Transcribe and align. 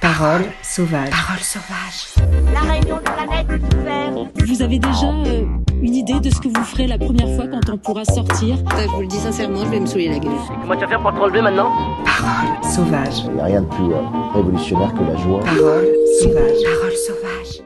Parole 0.00 0.44
sauvage. 0.62 1.10
Parole 1.10 1.40
sauvage. 1.40 2.14
La 2.54 2.60
réunion 2.60 2.96
de 2.98 3.02
planète 3.02 3.46
est 3.50 3.74
ouverte. 3.76 4.28
Vous 4.46 4.62
avez 4.62 4.78
déjà 4.78 5.06
euh, 5.06 5.44
une 5.82 5.94
idée 5.94 6.20
de 6.20 6.30
ce 6.30 6.40
que 6.40 6.46
vous 6.48 6.64
ferez 6.64 6.86
la 6.86 6.98
première 6.98 7.34
fois 7.34 7.46
quand 7.48 7.68
on 7.72 7.78
pourra 7.78 8.04
sortir? 8.04 8.56
Je 8.78 8.86
vous 8.90 9.00
le 9.00 9.08
dis 9.08 9.16
sincèrement, 9.16 9.64
je 9.64 9.70
vais 9.70 9.80
me 9.80 9.86
saouler 9.86 10.08
la 10.08 10.20
gueule. 10.20 10.32
Comment 10.60 10.74
tu 10.74 10.80
vas 10.82 10.88
faire 10.88 11.02
pour 11.02 11.12
te 11.12 11.18
relever 11.18 11.42
maintenant? 11.42 11.72
Parole 12.04 12.64
sauvage. 12.64 13.24
Il 13.26 13.32
n'y 13.34 13.40
a 13.40 13.44
rien 13.44 13.62
de 13.62 13.66
plus 13.66 13.92
euh, 13.92 14.00
révolutionnaire 14.34 14.94
que 14.94 15.02
la 15.02 15.16
joie. 15.16 15.40
Parole 15.40 15.88
sauvage. 16.20 16.62
Parole 16.64 16.96
sauvage. 17.06 17.62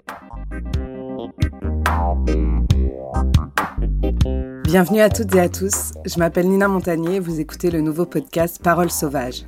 Bienvenue 4.64 5.00
à 5.00 5.10
toutes 5.10 5.34
et 5.34 5.40
à 5.40 5.48
tous. 5.50 5.92
Je 6.06 6.18
m'appelle 6.18 6.48
Nina 6.48 6.66
Montagnier 6.66 7.16
et 7.16 7.20
vous 7.20 7.40
écoutez 7.40 7.70
le 7.70 7.82
nouveau 7.82 8.06
podcast 8.06 8.58
Parole 8.62 8.90
sauvage. 8.90 9.44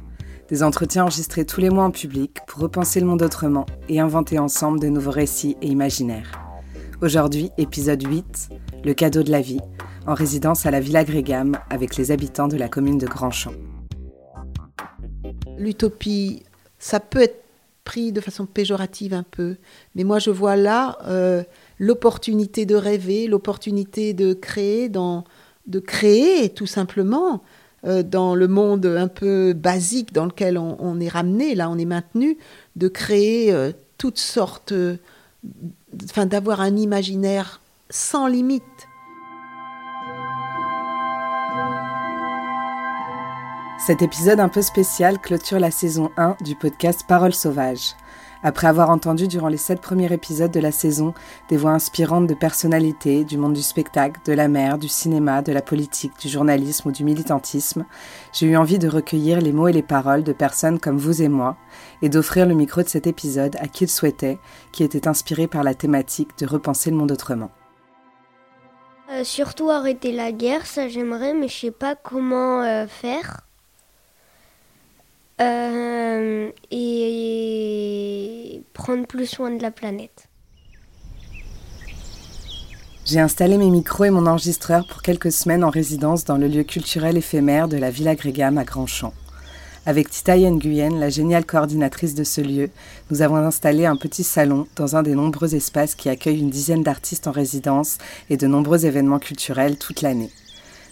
Des 0.48 0.62
entretiens 0.62 1.04
enregistrés 1.04 1.46
tous 1.46 1.62
les 1.62 1.70
mois 1.70 1.84
en 1.84 1.90
public 1.90 2.36
pour 2.46 2.60
repenser 2.60 3.00
le 3.00 3.06
monde 3.06 3.22
autrement 3.22 3.64
et 3.88 4.00
inventer 4.00 4.38
ensemble 4.38 4.78
de 4.78 4.88
nouveaux 4.88 5.10
récits 5.10 5.56
et 5.62 5.68
imaginaires. 5.68 6.38
Aujourd'hui, 7.00 7.50
épisode 7.56 8.06
8, 8.06 8.50
Le 8.84 8.92
cadeau 8.92 9.22
de 9.22 9.30
la 9.30 9.40
vie, 9.40 9.60
en 10.06 10.12
résidence 10.12 10.66
à 10.66 10.70
la 10.70 10.80
Villa 10.80 11.02
Grégam 11.02 11.58
avec 11.70 11.96
les 11.96 12.10
habitants 12.10 12.48
de 12.48 12.58
la 12.58 12.68
commune 12.68 12.98
de 12.98 13.06
Grandchamp. 13.06 13.54
L'utopie, 15.56 16.42
ça 16.78 17.00
peut 17.00 17.22
être 17.22 17.42
pris 17.84 18.12
de 18.12 18.20
façon 18.20 18.44
péjorative 18.44 19.14
un 19.14 19.22
peu, 19.22 19.56
mais 19.94 20.04
moi 20.04 20.18
je 20.18 20.30
vois 20.30 20.56
là 20.56 20.98
euh, 21.06 21.42
l'opportunité 21.78 22.66
de 22.66 22.74
rêver, 22.74 23.28
l'opportunité 23.28 24.12
de 24.12 24.34
créer, 24.34 24.90
dans, 24.90 25.24
de 25.66 25.78
créer 25.78 26.50
tout 26.50 26.66
simplement 26.66 27.42
dans 27.84 28.34
le 28.34 28.48
monde 28.48 28.86
un 28.86 29.08
peu 29.08 29.52
basique 29.52 30.12
dans 30.12 30.24
lequel 30.26 30.58
on, 30.58 31.00
est 31.00 31.08
ramené, 31.08 31.54
là 31.54 31.68
on 31.70 31.78
est 31.78 31.84
maintenu, 31.84 32.38
de 32.76 32.88
créer 32.88 33.52
euh, 33.52 33.72
toutes 33.98 34.18
sortes, 34.18 34.72
euh, 34.72 34.96
enfin 36.04 36.26
d'avoir 36.26 36.60
un 36.60 36.76
imaginaire 36.76 37.60
sans 37.90 38.26
limite. 38.26 38.62
Cet 43.86 44.00
épisode 44.00 44.40
un 44.40 44.48
peu 44.48 44.62
spécial 44.62 45.18
clôture 45.18 45.60
la 45.60 45.70
saison 45.70 46.10
1 46.16 46.36
du 46.42 46.56
podcast 46.56 47.02
Parole 47.06 47.34
sauvage. 47.34 47.94
Après 48.46 48.66
avoir 48.66 48.90
entendu 48.90 49.26
durant 49.26 49.48
les 49.48 49.56
sept 49.56 49.80
premiers 49.80 50.12
épisodes 50.12 50.50
de 50.50 50.60
la 50.60 50.70
saison 50.70 51.14
des 51.48 51.56
voix 51.56 51.70
inspirantes 51.70 52.26
de 52.26 52.34
personnalités 52.34 53.24
du 53.24 53.38
monde 53.38 53.54
du 53.54 53.62
spectacle, 53.62 54.20
de 54.26 54.34
la 54.34 54.48
mer, 54.48 54.76
du 54.76 54.86
cinéma, 54.86 55.40
de 55.40 55.50
la 55.50 55.62
politique, 55.62 56.12
du 56.20 56.28
journalisme 56.28 56.90
ou 56.90 56.92
du 56.92 57.04
militantisme, 57.04 57.86
j'ai 58.34 58.46
eu 58.46 58.56
envie 58.58 58.78
de 58.78 58.86
recueillir 58.86 59.40
les 59.40 59.52
mots 59.52 59.68
et 59.68 59.72
les 59.72 59.82
paroles 59.82 60.24
de 60.24 60.34
personnes 60.34 60.78
comme 60.78 60.98
vous 60.98 61.22
et 61.22 61.30
moi 61.30 61.56
et 62.02 62.10
d'offrir 62.10 62.44
le 62.44 62.54
micro 62.54 62.82
de 62.82 62.88
cet 62.88 63.06
épisode 63.06 63.56
à 63.60 63.66
qui 63.66 63.84
le 63.84 63.90
souhaitait, 63.90 64.38
qui 64.72 64.84
était 64.84 65.08
inspiré 65.08 65.46
par 65.46 65.62
la 65.62 65.74
thématique 65.74 66.36
de 66.38 66.46
repenser 66.46 66.90
le 66.90 66.96
monde 66.96 67.12
autrement. 67.12 67.50
Euh, 69.10 69.24
surtout 69.24 69.70
arrêter 69.70 70.12
la 70.12 70.32
guerre, 70.32 70.66
ça 70.66 70.88
j'aimerais, 70.88 71.32
mais 71.32 71.48
je 71.48 71.58
sais 71.58 71.70
pas 71.70 71.94
comment 71.94 72.62
euh, 72.62 72.86
faire. 72.86 73.40
Euh, 75.40 76.50
et 76.70 78.62
prendre 78.72 79.06
plus 79.06 79.26
soin 79.26 79.50
de 79.50 79.60
la 79.60 79.72
planète. 79.72 80.28
J'ai 83.04 83.20
installé 83.20 83.58
mes 83.58 83.68
micros 83.68 84.04
et 84.04 84.10
mon 84.10 84.26
enregistreur 84.26 84.86
pour 84.86 85.02
quelques 85.02 85.32
semaines 85.32 85.64
en 85.64 85.70
résidence 85.70 86.24
dans 86.24 86.38
le 86.38 86.46
lieu 86.46 86.62
culturel 86.62 87.16
éphémère 87.16 87.68
de 87.68 87.76
la 87.76 87.90
Villa 87.90 88.14
Grégam 88.14 88.58
à 88.58 88.64
Grandchamp. 88.64 89.12
Avec 89.86 90.08
Titaï 90.08 90.50
Nguyen, 90.50 90.98
la 90.98 91.10
géniale 91.10 91.44
coordinatrice 91.44 92.14
de 92.14 92.24
ce 92.24 92.40
lieu, 92.40 92.70
nous 93.10 93.20
avons 93.20 93.36
installé 93.36 93.84
un 93.84 93.96
petit 93.96 94.24
salon 94.24 94.66
dans 94.76 94.96
un 94.96 95.02
des 95.02 95.14
nombreux 95.14 95.54
espaces 95.54 95.94
qui 95.94 96.08
accueillent 96.08 96.40
une 96.40 96.48
dizaine 96.48 96.82
d'artistes 96.82 97.26
en 97.26 97.32
résidence 97.32 97.98
et 98.30 98.38
de 98.38 98.46
nombreux 98.46 98.86
événements 98.86 99.18
culturels 99.18 99.76
toute 99.76 100.00
l'année. 100.00 100.30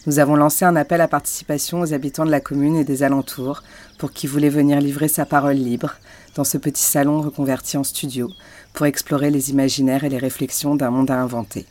Nous 0.05 0.19
avons 0.19 0.35
lancé 0.35 0.65
un 0.65 0.75
appel 0.75 1.01
à 1.01 1.07
participation 1.07 1.81
aux 1.81 1.95
habitants 1.95 2.27
de 2.27 2.31
la 2.31 2.41
commune 2.41 2.75
et 2.75 2.83
des 2.83 3.05
alentours 3.05 3.63
pour 3.99 4.11
qui 4.11 4.27
voulait 4.27 4.49
venir 4.49 4.81
livrer 4.81 5.07
sa 5.07 5.25
parole 5.25 5.55
libre 5.55 5.95
dans 6.35 6.43
ce 6.43 6.59
petit 6.59 6.83
salon 6.83 7.21
reconverti 7.21 7.77
en 7.77 7.85
studio 7.85 8.29
pour 8.73 8.87
explorer 8.87 9.31
les 9.31 9.51
imaginaires 9.51 10.03
et 10.03 10.09
les 10.09 10.19
réflexions 10.19 10.75
d'un 10.75 10.91
monde 10.91 11.13
à 11.13 11.21
inventer. 11.21 11.67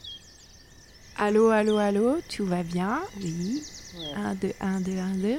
Allô, 1.17 1.49
allô, 1.49 1.77
allô, 1.77 2.19
tout 2.33 2.45
va 2.45 2.63
bien? 2.63 2.99
Oui. 3.21 3.63
1, 4.15 4.35
2, 4.35 4.51
1, 4.61 4.79
2, 4.79 4.91
1, 4.91 5.15
2. 5.17 5.35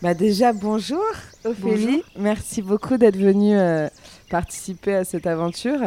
Bah 0.00 0.14
déjà, 0.14 0.54
bonjour 0.54 1.04
Ophélie. 1.44 1.86
Bonjour. 1.86 2.02
Merci 2.18 2.62
beaucoup 2.62 2.96
d'être 2.96 3.18
venue 3.18 3.56
euh, 3.58 3.88
participer 4.32 4.94
à 4.96 5.04
cette 5.04 5.26
aventure. 5.26 5.80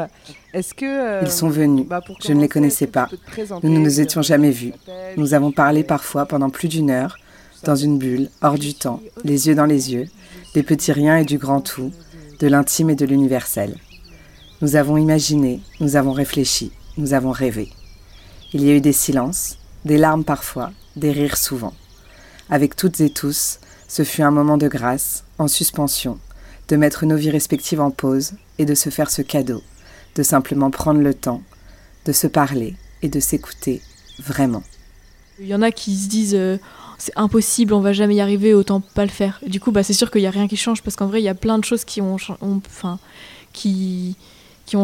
Est-ce 0.54 0.74
que... 0.76 0.86
euh, 0.86 1.22
Ils 1.24 1.32
sont 1.32 1.50
venus. 1.50 1.86
bah, 1.88 2.02
Je 2.24 2.32
ne 2.32 2.40
les 2.42 2.48
connaissais 2.48 2.86
pas. 2.88 3.10
Nous 3.64 3.72
ne 3.72 3.80
nous 3.80 4.00
étions 4.00 4.22
jamais 4.22 4.52
vus. 4.52 4.72
Nous 5.18 5.34
avons 5.34 5.52
parlé 5.52 5.84
parfois 5.84 6.26
pendant 6.28 6.52
plus 6.52 6.68
d'une 6.70 6.92
heure, 6.92 7.18
dans 7.64 7.76
une 7.76 7.98
bulle, 7.98 8.30
hors 8.44 8.60
du 8.60 8.76
temps, 8.76 9.02
les 9.24 9.48
yeux 9.48 9.56
dans 9.56 9.66
les 9.66 9.92
yeux, 9.94 10.06
des 10.54 10.62
petits 10.62 10.92
riens 10.92 11.18
et 11.18 11.26
du 11.26 11.40
grand 11.40 11.60
tout, 11.62 11.92
de 12.40 12.48
l'intime 12.48 12.92
et 12.92 12.96
de 12.96 13.06
l'universel. 13.08 13.76
Nous 14.62 14.76
avons 14.76 14.96
imaginé, 14.98 15.60
nous 15.80 15.96
avons 15.96 16.12
réfléchi, 16.14 16.72
nous 16.98 17.14
avons 17.16 17.32
rêvé. 17.32 17.70
Il 18.54 18.64
y 18.64 18.70
a 18.70 18.76
eu 18.76 18.82
des 18.82 18.94
silences, 18.94 19.58
des 19.86 19.98
larmes 19.98 20.24
parfois, 20.24 20.72
des 20.96 21.12
rires 21.12 21.38
souvent. 21.38 21.74
Avec 22.52 22.76
toutes 22.76 23.02
et 23.02 23.10
tous, 23.10 23.60
ce 23.88 24.04
fut 24.04 24.22
un 24.22 24.32
moment 24.32 24.58
de 24.58 24.68
grâce, 24.68 25.24
en 25.40 25.48
suspension, 25.48 26.20
de 26.68 26.76
mettre 26.76 27.06
nos 27.06 27.16
vies 27.16 27.30
respectives 27.30 27.82
en 27.82 27.92
pause 27.92 28.34
et 28.58 28.66
de 28.66 28.76
se 28.76 28.90
faire 28.90 29.10
ce 29.12 29.22
cadeau, 29.22 29.62
de 30.16 30.24
simplement 30.24 30.72
prendre 30.72 31.02
le 31.02 31.14
temps, 31.14 31.42
de 32.06 32.12
se 32.12 32.28
parler 32.28 32.76
et 33.02 33.10
de 33.10 33.20
s'écouter 33.20 33.82
vraiment. 34.20 34.64
Il 35.40 35.48
y 35.48 35.56
en 35.56 35.62
a 35.62 35.72
qui 35.72 35.96
se 35.96 36.08
disent 36.08 36.36
euh, 36.36 36.58
c'est 36.98 37.14
impossible, 37.16 37.74
on 37.74 37.82
va 37.82 37.94
jamais 37.94 38.16
y 38.16 38.22
arriver, 38.22 38.54
autant 38.54 38.80
pas 38.82 39.04
le 39.04 39.12
faire. 39.12 39.40
Du 39.46 39.60
coup, 39.60 39.72
bah, 39.72 39.84
c'est 39.84 39.94
sûr 39.94 40.10
qu'il 40.12 40.22
n'y 40.22 40.28
a 40.28 40.32
rien 40.32 40.48
qui 40.48 40.58
change 40.58 40.82
parce 40.82 40.96
qu'en 40.96 41.08
vrai, 41.08 41.22
il 41.22 41.26
y 41.26 41.30
a 41.30 41.36
plein 41.36 41.58
de 41.60 41.64
choses 41.64 41.84
qui 41.84 42.02
ont, 42.02 42.18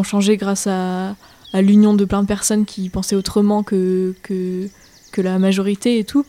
changé 0.04 0.36
grâce 0.36 0.66
à, 0.66 1.16
à 1.52 1.62
l'union 1.62 1.94
de 1.94 2.04
plein 2.04 2.22
de 2.22 2.28
personnes 2.28 2.64
qui 2.64 2.88
pensaient 2.90 3.16
autrement 3.16 3.62
que, 3.62 4.14
que, 4.22 4.68
que 5.10 5.20
la 5.20 5.38
majorité 5.38 5.98
et 5.98 6.04
tout. 6.04 6.26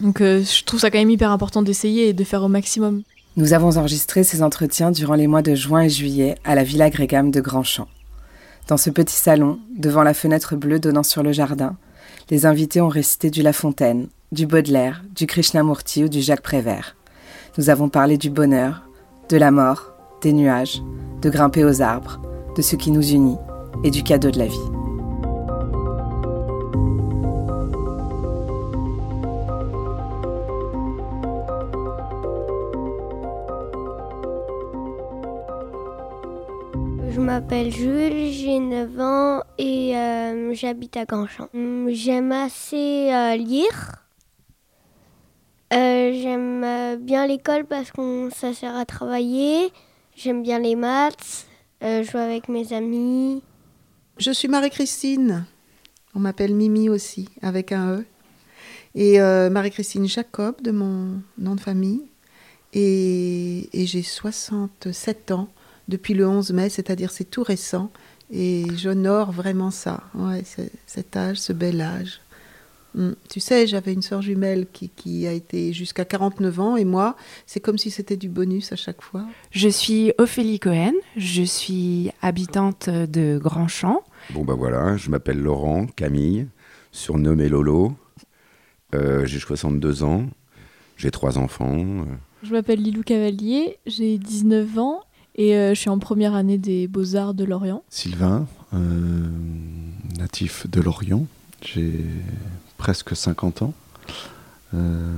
Donc, 0.00 0.20
euh, 0.20 0.42
je 0.42 0.64
trouve 0.64 0.80
ça 0.80 0.90
quand 0.90 0.98
même 0.98 1.10
hyper 1.10 1.30
important 1.30 1.62
d'essayer 1.62 2.08
et 2.08 2.12
de 2.12 2.24
faire 2.24 2.42
au 2.42 2.48
maximum. 2.48 3.02
Nous 3.36 3.52
avons 3.52 3.76
enregistré 3.76 4.24
ces 4.24 4.42
entretiens 4.42 4.90
durant 4.90 5.14
les 5.14 5.28
mois 5.28 5.42
de 5.42 5.54
juin 5.54 5.82
et 5.82 5.88
juillet 5.88 6.34
à 6.44 6.56
la 6.56 6.64
Villa 6.64 6.90
Grégam 6.90 7.30
de 7.30 7.40
Grandchamp. 7.40 7.86
Dans 8.66 8.76
ce 8.76 8.90
petit 8.90 9.14
salon, 9.14 9.60
devant 9.78 10.02
la 10.02 10.14
fenêtre 10.14 10.56
bleue 10.56 10.80
donnant 10.80 11.04
sur 11.04 11.22
le 11.22 11.30
jardin, 11.30 11.76
les 12.28 12.44
invités 12.44 12.80
ont 12.80 12.88
récité 12.88 13.30
du 13.30 13.42
La 13.42 13.52
Fontaine, 13.52 14.08
du 14.32 14.46
Baudelaire, 14.46 15.04
du 15.14 15.26
Krishnamurti 15.26 16.04
ou 16.04 16.08
du 16.08 16.20
Jacques 16.20 16.42
Prévert. 16.42 16.96
Nous 17.56 17.70
avons 17.70 17.88
parlé 17.88 18.16
du 18.16 18.30
bonheur, 18.30 18.88
de 19.28 19.36
la 19.36 19.52
mort, 19.52 19.92
des 20.22 20.32
nuages, 20.32 20.82
de 21.22 21.30
grimper 21.30 21.64
aux 21.64 21.82
arbres, 21.82 22.20
de 22.56 22.62
ce 22.62 22.74
qui 22.74 22.90
nous 22.90 23.12
unit 23.12 23.38
et 23.84 23.92
du 23.92 24.02
cadeau 24.02 24.32
de 24.32 24.38
la 24.38 24.46
vie. 24.46 24.79
Je 37.20 37.26
m'appelle 37.26 37.70
Jules, 37.70 38.32
j'ai 38.32 38.58
9 38.58 38.98
ans 38.98 39.42
et 39.58 39.94
euh, 39.94 40.54
j'habite 40.54 40.96
à 40.96 41.04
Grandchamp. 41.04 41.50
Hum, 41.52 41.90
J'aime 41.90 42.32
assez 42.32 43.12
euh, 43.12 43.36
lire. 43.36 44.06
Euh, 45.74 46.12
J'aime 46.14 46.96
bien 47.04 47.26
l'école 47.26 47.66
parce 47.66 47.90
que 47.92 48.30
ça 48.34 48.54
sert 48.54 48.74
à 48.74 48.86
travailler. 48.86 49.70
J'aime 50.16 50.42
bien 50.42 50.58
les 50.60 50.76
maths, 50.76 51.46
jouer 51.82 52.20
avec 52.22 52.48
mes 52.48 52.72
amis. 52.72 53.42
Je 54.16 54.30
suis 54.30 54.48
Marie-Christine. 54.48 55.44
On 56.14 56.20
m'appelle 56.20 56.54
Mimi 56.54 56.88
aussi, 56.88 57.28
avec 57.42 57.72
un 57.72 57.98
E. 57.98 58.04
Et 58.94 59.18
Marie-Christine 59.50 60.08
Jacob, 60.08 60.62
de 60.62 60.70
mon 60.70 61.20
nom 61.36 61.54
de 61.54 61.60
famille. 61.60 62.00
Et, 62.72 63.68
et 63.78 63.84
j'ai 63.84 64.02
67 64.02 65.32
ans 65.32 65.48
depuis 65.90 66.14
le 66.14 66.26
11 66.26 66.52
mai, 66.52 66.68
c'est-à-dire 66.70 67.10
c'est 67.10 67.24
tout 67.30 67.42
récent. 67.42 67.90
Et 68.32 68.64
j'honore 68.76 69.32
vraiment 69.32 69.70
ça, 69.72 70.04
ouais, 70.14 70.42
c'est- 70.44 70.70
cet 70.86 71.16
âge, 71.16 71.36
ce 71.38 71.52
bel 71.52 71.80
âge. 71.80 72.20
Mm. 72.94 73.10
Tu 73.28 73.38
sais, 73.40 73.66
j'avais 73.66 73.92
une 73.92 74.02
sœur 74.02 74.22
jumelle 74.22 74.66
qui, 74.72 74.88
qui 74.88 75.26
a 75.26 75.32
été 75.32 75.72
jusqu'à 75.72 76.04
49 76.04 76.58
ans, 76.60 76.76
et 76.76 76.84
moi, 76.84 77.16
c'est 77.46 77.60
comme 77.60 77.76
si 77.78 77.90
c'était 77.90 78.16
du 78.16 78.28
bonus 78.28 78.72
à 78.72 78.76
chaque 78.76 79.02
fois. 79.02 79.24
Je 79.50 79.68
suis 79.68 80.12
Ophélie 80.18 80.58
Cohen, 80.60 80.92
je 81.16 81.42
suis 81.42 82.10
habitante 82.22 82.88
de 82.88 83.38
Grandchamp. 83.42 84.02
Bon 84.32 84.44
bah 84.44 84.54
voilà, 84.54 84.96
je 84.96 85.10
m'appelle 85.10 85.38
Laurent 85.40 85.86
Camille, 85.86 86.46
surnommé 86.92 87.48
Lolo. 87.48 87.94
Euh, 88.94 89.24
j'ai 89.24 89.38
62 89.38 90.02
ans, 90.02 90.26
j'ai 90.96 91.10
trois 91.12 91.38
enfants. 91.38 91.84
Je 92.42 92.52
m'appelle 92.52 92.80
Lilou 92.82 93.02
Cavalier, 93.02 93.78
j'ai 93.86 94.18
19 94.18 94.78
ans 94.78 95.02
et 95.40 95.56
euh, 95.56 95.70
je 95.70 95.80
suis 95.80 95.88
en 95.88 95.98
première 95.98 96.34
année 96.34 96.58
des 96.58 96.86
Beaux-Arts 96.86 97.32
de 97.32 97.44
Lorient. 97.44 97.82
Sylvain, 97.88 98.46
euh, 98.74 99.26
natif 100.18 100.68
de 100.68 100.82
Lorient, 100.82 101.26
j'ai 101.62 102.04
presque 102.76 103.16
50 103.16 103.62
ans. 103.62 103.72
Euh, 104.74 105.16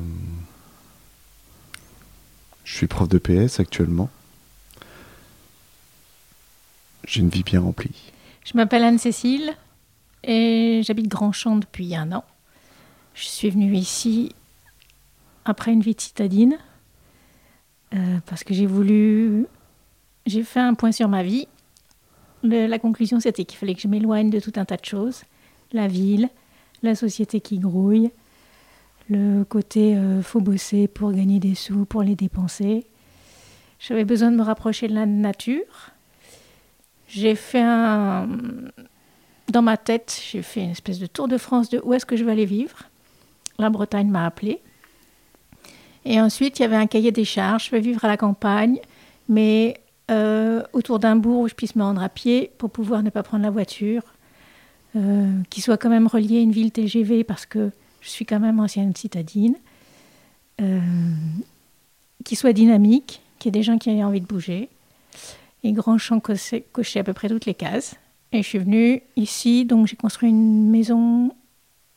je 2.62 2.72
suis 2.72 2.86
prof 2.86 3.08
de 3.08 3.18
PS 3.18 3.58
actuellement. 3.58 4.10
J'ai 7.04 7.18
une 7.18 7.28
vie 7.28 7.42
bien 7.42 7.60
remplie. 7.60 8.12
Je 8.44 8.52
m'appelle 8.56 8.84
Anne-Cécile 8.84 9.54
et 10.22 10.82
j'habite 10.84 11.08
Grandchamp 11.08 11.56
depuis 11.56 11.96
un 11.96 12.12
an. 12.12 12.24
Je 13.14 13.24
suis 13.24 13.50
venue 13.50 13.74
ici 13.74 14.36
après 15.44 15.72
une 15.72 15.80
vie 15.80 15.96
de 15.96 16.00
citadine 16.00 16.58
euh, 17.92 18.18
parce 18.26 18.44
que 18.44 18.54
j'ai 18.54 18.66
voulu. 18.66 19.48
J'ai 20.26 20.42
fait 20.42 20.60
un 20.60 20.74
point 20.74 20.92
sur 20.92 21.08
ma 21.08 21.22
vie. 21.22 21.48
La 22.42 22.78
conclusion, 22.78 23.20
c'était 23.20 23.44
qu'il 23.44 23.58
fallait 23.58 23.74
que 23.74 23.80
je 23.80 23.88
m'éloigne 23.88 24.30
de 24.30 24.40
tout 24.40 24.52
un 24.56 24.64
tas 24.64 24.76
de 24.76 24.84
choses. 24.84 25.22
La 25.72 25.88
ville, 25.88 26.28
la 26.82 26.94
société 26.94 27.40
qui 27.40 27.58
grouille, 27.58 28.10
le 29.08 29.44
côté 29.44 29.96
euh, 29.96 30.22
faut 30.22 30.40
bosser 30.40 30.88
pour 30.88 31.12
gagner 31.12 31.38
des 31.38 31.54
sous, 31.54 31.84
pour 31.84 32.02
les 32.02 32.16
dépenser. 32.16 32.86
J'avais 33.78 34.04
besoin 34.04 34.30
de 34.30 34.36
me 34.36 34.42
rapprocher 34.42 34.88
de 34.88 34.94
la 34.94 35.06
nature. 35.06 35.90
J'ai 37.08 37.34
fait 37.34 37.62
un. 37.62 38.28
Dans 39.48 39.62
ma 39.62 39.76
tête, 39.76 40.22
j'ai 40.30 40.40
fait 40.40 40.62
une 40.62 40.70
espèce 40.70 40.98
de 40.98 41.06
tour 41.06 41.28
de 41.28 41.36
France 41.36 41.68
de 41.68 41.80
où 41.84 41.92
est-ce 41.92 42.06
que 42.06 42.16
je 42.16 42.24
vais 42.24 42.32
aller 42.32 42.46
vivre. 42.46 42.84
La 43.58 43.70
Bretagne 43.70 44.08
m'a 44.08 44.24
appelé. 44.24 44.60
Et 46.04 46.20
ensuite, 46.20 46.58
il 46.58 46.62
y 46.62 46.64
avait 46.64 46.76
un 46.76 46.86
cahier 46.86 47.12
des 47.12 47.24
charges. 47.24 47.66
Je 47.66 47.70
vais 47.72 47.80
vivre 47.80 48.04
à 48.04 48.08
la 48.08 48.16
campagne, 48.16 48.78
mais 49.28 49.81
euh, 50.10 50.62
autour 50.72 50.98
d'un 50.98 51.16
bourg 51.16 51.40
où 51.40 51.48
je 51.48 51.54
puisse 51.54 51.76
me 51.76 51.82
rendre 51.82 52.02
à 52.02 52.08
pied 52.08 52.50
pour 52.58 52.70
pouvoir 52.70 53.02
ne 53.02 53.10
pas 53.10 53.22
prendre 53.22 53.44
la 53.44 53.50
voiture. 53.50 54.02
Euh, 54.94 55.40
qui 55.48 55.62
soit 55.62 55.78
quand 55.78 55.88
même 55.88 56.06
relié 56.06 56.36
à 56.36 56.40
une 56.40 56.52
ville 56.52 56.70
TGV 56.70 57.24
parce 57.24 57.46
que 57.46 57.70
je 58.02 58.10
suis 58.10 58.26
quand 58.26 58.40
même 58.40 58.60
ancienne 58.60 58.94
citadine. 58.94 59.56
Euh, 60.60 60.80
qui 62.24 62.36
soit 62.36 62.52
dynamique, 62.52 63.22
qui 63.38 63.48
ait 63.48 63.52
des 63.52 63.62
gens 63.62 63.78
qui 63.78 63.90
aient 63.90 64.04
envie 64.04 64.20
de 64.20 64.26
bouger. 64.26 64.68
Et 65.64 65.72
Grand 65.72 65.98
Champ 65.98 66.20
coché, 66.20 66.64
à 66.96 67.04
peu 67.04 67.12
près 67.12 67.28
toutes 67.28 67.46
les 67.46 67.54
cases. 67.54 67.96
Et 68.32 68.42
je 68.42 68.48
suis 68.48 68.58
venue 68.58 69.02
ici, 69.16 69.64
donc 69.64 69.86
j'ai 69.86 69.96
construit 69.96 70.28
une 70.28 70.70
maison 70.70 71.32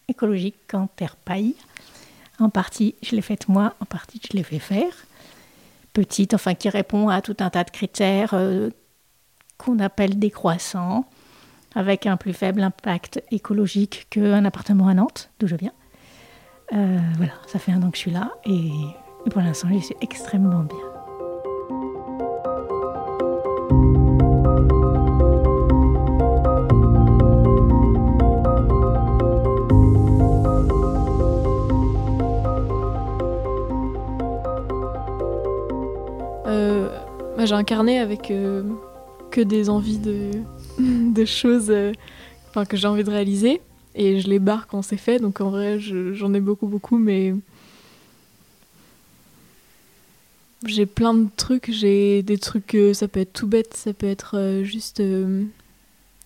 écologique 0.07 0.73
en 0.73 0.87
terre 0.87 1.15
paille. 1.15 1.55
En 2.39 2.49
partie, 2.49 2.95
je 3.01 3.15
l'ai 3.15 3.21
faite 3.21 3.47
moi, 3.47 3.75
en 3.79 3.85
partie, 3.85 4.19
je 4.23 4.35
l'ai 4.35 4.43
fait 4.43 4.59
faire. 4.59 4.93
Petite, 5.95 6.33
enfin, 6.33 6.55
qui 6.55 6.67
répond 6.67 7.07
à 7.07 7.21
tout 7.21 7.37
un 7.39 7.49
tas 7.49 7.63
de 7.63 7.69
critères 7.69 8.31
euh, 8.33 8.69
qu'on 9.57 9.79
appelle 9.79 10.19
décroissants, 10.19 11.05
avec 11.73 12.05
un 12.05 12.17
plus 12.17 12.33
faible 12.33 12.61
impact 12.61 13.23
écologique 13.31 14.07
qu'un 14.09 14.43
appartement 14.43 14.89
à 14.89 14.93
Nantes, 14.93 15.29
d'où 15.39 15.47
je 15.47 15.55
viens. 15.55 15.71
Euh, 16.73 16.99
voilà, 17.15 17.31
ça 17.47 17.59
fait 17.59 17.71
un 17.71 17.81
an 17.81 17.91
que 17.91 17.95
je 17.95 18.01
suis 18.01 18.11
là 18.11 18.31
et, 18.43 18.71
pour 19.31 19.41
l'instant, 19.41 19.69
j'y 19.71 19.81
suis 19.81 19.95
extrêmement 20.01 20.63
bien. 20.63 20.77
J'ai 37.45 37.53
un 37.55 37.63
carnet 37.63 37.99
avec 37.99 38.31
euh, 38.31 38.63
que 39.31 39.41
des 39.41 39.69
envies 39.69 39.97
de, 39.99 40.31
choses 41.25 41.67
euh, 41.69 41.91
que 42.67 42.77
j'ai 42.77 42.87
envie 42.87 43.03
de 43.03 43.09
réaliser. 43.09 43.61
Et 43.95 44.19
je 44.19 44.27
les 44.29 44.39
barre 44.39 44.67
quand 44.67 44.81
c'est 44.81 44.97
fait. 44.97 45.19
Donc 45.19 45.39
en 45.41 45.49
vrai, 45.49 45.79
je- 45.79 46.13
j'en 46.13 46.33
ai 46.33 46.39
beaucoup, 46.41 46.67
beaucoup. 46.67 46.97
Mais 46.97 47.33
j'ai 50.65 50.85
plein 50.85 51.13
de 51.13 51.27
trucs. 51.37 51.71
J'ai 51.71 52.23
des 52.23 52.37
trucs, 52.37 52.75
euh, 52.75 52.93
ça 52.93 53.07
peut 53.07 53.19
être 53.21 53.33
tout 53.33 53.47
bête. 53.47 53.73
Ça 53.75 53.93
peut 53.93 54.07
être 54.07 54.37
euh, 54.37 54.63
juste 54.63 55.01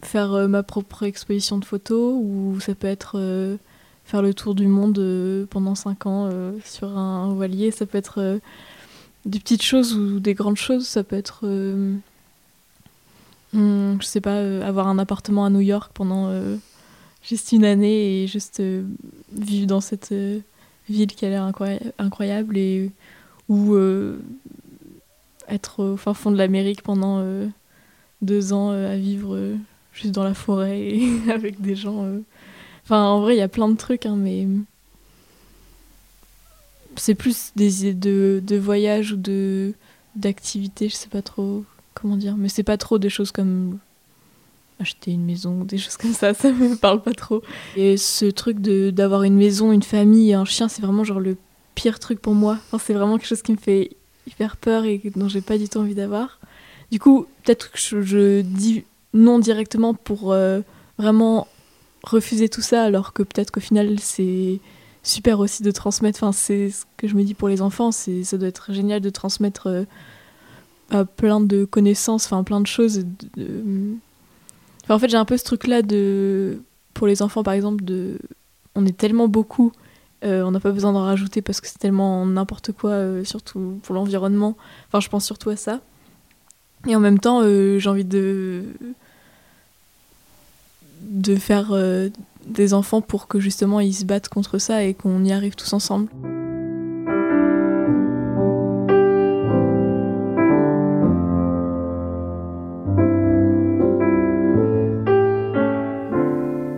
faire 0.01 0.47
ma 0.47 0.63
propre 0.63 1.03
exposition 1.03 1.57
de 1.57 1.65
photos. 1.65 2.13
Ou 2.21 2.57
ça 2.59 2.73
peut 2.75 2.87
être 2.87 3.57
faire 4.05 4.21
le 4.21 4.33
tour 4.33 4.55
du 4.55 4.65
monde 4.67 5.47
pendant 5.49 5.75
5 5.75 6.05
ans 6.07 6.29
sur 6.63 6.97
un 6.97 7.33
voilier. 7.33 7.71
Ça 7.71 7.85
peut 7.85 7.97
être... 7.97 8.39
des 9.29 9.39
petites 9.39 9.63
choses 9.63 9.93
ou 9.95 10.19
des 10.19 10.33
grandes 10.33 10.57
choses, 10.57 10.87
ça 10.87 11.03
peut 11.03 11.15
être, 11.15 11.41
euh, 11.43 11.95
hmm, 13.53 13.97
je 14.01 14.05
sais 14.05 14.21
pas, 14.21 14.35
euh, 14.35 14.67
avoir 14.67 14.87
un 14.87 14.99
appartement 14.99 15.45
à 15.45 15.49
New 15.49 15.61
York 15.61 15.91
pendant 15.93 16.27
euh, 16.27 16.57
juste 17.23 17.51
une 17.51 17.65
année 17.65 18.23
et 18.23 18.27
juste 18.27 18.61
vivre 19.31 19.67
dans 19.67 19.81
cette 19.81 20.13
ville 20.89 21.13
qui 21.13 21.25
a 21.25 21.29
l'air 21.29 21.43
incroya- 21.49 21.91
incroyable 21.97 22.57
et 22.57 22.91
ou 23.47 23.75
être 25.47 25.83
au 25.83 25.97
fin 25.97 26.13
fond 26.13 26.31
de 26.31 26.37
l'Amérique 26.37 26.83
pendant 26.83 27.23
deux 28.21 28.53
ans 28.53 28.69
à 28.69 28.95
vivre 28.95 29.55
juste 29.91 30.13
dans 30.13 30.23
la 30.23 30.35
forêt 30.35 30.99
avec 31.29 31.59
des 31.61 31.75
gens. 31.75 32.05
Enfin, 32.83 33.03
en 33.03 33.21
vrai, 33.21 33.35
il 33.35 33.39
y 33.39 33.41
a 33.41 33.47
plein 33.47 33.69
de 33.69 33.75
trucs, 33.75 34.05
hein, 34.05 34.15
mais 34.15 34.47
c'est 36.99 37.15
plus 37.15 37.51
des 37.55 37.87
idées 37.87 37.93
de, 37.93 38.43
de 38.45 38.57
voyage 38.57 39.13
ou 39.13 39.17
de 39.17 39.73
d'activités, 40.15 40.89
je 40.89 40.95
sais 40.95 41.07
pas 41.07 41.21
trop 41.21 41.63
comment 41.93 42.17
dire, 42.17 42.35
mais 42.37 42.49
c'est 42.49 42.63
pas 42.63 42.77
trop 42.77 42.97
des 42.97 43.09
choses 43.09 43.31
comme 43.31 43.77
acheter 44.79 45.11
une 45.11 45.25
maison 45.25 45.61
ou 45.61 45.65
des 45.65 45.77
choses 45.83 45.97
comme 45.97 46.13
ça, 46.13 46.33
ça 46.33 46.51
me 46.51 46.75
parle 46.75 47.01
pas 47.01 47.13
trop. 47.13 47.41
Et 47.75 47.97
ce 47.97 48.25
truc 48.25 48.59
d'avoir 48.59 49.23
une 49.23 49.35
maison, 49.35 49.71
une 49.71 49.83
famille 49.83 50.31
et 50.31 50.33
un 50.33 50.45
chien, 50.45 50.67
c'est 50.67 50.81
vraiment 50.81 51.03
genre 51.03 51.19
le 51.19 51.37
pire 51.75 51.99
truc 51.99 52.19
pour 52.19 52.33
moi. 52.33 52.57
C'est 52.79 52.93
vraiment 52.93 53.17
quelque 53.17 53.27
chose 53.27 53.41
qui 53.41 53.51
me 53.51 53.57
fait 53.57 53.91
hyper 54.27 54.57
peur 54.57 54.85
et 54.85 55.01
dont 55.15 55.27
j'ai 55.27 55.41
pas 55.41 55.57
du 55.57 55.69
tout 55.69 55.79
envie 55.79 55.95
d'avoir. 55.95 56.39
Du 56.91 56.99
coup, 56.99 57.27
peut-être 57.43 57.71
que 57.71 57.79
je, 57.79 58.01
je 58.01 58.41
dis 58.41 58.83
non 59.13 59.39
directement 59.39 59.93
pour 59.93 60.31
euh, 60.31 60.61
vraiment 60.97 61.47
refuser 62.03 62.49
tout 62.49 62.61
ça, 62.61 62.83
alors 62.83 63.13
que 63.13 63.23
peut-être 63.23 63.51
qu'au 63.51 63.59
final 63.59 63.99
c'est 63.99 64.59
super 65.03 65.39
aussi 65.39 65.63
de 65.63 65.71
transmettre. 65.71 66.19
Enfin, 66.23 66.31
c'est 66.31 66.69
ce 66.71 66.85
que 66.97 67.07
je 67.07 67.15
me 67.15 67.23
dis 67.23 67.33
pour 67.33 67.49
les 67.49 67.61
enfants, 67.61 67.91
c'est 67.91 68.23
ça 68.23 68.37
doit 68.37 68.47
être 68.47 68.73
génial 68.73 69.01
de 69.01 69.09
transmettre 69.09 69.85
euh, 70.93 71.03
plein 71.03 71.39
de 71.39 71.65
connaissances, 71.65 72.25
enfin 72.25 72.43
plein 72.43 72.61
de 72.61 72.67
choses. 72.67 73.05
en 74.89 74.99
fait, 74.99 75.09
j'ai 75.09 75.17
un 75.17 75.25
peu 75.25 75.37
ce 75.37 75.43
truc-là 75.43 75.81
de 75.81 76.61
pour 76.93 77.07
les 77.07 77.21
enfants, 77.21 77.43
par 77.43 77.53
exemple, 77.53 77.83
de 77.83 78.17
on 78.75 78.85
est 78.85 78.97
tellement 78.97 79.27
beaucoup, 79.27 79.71
euh, 80.23 80.43
on 80.43 80.51
n'a 80.51 80.59
pas 80.59 80.71
besoin 80.71 80.93
d'en 80.93 81.03
rajouter 81.03 81.41
parce 81.41 81.61
que 81.61 81.67
c'est 81.67 81.77
tellement 81.77 82.25
n'importe 82.25 82.71
quoi, 82.71 82.91
euh, 82.91 83.23
surtout 83.23 83.79
pour 83.83 83.95
l'environnement. 83.95 84.57
Enfin, 84.87 84.99
je 84.99 85.09
pense 85.09 85.25
surtout 85.25 85.49
à 85.49 85.55
ça. 85.55 85.79
Et 86.87 86.95
en 86.95 86.99
même 86.99 87.19
temps, 87.19 87.43
j'ai 87.43 87.89
envie 87.89 88.05
de 88.05 88.63
de 91.01 91.35
faire 91.35 91.73
des 92.49 92.73
enfants 92.73 93.01
pour 93.01 93.27
que 93.27 93.39
justement 93.39 93.79
ils 93.79 93.93
se 93.93 94.05
battent 94.05 94.29
contre 94.29 94.57
ça 94.57 94.83
et 94.83 94.93
qu'on 94.93 95.23
y 95.23 95.31
arrive 95.31 95.55
tous 95.55 95.73
ensemble. 95.73 96.09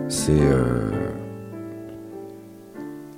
C'est 0.08 0.30
euh, 0.32 0.90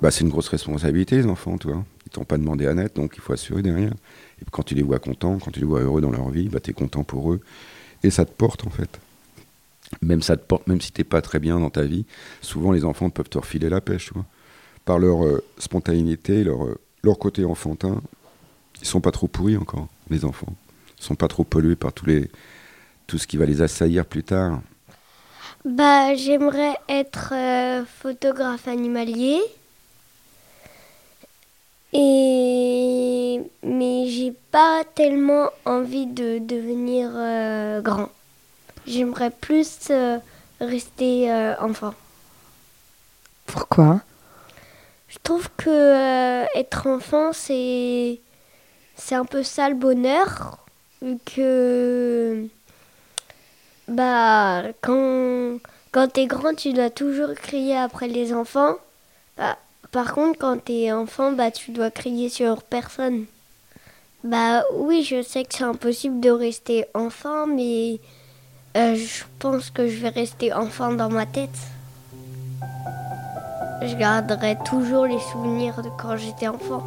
bah, 0.01 0.09
une 0.21 0.29
grosse 0.29 0.47
responsabilité, 0.47 1.17
les 1.17 1.25
enfants, 1.27 1.57
tu 1.57 1.67
vois. 1.67 1.83
Ils 2.05 2.09
t'ont 2.09 2.23
pas 2.23 2.37
demandé 2.37 2.67
à 2.67 2.73
naître, 2.73 2.95
donc 2.95 3.13
il 3.15 3.21
faut 3.21 3.33
assurer 3.33 3.61
derrière. 3.61 3.93
Et 4.41 4.45
quand 4.49 4.63
tu 4.63 4.75
les 4.75 4.83
vois 4.83 4.99
contents, 4.99 5.37
quand 5.37 5.51
tu 5.51 5.59
les 5.59 5.65
vois 5.65 5.81
heureux 5.81 6.01
dans 6.01 6.11
leur 6.11 6.29
vie, 6.29 6.47
bah, 6.47 6.59
tu 6.59 6.71
es 6.71 6.73
content 6.73 7.03
pour 7.03 7.33
eux. 7.33 7.41
Et 8.03 8.09
ça 8.09 8.25
te 8.25 8.31
porte, 8.31 8.65
en 8.65 8.69
fait. 8.69 8.99
Même 10.01 10.21
ça 10.21 10.35
te 10.37 10.45
porte, 10.45 10.67
même 10.67 10.81
si 10.81 10.91
t'es 10.91 11.03
pas 11.03 11.21
très 11.21 11.39
bien 11.39 11.59
dans 11.59 11.69
ta 11.69 11.83
vie, 11.83 12.05
souvent 12.41 12.71
les 12.71 12.85
enfants 12.85 13.09
peuvent 13.09 13.29
te 13.29 13.37
refiler 13.37 13.69
la 13.69 13.81
pêche. 13.81 14.11
Par 14.83 14.99
leur 14.99 15.25
euh, 15.25 15.43
spontanéité, 15.57 16.43
leur, 16.43 16.65
euh, 16.65 16.79
leur 17.03 17.17
côté 17.17 17.45
enfantin, 17.45 18.01
ils 18.81 18.87
sont 18.87 19.01
pas 19.01 19.11
trop 19.11 19.27
pourris 19.27 19.57
encore, 19.57 19.87
les 20.09 20.25
enfants. 20.25 20.53
Ils 20.99 21.03
sont 21.03 21.15
pas 21.15 21.27
trop 21.27 21.43
pollués 21.43 21.75
par 21.75 21.93
tous 21.93 22.05
les, 22.05 22.29
tout 23.07 23.17
ce 23.17 23.27
qui 23.27 23.37
va 23.37 23.45
les 23.45 23.61
assaillir 23.61 24.05
plus 24.05 24.23
tard. 24.23 24.61
Bah, 25.63 26.13
j'aimerais 26.15 26.75
être 26.89 27.33
euh, 27.33 27.85
photographe 27.85 28.67
animalier. 28.67 29.39
Et 31.93 33.41
mais 33.63 34.07
j'ai 34.07 34.33
pas 34.51 34.83
tellement 34.95 35.49
envie 35.65 36.07
de 36.07 36.39
devenir 36.39 37.81
grand. 37.81 38.09
J'aimerais 38.87 39.31
plus 39.31 39.87
euh, 39.89 40.17
rester 40.59 41.31
euh, 41.31 41.55
enfant. 41.59 41.93
Pourquoi? 43.45 44.01
Je 45.07 45.17
trouve 45.23 45.49
que 45.57 45.69
euh, 45.69 46.45
être 46.55 46.87
enfant 46.87 47.31
c'est 47.31 48.19
c'est 48.95 49.15
un 49.15 49.25
peu 49.25 49.43
ça 49.43 49.69
le 49.69 49.75
bonheur 49.75 50.59
vu 51.01 51.17
que 51.25 52.47
bah 53.87 54.63
quand 54.81 55.59
quand 55.95 56.11
t'es 56.11 56.25
grand, 56.25 56.53
tu 56.53 56.73
dois 56.73 56.89
toujours 56.89 57.33
crier 57.35 57.77
après 57.77 58.09
les 58.09 58.33
enfants. 58.33 58.75
Bah, 59.37 59.57
par 59.93 60.13
contre, 60.13 60.37
quand 60.37 60.65
t'es 60.65 60.91
enfant, 60.91 61.31
bah 61.31 61.51
tu 61.51 61.71
dois 61.71 61.89
crier 61.89 62.27
sur 62.27 62.63
personne. 62.63 63.27
Bah 64.25 64.65
oui, 64.73 65.03
je 65.03 65.21
sais 65.21 65.45
que 65.45 65.55
c'est 65.55 65.63
impossible 65.63 66.19
de 66.19 66.31
rester 66.31 66.83
enfant, 66.93 67.47
mais 67.47 68.01
euh, 68.75 68.95
je 68.95 69.23
pense 69.39 69.69
que 69.69 69.87
je 69.87 69.97
vais 70.01 70.09
rester 70.09 70.53
enfant 70.53 70.93
dans 70.93 71.09
ma 71.09 71.25
tête. 71.25 71.57
Je 73.81 73.95
garderai 73.95 74.57
toujours 74.65 75.05
les 75.05 75.19
souvenirs 75.31 75.81
de 75.81 75.89
quand 75.97 76.17
j'étais 76.17 76.47
enfant. 76.47 76.83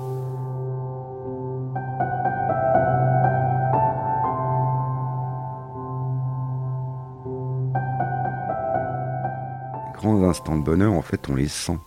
Les 9.86 9.92
grands 9.94 10.22
instants 10.28 10.56
de 10.56 10.62
bonheur, 10.64 10.92
en 10.92 11.02
fait, 11.02 11.28
on 11.28 11.34
les 11.34 11.48
sent. 11.48 11.78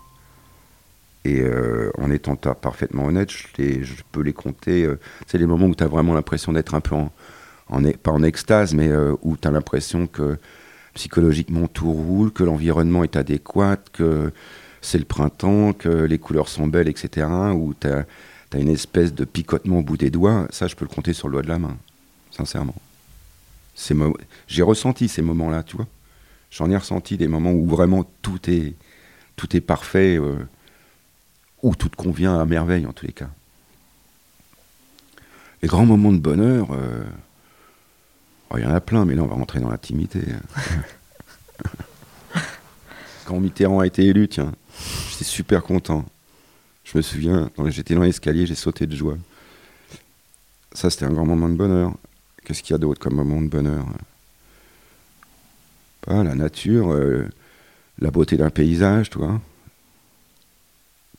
Et 1.23 1.39
euh, 1.41 1.91
en 1.99 2.09
étant 2.09 2.35
ta- 2.35 2.55
parfaitement 2.55 3.05
honnête, 3.05 3.29
je 3.29 4.03
peux 4.11 4.21
les 4.21 4.33
compter. 4.33 4.83
euh, 4.85 4.99
c'est 5.27 5.37
les 5.37 5.45
moments 5.45 5.67
où 5.67 5.75
tu 5.75 5.83
as 5.83 5.87
vraiment 5.87 6.13
l'impression 6.13 6.51
d'être 6.51 6.73
un 6.73 6.81
peu 6.81 6.95
en, 6.95 7.11
e- 7.83 7.97
pas 7.97 8.11
en 8.11 8.23
extase, 8.23 8.73
mais 8.73 8.87
euh, 8.89 9.15
où 9.21 9.37
tu 9.37 9.47
as 9.47 9.51
l'impression 9.51 10.07
que 10.07 10.37
psychologiquement 10.93 11.67
tout 11.67 11.91
roule, 11.91 12.31
que 12.31 12.43
l'environnement 12.43 13.03
est 13.03 13.15
adéquat, 13.15 13.77
que 13.93 14.31
c'est 14.81 14.97
le 14.97 15.05
printemps, 15.05 15.73
que 15.73 15.89
les 15.89 16.19
couleurs 16.19 16.49
sont 16.49 16.67
belles, 16.67 16.87
etc. 16.87 17.27
Où 17.53 17.73
tu 17.79 17.87
as, 17.87 18.05
une 18.53 18.69
espèce 18.69 19.13
de 19.13 19.23
picotement 19.23 19.79
au 19.79 19.83
bout 19.83 19.97
des 19.97 20.09
doigts. 20.09 20.47
Ça, 20.49 20.67
je 20.67 20.75
peux 20.75 20.85
le 20.85 20.93
compter 20.93 21.13
sur 21.13 21.29
le 21.29 21.33
doigt 21.33 21.43
de 21.43 21.47
la 21.47 21.59
main, 21.59 21.77
sincèrement. 22.31 22.75
J'ai 24.47 24.61
ressenti 24.61 25.07
ces 25.07 25.21
moments-là, 25.21 25.63
tu 25.63 25.77
vois. 25.77 25.87
J'en 26.51 26.69
ai 26.69 26.75
ressenti 26.75 27.15
des 27.15 27.29
moments 27.29 27.53
où 27.53 27.65
vraiment 27.65 28.05
tout 28.21 28.49
est, 28.49 28.73
tout 29.37 29.55
est 29.55 29.61
parfait, 29.61 30.17
euh, 30.17 30.35
où 31.63 31.75
tout 31.75 31.87
te 31.87 31.95
convient 31.95 32.37
à 32.37 32.45
merveille 32.45 32.85
en 32.85 32.91
tous 32.91 33.05
les 33.05 33.13
cas. 33.13 33.29
Les 35.61 35.69
grands 35.69 35.85
moments 35.85 36.11
de 36.11 36.17
bonheur, 36.17 36.67
euh, 36.71 37.03
oh, 38.53 38.57
il 38.57 38.63
y 38.63 38.65
en 38.65 38.73
a 38.73 38.81
plein, 38.81 39.05
mais 39.05 39.15
là 39.15 39.23
on 39.23 39.27
va 39.27 39.35
rentrer 39.35 39.59
dans 39.59 39.69
l'intimité. 39.69 40.19
Quand 43.25 43.39
Mitterrand 43.39 43.79
a 43.79 43.87
été 43.87 44.05
élu, 44.05 44.27
tiens, 44.27 44.51
j'étais 45.11 45.23
super 45.23 45.63
content. 45.63 46.05
Je 46.83 46.97
me 46.97 47.01
souviens, 47.01 47.49
j'étais 47.67 47.95
dans 47.95 48.03
l'escalier, 48.03 48.45
j'ai 48.45 48.55
sauté 48.55 48.87
de 48.87 48.95
joie. 48.95 49.17
Ça, 50.73 50.89
c'était 50.89 51.05
un 51.05 51.11
grand 51.11 51.25
moment 51.25 51.49
de 51.49 51.55
bonheur. 51.55 51.93
Qu'est-ce 52.43 52.63
qu'il 52.63 52.73
y 52.73 52.75
a 52.75 52.77
d'autre 52.77 52.99
comme 52.99 53.15
moment 53.15 53.41
de 53.41 53.47
bonheur 53.47 53.85
Pas 56.01 56.23
la 56.23 56.35
nature, 56.35 56.91
euh, 56.91 57.29
la 57.99 58.11
beauté 58.11 58.35
d'un 58.37 58.49
paysage, 58.49 59.09
tu 59.09 59.19
vois. 59.19 59.39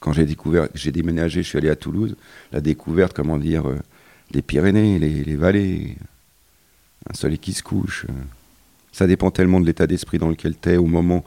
Quand 0.00 0.12
j'ai 0.12 0.26
découvert, 0.26 0.68
j'ai 0.74 0.90
déménagé, 0.90 1.42
je 1.42 1.48
suis 1.48 1.58
allé 1.58 1.70
à 1.70 1.76
Toulouse, 1.76 2.16
la 2.50 2.60
découverte, 2.60 3.14
comment 3.14 3.38
dire, 3.38 3.68
euh, 3.68 3.78
des 4.32 4.42
Pyrénées, 4.42 4.98
les, 4.98 5.22
les 5.22 5.36
vallées, 5.36 5.96
un 7.10 7.14
soleil 7.14 7.38
qui 7.38 7.52
se 7.52 7.62
couche. 7.62 8.06
euh. 8.08 8.12
Ça 8.92 9.06
dépend 9.06 9.30
tellement 9.30 9.60
de 9.60 9.66
l'état 9.66 9.86
d'esprit 9.86 10.18
dans 10.18 10.28
lequel 10.28 10.54
tu 10.58 10.70
es 10.70 10.76
au 10.76 10.84
moment 10.86 11.24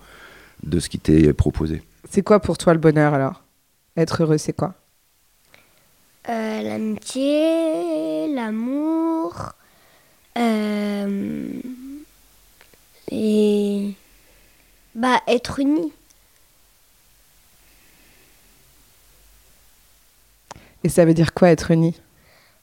de 0.63 0.79
ce 0.79 0.87
qui 0.89 0.99
t'est 0.99 1.33
proposé. 1.33 1.81
C'est 2.09 2.21
quoi 2.21 2.39
pour 2.39 2.57
toi 2.57 2.73
le 2.73 2.79
bonheur 2.79 3.13
alors? 3.13 3.43
Être 3.97 4.21
heureux, 4.23 4.37
c'est 4.37 4.53
quoi? 4.53 4.75
Euh, 6.29 6.61
L'amitié, 6.61 8.33
l'amour, 8.33 9.53
euh, 10.37 11.49
et 13.11 13.93
bah 14.95 15.21
être 15.27 15.59
unis. 15.59 15.91
Et 20.83 20.89
ça 20.89 21.05
veut 21.05 21.13
dire 21.13 21.33
quoi 21.33 21.49
être 21.49 21.71
uni 21.71 21.95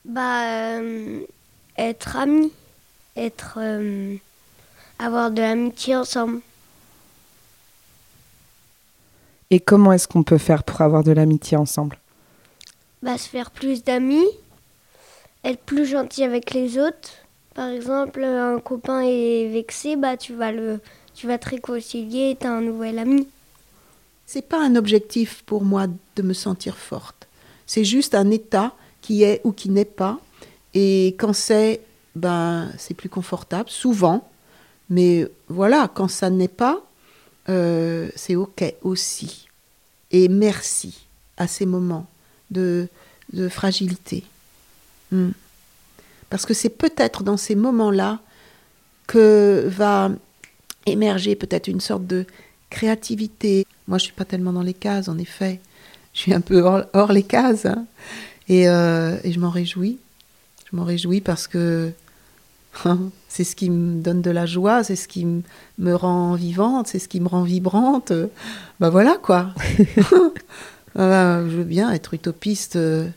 Bah 0.04 0.78
euh, 0.78 1.20
être 1.76 2.16
amis, 2.16 2.52
être 3.16 3.58
euh, 3.58 4.16
avoir 4.98 5.30
de 5.30 5.42
l'amitié 5.42 5.96
ensemble. 5.96 6.40
Et 9.50 9.60
comment 9.60 9.92
est-ce 9.92 10.08
qu'on 10.08 10.22
peut 10.22 10.38
faire 10.38 10.62
pour 10.62 10.80
avoir 10.80 11.04
de 11.04 11.12
l'amitié 11.12 11.56
ensemble? 11.56 11.98
Bah 13.02 13.18
se 13.18 13.28
faire 13.28 13.50
plus 13.50 13.84
d'amis, 13.84 14.26
être 15.44 15.60
plus 15.60 15.86
gentil 15.86 16.24
avec 16.24 16.52
les 16.52 16.78
autres. 16.78 17.10
Par 17.54 17.68
exemple, 17.68 18.22
un 18.24 18.60
copain 18.60 19.02
est 19.02 19.48
vexé, 19.52 19.96
bah 19.96 20.16
tu 20.16 20.34
vas 20.34 20.52
le 20.52 20.80
tu 21.14 21.26
vas 21.26 21.38
te 21.38 21.50
réconcilier 21.50 22.30
et 22.30 22.36
t'as 22.36 22.50
un 22.50 22.62
nouvel 22.62 22.98
ami. 22.98 23.28
C'est 24.26 24.48
pas 24.48 24.64
un 24.64 24.76
objectif 24.76 25.42
pour 25.44 25.62
moi 25.62 25.86
de 26.16 26.22
me 26.22 26.32
sentir 26.32 26.78
forte. 26.78 27.28
C'est 27.66 27.84
juste 27.84 28.14
un 28.14 28.30
état 28.30 28.72
qui 29.02 29.24
est 29.24 29.40
ou 29.44 29.52
qui 29.52 29.68
n'est 29.68 29.84
pas. 29.84 30.18
Et 30.72 31.08
quand 31.18 31.34
c'est, 31.34 31.80
ben, 32.14 32.70
c'est 32.78 32.94
plus 32.94 33.08
confortable, 33.08 33.70
souvent. 33.70 34.28
Mais 34.90 35.26
voilà, 35.48 35.90
quand 35.92 36.08
ça 36.08 36.30
n'est 36.30 36.48
pas, 36.48 36.82
euh, 37.48 38.08
c'est 38.14 38.36
OK 38.36 38.64
aussi. 38.82 39.48
Et 40.10 40.28
merci 40.28 41.06
à 41.36 41.46
ces 41.46 41.66
moments 41.66 42.06
de, 42.50 42.88
de 43.32 43.48
fragilité. 43.48 44.24
Hmm. 45.10 45.30
Parce 46.28 46.46
que 46.46 46.54
c'est 46.54 46.70
peut-être 46.70 47.22
dans 47.22 47.36
ces 47.36 47.54
moments-là 47.54 48.20
que 49.06 49.64
va 49.68 50.10
émerger 50.86 51.36
peut-être 51.36 51.68
une 51.68 51.80
sorte 51.80 52.06
de 52.06 52.26
créativité. 52.70 53.66
Moi, 53.88 53.98
je 53.98 54.04
suis 54.04 54.12
pas 54.12 54.24
tellement 54.24 54.52
dans 54.52 54.62
les 54.62 54.74
cases, 54.74 55.08
en 55.08 55.18
effet. 55.18 55.60
Je 56.14 56.20
suis 56.20 56.34
un 56.34 56.40
peu 56.40 56.62
hors, 56.92 57.12
les 57.12 57.22
cases. 57.22 57.66
hein. 57.66 57.86
Euh, 58.50 59.18
et 59.24 59.32
je 59.32 59.40
m'en 59.40 59.50
réjouis. 59.50 59.98
Je 60.70 60.76
m'en 60.76 60.84
réjouis 60.84 61.20
parce 61.20 61.46
que 61.46 61.92
c'est 63.28 63.44
ce 63.44 63.56
qui 63.56 63.70
me 63.70 64.02
donne 64.02 64.22
de 64.22 64.30
la 64.30 64.46
joie, 64.46 64.84
c'est 64.84 64.96
ce 64.96 65.08
qui 65.08 65.26
me 65.78 65.94
rend 65.94 66.34
vivante, 66.34 66.88
c'est 66.88 66.98
ce 66.98 67.08
qui 67.08 67.20
me 67.20 67.28
rend 67.28 67.42
vibrante. 67.42 68.12
Ben 68.80 68.90
voilà, 68.90 69.16
quoi. 69.22 69.48
Voilà, 70.94 71.42
je 71.48 71.56
veux 71.56 71.64
bien 71.64 71.92
être 71.92 72.14
utopiste. 72.14 72.76
euh, 72.76 73.08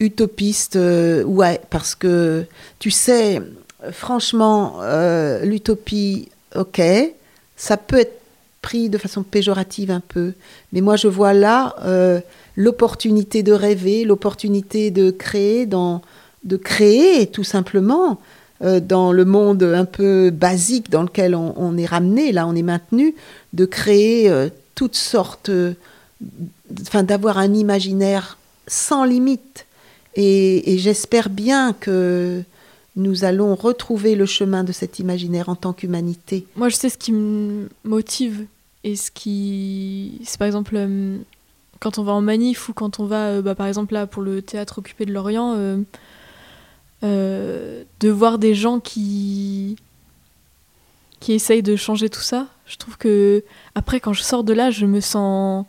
utopiste, 0.00 0.76
euh, 0.76 1.24
ouais, 1.24 1.60
parce 1.70 1.94
que 1.94 2.44
tu 2.78 2.90
sais, 2.90 3.42
franchement, 3.90 4.78
euh, 4.82 5.44
l'utopie, 5.44 6.28
ok, 6.54 6.80
ça 7.56 7.76
peut 7.76 7.98
être 7.98 8.20
pris 8.62 8.88
de 8.88 8.98
façon 8.98 9.22
péjorative 9.22 9.90
un 9.90 10.00
peu, 10.00 10.34
mais 10.72 10.80
moi 10.80 10.96
je 10.96 11.08
vois 11.08 11.32
là 11.32 11.74
l'opportunité 12.56 13.42
de 13.42 13.52
rêver, 13.52 14.04
l'opportunité 14.04 14.90
de 14.90 15.10
créer, 15.10 15.64
dans, 15.64 16.02
de 16.44 16.56
créer 16.56 17.28
tout 17.28 17.44
simplement 17.44 18.18
euh, 18.60 18.80
dans 18.80 19.12
le 19.12 19.24
monde 19.24 19.62
un 19.62 19.84
peu 19.84 20.30
basique 20.30 20.90
dans 20.90 21.02
lequel 21.02 21.36
on, 21.36 21.76
est 21.76 21.86
ramené, 21.86 22.32
là 22.32 22.44
on 22.46 22.56
est 22.56 22.62
maintenu, 22.62 23.14
de 23.52 23.64
créer 23.64 24.28
euh, 24.28 24.48
toutes 24.74 24.96
sortes, 24.96 25.48
euh, 25.48 25.74
enfin 26.80 27.04
d'avoir 27.04 27.38
un 27.38 27.54
imaginaire 27.54 28.36
sans 28.66 29.04
limite. 29.04 29.66
Et, 30.16 30.76
j'espère 30.78 31.30
bien 31.30 31.72
que 31.72 32.42
nous 32.96 33.24
allons 33.24 33.54
retrouver 33.54 34.16
le 34.16 34.26
chemin 34.26 34.64
de 34.64 34.72
cet 34.72 34.98
imaginaire 34.98 35.48
en 35.48 35.54
tant 35.54 35.72
qu'humanité. 35.72 36.44
Moi, 36.56 36.68
je 36.68 36.74
sais 36.74 36.88
ce 36.88 36.98
qui 36.98 37.12
me 37.12 37.68
motive 37.84 38.44
et 38.82 38.96
ce 38.96 39.12
qui. 39.12 40.20
C'est 40.24 40.38
par 40.38 40.48
exemple 40.48 40.76
quand 41.78 41.98
on 41.98 42.02
va 42.02 42.10
en 42.10 42.20
manif 42.20 42.68
ou 42.68 42.72
quand 42.72 42.98
on 42.98 43.06
va, 43.06 43.40
bah, 43.40 43.54
par 43.54 43.68
exemple, 43.68 43.94
là 43.94 44.08
pour 44.08 44.24
le 44.24 44.42
théâtre 44.42 44.78
occupé 44.78 45.06
de 45.06 45.12
Lorient, 45.12 45.54
euh, 47.04 47.84
de 48.00 48.08
voir 48.08 48.38
des 48.38 48.54
gens 48.54 48.80
qui. 48.80 49.76
qui 51.20 51.32
essayent 51.32 51.62
de 51.62 51.76
changer 51.76 52.08
tout 52.08 52.20
ça. 52.20 52.46
Je 52.66 52.76
trouve 52.76 52.96
que, 52.98 53.42
après, 53.74 53.98
quand 54.00 54.12
je 54.12 54.22
sors 54.22 54.44
de 54.44 54.52
là, 54.52 54.70
je 54.70 54.84
me 54.86 55.00
sens 55.00 55.64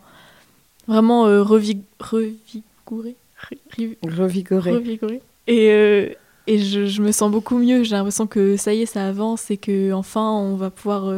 vraiment 0.86 1.26
euh, 1.26 1.42
revi- 1.42 1.80
revigorée. 1.98 3.16
Re- 3.50 3.96
Revigorée. 4.06 4.72
revigorée. 4.72 5.22
Et, 5.46 5.70
euh, 5.70 6.10
et 6.46 6.58
je, 6.58 6.86
je 6.86 7.00
me 7.02 7.10
sens 7.12 7.30
beaucoup 7.30 7.56
mieux. 7.58 7.84
J'ai 7.84 7.94
l'impression 7.96 8.26
que 8.26 8.56
ça 8.56 8.74
y 8.74 8.82
est, 8.82 8.86
ça 8.86 9.06
avance 9.06 9.50
et 9.50 9.56
que 9.56 9.92
enfin 9.92 10.30
on 10.30 10.56
va 10.56 10.68
pouvoir 10.70 11.10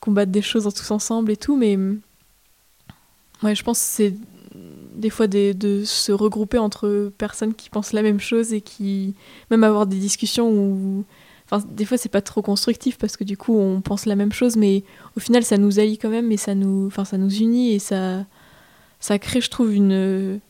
combattre 0.00 0.32
des 0.32 0.40
choses 0.42 0.66
tous 0.72 0.90
ensemble 0.90 1.30
et 1.30 1.36
tout. 1.36 1.56
Mais 1.56 1.76
ouais, 3.42 3.54
je 3.54 3.62
pense 3.62 3.78
que 3.80 3.84
c'est 3.86 4.14
des 4.94 5.10
fois 5.10 5.26
de 5.26 5.82
se 5.84 6.12
regrouper 6.12 6.58
entre 6.58 7.12
personnes 7.18 7.54
qui 7.54 7.68
pensent 7.70 7.92
la 7.92 8.02
même 8.02 8.20
chose 8.20 8.52
et 8.52 8.60
qui 8.60 9.14
même 9.50 9.64
avoir 9.64 9.86
des 9.86 9.98
discussions 9.98 10.50
où 10.50 11.04
des 11.68 11.84
fois 11.84 11.98
c'est 11.98 12.08
pas 12.08 12.22
trop 12.22 12.42
constructif 12.42 12.98
parce 12.98 13.16
que 13.16 13.24
du 13.24 13.36
coup 13.36 13.56
on 13.56 13.80
pense 13.80 14.06
la 14.06 14.16
même 14.16 14.32
chose 14.32 14.56
mais 14.56 14.82
au 15.16 15.20
final 15.20 15.44
ça 15.44 15.58
nous 15.58 15.78
allie 15.78 15.98
quand 15.98 16.08
même 16.08 16.32
et 16.32 16.36
ça 16.36 16.54
nous 16.54 16.86
enfin 16.86 17.04
ça 17.04 17.18
nous 17.18 17.32
unit 17.32 17.74
et 17.74 17.78
ça 17.78 18.24
crée 19.20 19.40
je 19.40 19.50
trouve 19.50 19.72
une 19.72 20.40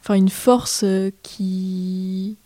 enfin 0.00 0.14
une 0.14 0.30
force 0.30 0.82
euh, 0.84 1.10
qui 1.22 2.36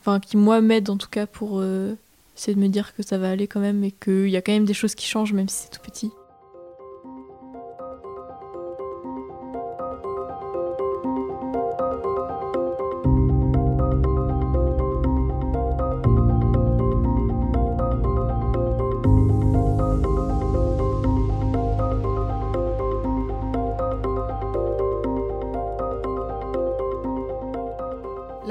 enfin 0.00 0.18
qui 0.18 0.36
moi 0.36 0.60
m'aident 0.60 0.90
en 0.90 0.96
tout 0.96 1.08
cas 1.08 1.26
pour 1.26 1.60
euh, 1.60 1.94
essayer 2.36 2.54
de 2.54 2.60
me 2.60 2.68
dire 2.68 2.94
que 2.96 3.02
ça 3.02 3.18
va 3.18 3.30
aller 3.30 3.46
quand 3.46 3.60
même 3.60 3.84
et 3.84 3.92
qu'il 3.92 4.28
y 4.28 4.36
a 4.36 4.42
quand 4.42 4.52
même 4.52 4.64
des 4.64 4.74
choses 4.74 4.94
qui 4.94 5.06
changent 5.06 5.32
même 5.32 5.48
si 5.48 5.64
c'est 5.64 5.70
tout 5.70 5.82
petit. 5.82 6.10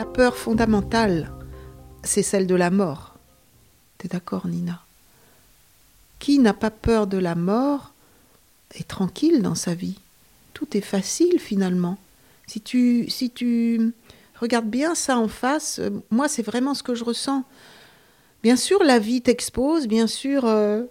La 0.03 0.09
peur 0.09 0.35
fondamentale, 0.35 1.31
c'est 2.03 2.23
celle 2.23 2.45
de 2.45 2.55
la 2.55 2.69
mort. 2.69 3.15
T'es 3.97 4.09
d'accord, 4.09 4.47
Nina? 4.47 4.83
Qui 6.19 6.39
n'a 6.39 6.53
pas 6.53 6.71
peur 6.71 7.07
de 7.07 7.17
la 7.17 7.35
mort 7.35 7.93
est 8.75 8.85
tranquille 8.85 9.41
dans 9.41 9.55
sa 9.55 9.73
vie. 9.73 9.97
Tout 10.53 10.75
est 10.75 10.81
facile 10.81 11.39
finalement. 11.39 11.97
Si 12.47 12.59
tu, 12.59 13.09
si 13.09 13.29
tu 13.29 13.93
regardes 14.41 14.67
bien 14.67 14.93
ça 14.93 15.17
en 15.17 15.29
face, 15.29 15.79
euh, 15.79 15.89
moi 16.11 16.27
c'est 16.27 16.43
vraiment 16.43 16.73
ce 16.73 16.83
que 16.83 16.95
je 16.95 17.05
ressens. 17.05 17.45
Bien 18.43 18.57
sûr, 18.57 18.83
la 18.83 18.99
vie 18.99 19.21
t'expose, 19.21 19.87
bien 19.87 20.07
sûr. 20.07 20.43
euh, 20.43 20.83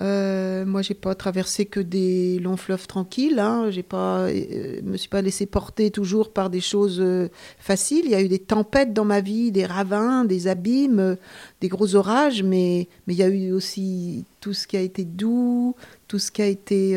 euh, 0.00 0.64
moi, 0.64 0.80
j'ai 0.80 0.94
pas 0.94 1.14
traversé 1.14 1.66
que 1.66 1.80
des 1.80 2.38
longs 2.38 2.56
fleuves 2.56 2.86
tranquilles. 2.86 3.38
Hein. 3.38 3.70
J'ai 3.70 3.82
pas, 3.82 4.28
euh, 4.28 4.80
me 4.82 4.96
suis 4.96 5.08
pas 5.08 5.20
laissé 5.20 5.44
porter 5.44 5.90
toujours 5.90 6.32
par 6.32 6.48
des 6.48 6.60
choses 6.60 7.00
euh, 7.00 7.28
faciles. 7.58 8.06
Il 8.06 8.10
y 8.10 8.14
a 8.14 8.22
eu 8.22 8.28
des 8.28 8.38
tempêtes 8.38 8.94
dans 8.94 9.04
ma 9.04 9.20
vie, 9.20 9.52
des 9.52 9.66
ravins, 9.66 10.24
des 10.24 10.48
abîmes, 10.48 11.00
euh, 11.00 11.16
des 11.60 11.68
gros 11.68 11.96
orages, 11.96 12.42
mais 12.42 12.88
mais 13.06 13.14
il 13.14 13.18
y 13.18 13.22
a 13.22 13.28
eu 13.28 13.52
aussi 13.52 14.24
tout 14.40 14.54
ce 14.54 14.66
qui 14.66 14.76
a 14.76 14.80
été 14.80 15.04
doux, 15.04 15.74
tout 16.08 16.18
ce 16.18 16.30
qui 16.30 16.40
a 16.42 16.46
été, 16.46 16.96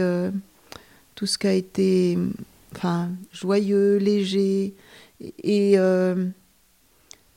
tout 1.15 1.25
ce 1.25 1.37
qui 1.37 1.47
a 1.47 1.53
été, 1.53 2.17
enfin, 2.73 3.09
joyeux, 3.33 3.97
léger. 3.97 4.75
Et 5.43 5.77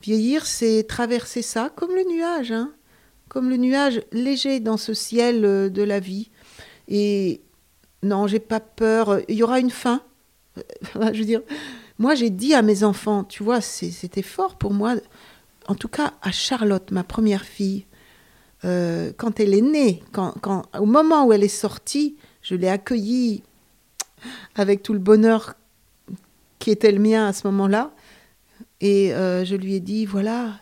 vieillir, 0.01 0.45
c'est 0.45 0.83
traverser 0.83 1.41
ça 1.41 1.71
comme 1.75 1.93
le 1.93 2.03
nuage, 2.09 2.51
hein 2.51 2.71
comme 3.29 3.49
le 3.49 3.57
nuage 3.57 4.01
léger 4.11 4.59
dans 4.59 4.77
ce 4.77 4.93
ciel 4.93 5.45
euh, 5.45 5.69
de 5.69 5.83
la 5.83 5.99
vie. 5.99 6.29
Et 6.87 7.41
non, 8.03 8.27
j'ai 8.27 8.39
pas 8.39 8.59
peur. 8.59 9.19
Il 9.27 9.35
y 9.35 9.43
aura 9.43 9.59
une 9.59 9.69
fin. 9.69 10.01
Je 10.95 11.19
veux 11.19 11.25
dire, 11.25 11.41
moi 11.99 12.15
j'ai 12.15 12.29
dit 12.29 12.53
à 12.53 12.61
mes 12.61 12.83
enfants, 12.83 13.23
tu 13.23 13.43
vois, 13.43 13.61
c'était 13.61 14.21
fort 14.21 14.57
pour 14.57 14.73
moi. 14.73 14.95
En 15.67 15.75
tout 15.75 15.89
cas, 15.89 16.13
à 16.21 16.31
Charlotte, 16.31 16.91
ma 16.91 17.03
première 17.03 17.43
fille, 17.43 17.85
euh, 18.65 19.11
quand 19.17 19.39
elle 19.39 19.53
est 19.53 19.61
née, 19.61 20.03
quand, 20.11 20.33
au 20.79 20.85
moment 20.85 21.25
où 21.25 21.33
elle 21.33 21.43
est 21.43 21.47
sortie, 21.47 22.15
je 22.41 22.55
l'ai 22.55 22.69
accueillie 22.69 23.43
avec 24.55 24.81
tout 24.81 24.93
le 24.93 24.99
bonheur 24.99 25.55
qui 26.59 26.71
était 26.71 26.91
le 26.91 26.99
mien 26.99 27.27
à 27.27 27.33
ce 27.33 27.45
moment-là. 27.47 27.93
Et 28.79 29.13
euh, 29.13 29.43
je 29.43 29.55
lui 29.55 29.75
ai 29.75 29.79
dit, 29.79 30.05
voilà, 30.05 30.53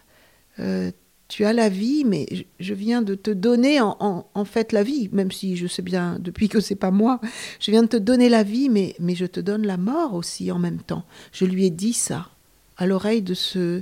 tu 1.28 1.46
as 1.46 1.54
la 1.54 1.70
vie, 1.70 2.04
mais 2.06 2.28
je- 2.60 2.74
viens 2.74 3.02
de 3.02 3.16
te 3.16 3.32
donner 3.32 3.80
en, 3.82 4.46
fait 4.46 4.72
la 4.72 4.84
vie, 4.84 5.10
même 5.12 5.32
si 5.32 5.56
je 5.56 5.68
sais 5.68 5.82
bien 5.82 6.18
depuis 6.20 6.50
que 6.50 6.60
c'est 6.60 6.76
pas 6.76 6.92
moi, 6.92 7.20
je 7.60 7.72
viens 7.72 7.84
de 7.84 7.88
te 7.88 7.98
donner 7.98 8.30
la 8.30 8.44
vie, 8.44 8.70
mais, 8.70 8.96
mais 9.00 9.16
je 9.16 9.26
te 9.26 9.40
donne 9.40 9.66
la 9.66 9.78
mort 9.78 10.14
aussi 10.14 10.52
en 10.52 10.60
même 10.60 10.80
temps. 10.80 11.04
Je 11.32 11.46
lui 11.46 11.66
ai 11.66 11.70
dit 11.72 11.94
ça 11.94 12.30
à 12.78 12.86
l'oreille 12.86 13.22
de 13.22 13.34
ce 13.34 13.82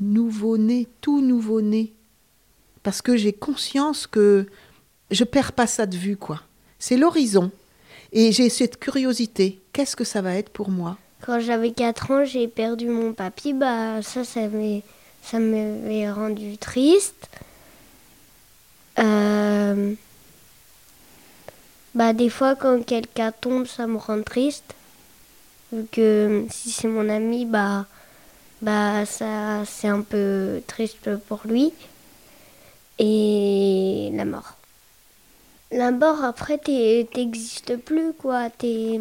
nouveau-né, 0.00 0.86
tout 1.00 1.20
nouveau-né, 1.22 1.92
parce 2.82 3.02
que 3.02 3.16
j'ai 3.16 3.32
conscience 3.32 4.06
que 4.06 4.46
je 5.10 5.24
perds 5.24 5.52
pas 5.52 5.66
ça 5.66 5.86
de 5.86 5.96
vue, 5.96 6.16
quoi. 6.16 6.42
C'est 6.78 6.96
l'horizon. 6.96 7.50
Et 8.12 8.32
j'ai 8.32 8.48
cette 8.48 8.78
curiosité. 8.78 9.60
Qu'est-ce 9.72 9.96
que 9.96 10.04
ça 10.04 10.22
va 10.22 10.34
être 10.36 10.50
pour 10.50 10.70
moi? 10.70 10.96
Quand 11.24 11.40
j'avais 11.40 11.72
4 11.72 12.10
ans, 12.10 12.24
j'ai 12.24 12.46
perdu 12.46 12.88
mon 12.88 13.12
papy. 13.12 13.52
Bah, 13.52 14.02
ça, 14.02 14.22
ça 14.24 14.40
m'avait 14.42 14.82
ça 15.26 15.38
m'avait 15.38 16.10
rendu 16.10 16.56
triste. 16.58 17.28
Euh, 18.98 19.94
Bah, 21.94 22.12
des 22.12 22.28
fois, 22.30 22.54
quand 22.54 22.84
quelqu'un 22.84 23.32
tombe, 23.32 23.66
ça 23.66 23.86
me 23.86 23.96
rend 23.96 24.22
triste. 24.22 24.74
Vu 25.72 25.86
que 25.92 26.46
si 26.50 26.70
c'est 26.70 26.88
mon 26.88 27.08
ami, 27.08 27.46
bah, 27.46 27.86
bah 28.62 29.06
ça, 29.06 29.64
c'est 29.66 29.88
un 29.88 30.02
peu 30.02 30.62
triste 30.68 31.16
pour 31.28 31.42
lui. 31.46 31.72
Et 32.98 34.10
la 34.14 34.24
mort. 34.24 34.56
La 35.72 35.90
mort, 35.90 36.22
après, 36.22 36.58
t'es- 36.58 37.08
t'existes 37.12 37.76
plus, 37.76 38.12
quoi. 38.12 38.50
T'es, 38.50 38.98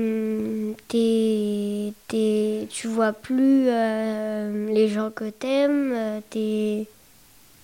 t'es- 2.08 2.67
tu 2.71 2.88
vois 2.88 3.13
plus 3.13 3.65
euh, 3.69 4.67
les 4.73 4.88
gens 4.89 5.12
que 5.12 5.30
t'aimes. 5.30 5.91
euh, 5.93 6.19
T'es, 6.30 6.88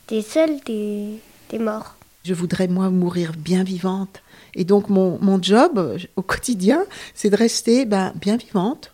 t'es 0.06 0.22
seul, 0.22 0.62
t'es, 0.62 1.06
t'es 1.48 1.58
mort. 1.58 1.96
Je 2.24 2.36
voudrais, 2.36 2.68
moi, 2.68 2.90
mourir 2.92 3.32
bien 3.36 3.64
vivante. 3.64 4.22
Et 4.54 4.66
donc, 4.66 4.90
mon, 4.90 5.18
job 5.42 5.98
au 6.16 6.22
quotidien, 6.22 6.84
c'est 7.16 7.32
de 7.32 7.36
rester 7.36 7.86
ben, 7.86 8.14
bien 8.16 8.38
vivante. 8.38 8.92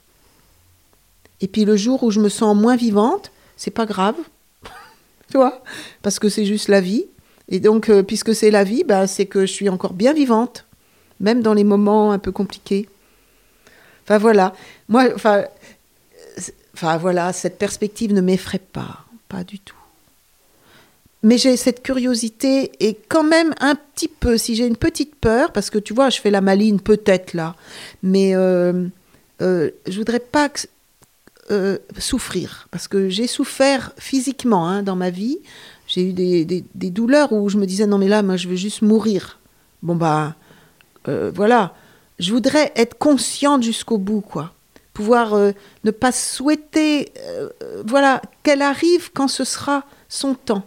Et 1.42 1.48
puis, 1.48 1.66
le 1.66 1.76
jour 1.76 2.04
où 2.04 2.12
je 2.12 2.22
me 2.22 2.30
sens 2.30 2.56
moins 2.56 2.78
vivante, 2.78 3.32
c'est 3.58 3.72
pas 3.72 3.86
grave. 3.86 4.16
tu 5.32 5.38
Parce 6.02 6.18
que 6.20 6.30
c'est 6.30 6.46
juste 6.46 6.70
la 6.70 6.80
vie. 6.80 7.08
Et 7.50 7.60
donc, 7.60 7.90
euh, 7.90 8.04
puisque 8.04 8.36
c'est 8.36 8.52
la 8.52 8.64
vie, 8.64 8.84
ben, 8.84 9.08
c'est 9.08 9.26
que 9.26 9.46
je 9.46 9.52
suis 9.52 9.70
encore 9.70 9.94
bien 9.94 10.14
vivante, 10.14 10.66
même 11.20 11.42
dans 11.42 11.54
les 11.54 11.64
moments 11.64 12.12
un 12.12 12.20
peu 12.20 12.32
compliqués. 12.32 12.90
Enfin, 14.04 14.18
voilà. 14.18 14.54
Moi, 14.90 15.10
enfin, 15.16 15.46
enfin, 16.74 16.98
voilà, 16.98 17.34
cette 17.34 17.58
perspective 17.58 18.14
ne 18.14 18.22
m'effraie 18.22 18.60
pas. 18.60 19.06
Pas 19.30 19.44
du 19.44 19.60
tout. 19.60 19.76
Mais 21.24 21.38
j'ai 21.38 21.58
cette 21.58 21.82
curiosité 21.82 22.72
et 22.80 22.98
quand 23.10 23.24
même 23.24 23.54
un 23.60 23.76
petit 23.76 24.08
peu, 24.08 24.38
si 24.38 24.56
j'ai 24.56 24.68
une 24.68 24.78
petite 24.78 25.16
peur, 25.16 25.52
parce 25.52 25.70
que 25.70 25.80
tu 25.80 25.94
vois, 25.94 26.10
je 26.10 26.22
fais 26.22 26.32
la 26.32 26.42
maline 26.42 26.80
peut-être 26.80 27.34
là, 27.34 27.56
mais 28.04 28.36
euh, 28.36 28.88
euh, 29.42 29.72
je 29.88 29.98
voudrais 29.98 30.20
pas 30.20 30.48
que- 30.50 30.68
euh, 31.50 31.80
souffrir, 31.98 32.68
parce 32.72 32.88
que 32.88 33.10
j'ai 33.10 33.26
souffert 33.26 33.94
physiquement 33.98 34.70
hein, 34.70 34.84
dans 34.84 34.96
ma 34.96 35.10
vie. 35.10 35.40
J'ai 35.98 36.10
eu 36.10 36.14
des, 36.14 36.46
des- 36.46 36.92
douleurs 36.92 37.34
où 37.34 37.50
je 37.50 37.58
me 37.58 37.66
disais 37.66 37.88
non 37.88 37.98
mais 37.98 38.08
là, 38.08 38.22
moi 38.22 38.38
je 38.38 38.48
veux 38.48 38.56
juste 38.56 38.84
mourir. 38.84 39.40
Bon 39.82 39.96
bah 39.96 40.36
euh, 41.08 41.32
voilà, 41.34 41.74
je 42.20 42.32
voudrais 42.34 42.72
être 42.76 43.00
consciente 43.00 43.64
jusqu'au 43.64 43.98
bout 43.98 44.22
quoi, 44.22 44.54
pouvoir 44.94 45.34
euh, 45.34 45.54
ne 45.86 45.90
pas 45.92 46.12
souhaiter, 46.12 47.12
euh, 47.20 47.50
voilà, 47.88 48.22
qu'elle 48.44 48.62
arrive 48.62 49.12
quand 49.12 49.28
ce 49.28 49.44
sera 49.44 49.86
son 50.08 50.36
temps 50.36 50.66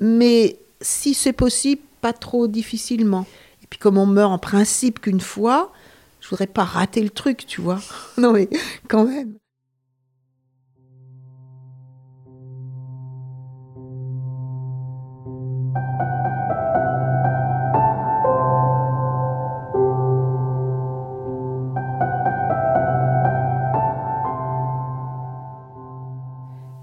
mais 0.00 0.58
si 0.80 1.14
c'est 1.14 1.32
possible, 1.32 1.82
pas 2.00 2.12
trop 2.12 2.48
difficilement. 2.48 3.26
Et 3.62 3.66
puis 3.68 3.78
comme 3.78 3.98
on 3.98 4.06
meurt 4.06 4.32
en 4.32 4.38
principe 4.38 5.00
qu'une 5.00 5.20
fois, 5.20 5.72
je 6.20 6.28
voudrais 6.28 6.46
pas 6.46 6.64
rater 6.64 7.02
le 7.02 7.10
truc, 7.10 7.46
tu 7.46 7.60
vois. 7.60 7.80
Non 8.18 8.32
mais 8.32 8.48
quand 8.88 9.04
même. 9.04 9.34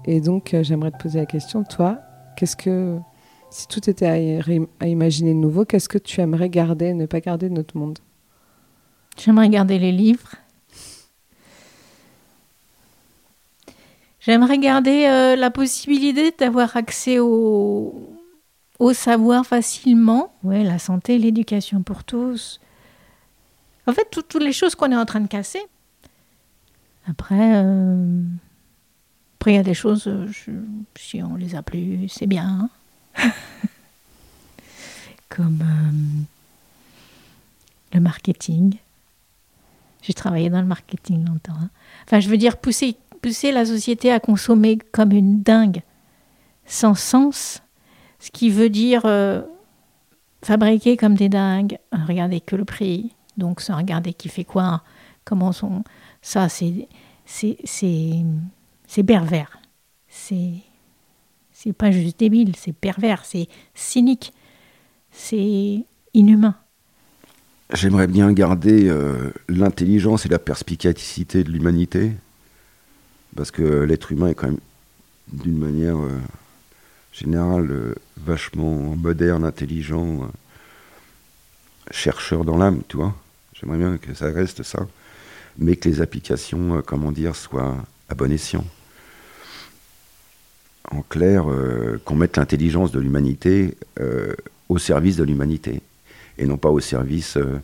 Et 0.06 0.20
donc, 0.20 0.54
euh, 0.54 0.62
j'aimerais 0.62 0.92
te 0.92 0.98
poser 0.98 1.18
la 1.18 1.26
question, 1.26 1.64
toi, 1.64 1.98
qu'est-ce 2.36 2.56
que, 2.56 2.98
si 3.50 3.66
tout 3.66 3.90
était 3.90 4.06
à, 4.06 4.86
imaginer 4.86 5.34
de 5.34 5.38
nouveau, 5.38 5.64
qu'est-ce 5.64 5.88
que 5.88 5.98
tu 5.98 6.20
aimerais 6.20 6.48
garder, 6.48 6.94
ne 6.94 7.06
pas 7.06 7.20
garder 7.20 7.48
de 7.48 7.54
notre 7.54 7.76
monde? 7.76 7.98
J'aimerais 9.18 9.48
garder 9.48 9.78
les 9.78 9.92
livres. 9.92 10.36
J'aimerais 14.20 14.58
garder 14.58 15.06
euh, 15.06 15.36
la 15.36 15.50
possibilité 15.50 16.34
d'avoir 16.36 16.76
accès 16.76 17.18
au, 17.18 17.94
savoir 18.92 19.46
facilement. 19.46 20.34
Ouais, 20.42 20.64
la 20.64 20.78
santé, 20.78 21.18
l'éducation 21.18 21.82
pour 21.82 22.04
tous. 22.04 22.60
En 23.86 23.92
fait, 23.92 24.08
tout- 24.10 24.22
toutes 24.22 24.42
les 24.42 24.52
choses 24.52 24.74
qu'on 24.74 24.90
est 24.90 24.96
en 24.96 25.06
train 25.06 25.20
de 25.20 25.28
casser. 25.28 25.62
Après, 27.08 27.62
euh, 27.64 28.20
il 29.52 29.54
y 29.56 29.58
a 29.58 29.62
des 29.62 29.74
choses, 29.74 30.06
euh, 30.06 30.26
si 30.96 31.22
on 31.22 31.36
les 31.36 31.54
a 31.54 31.62
plus, 31.62 32.08
c'est 32.08 32.26
bien. 32.26 32.68
hein. 33.16 33.30
Comme 35.28 35.60
euh, 35.62 36.22
le 37.94 38.00
marketing. 38.00 38.76
J'ai 40.02 40.14
travaillé 40.14 40.50
dans 40.50 40.60
le 40.60 40.66
marketing 40.66 41.26
longtemps. 41.26 41.54
hein. 41.60 41.70
Enfin, 42.04 42.20
je 42.20 42.28
veux 42.28 42.36
dire, 42.36 42.56
pousser, 42.58 42.96
pousser 43.22 43.50
la 43.52 43.66
société 43.66 44.12
à 44.12 44.20
consommer 44.20 44.78
comme 44.92 45.12
une 45.12 45.42
dingue. 45.42 45.82
sans 46.66 46.94
sens, 46.94 47.62
ce 48.20 48.30
qui 48.30 48.50
veut 48.50 48.70
dire 48.70 49.02
euh, 49.04 49.42
fabriquer 50.42 50.96
comme 50.96 51.14
des 51.14 51.28
dingues, 51.28 51.78
regarder 52.06 52.40
que 52.40 52.56
le 52.56 52.64
prix, 52.64 53.12
donc 53.36 53.60
sans 53.60 53.76
regarder 53.76 54.12
qui 54.14 54.28
fait 54.28 54.44
quoi, 54.44 54.82
comment 55.24 55.52
sont. 55.52 55.82
Ça, 56.22 56.48
c'est 56.48 56.88
c'est 57.24 57.56
c'est 58.96 59.04
pervers. 59.04 59.58
C'est 60.08 60.54
c'est 61.52 61.74
pas 61.74 61.90
juste 61.90 62.18
débile, 62.18 62.56
c'est 62.56 62.72
pervers, 62.72 63.26
c'est 63.26 63.46
cynique, 63.74 64.32
c'est 65.10 65.84
inhumain. 66.14 66.56
J'aimerais 67.74 68.06
bien 68.06 68.32
garder 68.32 68.88
euh, 68.88 69.32
l'intelligence 69.48 70.24
et 70.24 70.30
la 70.30 70.38
perspicacité 70.38 71.44
de 71.44 71.50
l'humanité, 71.50 72.12
parce 73.36 73.50
que 73.50 73.82
l'être 73.82 74.12
humain 74.12 74.28
est 74.28 74.34
quand 74.34 74.46
même, 74.46 74.60
d'une 75.30 75.58
manière 75.58 75.98
euh, 75.98 76.18
générale, 77.12 77.70
euh, 77.70 77.94
vachement 78.16 78.96
moderne, 78.96 79.44
intelligent, 79.44 80.30
chercheur 81.90 82.46
dans 82.46 82.56
l'âme, 82.56 82.80
tu 82.88 82.96
vois. 82.96 83.14
J'aimerais 83.52 83.78
bien 83.78 83.98
que 83.98 84.14
ça 84.14 84.26
reste 84.26 84.62
ça, 84.62 84.86
mais 85.58 85.76
que 85.76 85.86
les 85.86 86.00
applications, 86.00 86.82
comment 86.86 87.12
dire, 87.12 87.36
soient 87.36 87.76
à 88.08 88.14
bon 88.14 88.32
escient. 88.32 88.64
En 90.90 91.02
clair, 91.02 91.46
qu'on 92.04 92.14
mette 92.14 92.36
l'intelligence 92.36 92.92
de 92.92 93.00
l'humanité 93.00 93.76
au 94.68 94.78
service 94.78 95.16
de 95.16 95.24
l'humanité 95.24 95.82
et 96.38 96.46
non 96.46 96.56
pas 96.56 96.70
au 96.70 96.80
service 96.80 97.36
euh, 97.36 97.60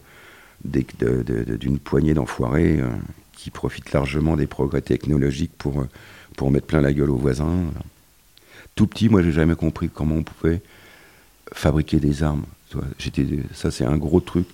d'une 0.65 1.79
poignée 1.79 2.15
d'enfoirés 2.15 2.81
euh, 2.81 2.89
qui 3.33 3.51
profitent 3.51 3.93
largement 3.93 4.37
des 4.37 4.47
progrès 4.47 4.81
technologiques 4.81 5.53
pour, 5.59 5.81
euh, 5.81 5.89
pour 6.37 6.51
mettre 6.51 6.67
plein 6.67 6.81
la 6.81 6.93
gueule 6.93 7.11
aux 7.11 7.17
voisins. 7.17 7.65
Tout 8.75 8.87
petit, 8.87 9.09
moi, 9.09 9.23
j'ai 9.23 9.33
jamais 9.33 9.55
compris 9.55 9.89
comment 9.89 10.17
on 10.17 10.23
pouvait 10.23 10.63
fabriquer 11.53 11.99
des 11.99 12.23
armes. 12.23 12.45
Ça, 13.53 13.71
c'est 13.71 13.85
un 13.85 13.99
gros 13.99 14.21
truc. 14.21 14.47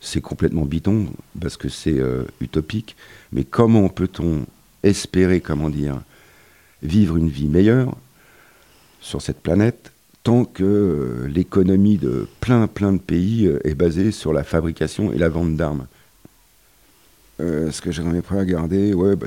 C'est 0.00 0.20
complètement 0.20 0.64
bidon 0.64 1.06
parce 1.40 1.56
que 1.56 1.68
c'est 1.68 2.00
utopique. 2.40 2.96
Mais 3.32 3.44
comment 3.44 3.88
peut-on 3.88 4.44
espérer, 4.82 5.40
comment 5.40 5.70
dire, 5.70 6.00
vivre 6.82 7.16
une 7.16 7.28
vie 7.28 7.46
meilleure 7.46 7.94
sur 9.00 9.22
cette 9.22 9.40
planète 9.40 9.92
tant 10.22 10.44
que 10.44 10.62
euh, 10.62 11.26
l'économie 11.28 11.98
de 11.98 12.28
plein 12.40 12.66
plein 12.66 12.92
de 12.92 12.98
pays 12.98 13.46
euh, 13.46 13.66
est 13.66 13.74
basée 13.74 14.12
sur 14.12 14.32
la 14.32 14.44
fabrication 14.44 15.12
et 15.12 15.18
la 15.18 15.28
vente 15.28 15.56
d'armes. 15.56 15.86
Euh, 17.40 17.70
ce 17.70 17.80
que 17.80 17.90
j'aimerais 17.90 18.22
pas 18.22 18.44
garder, 18.44 18.92
ouais, 18.92 19.16
bah 19.16 19.26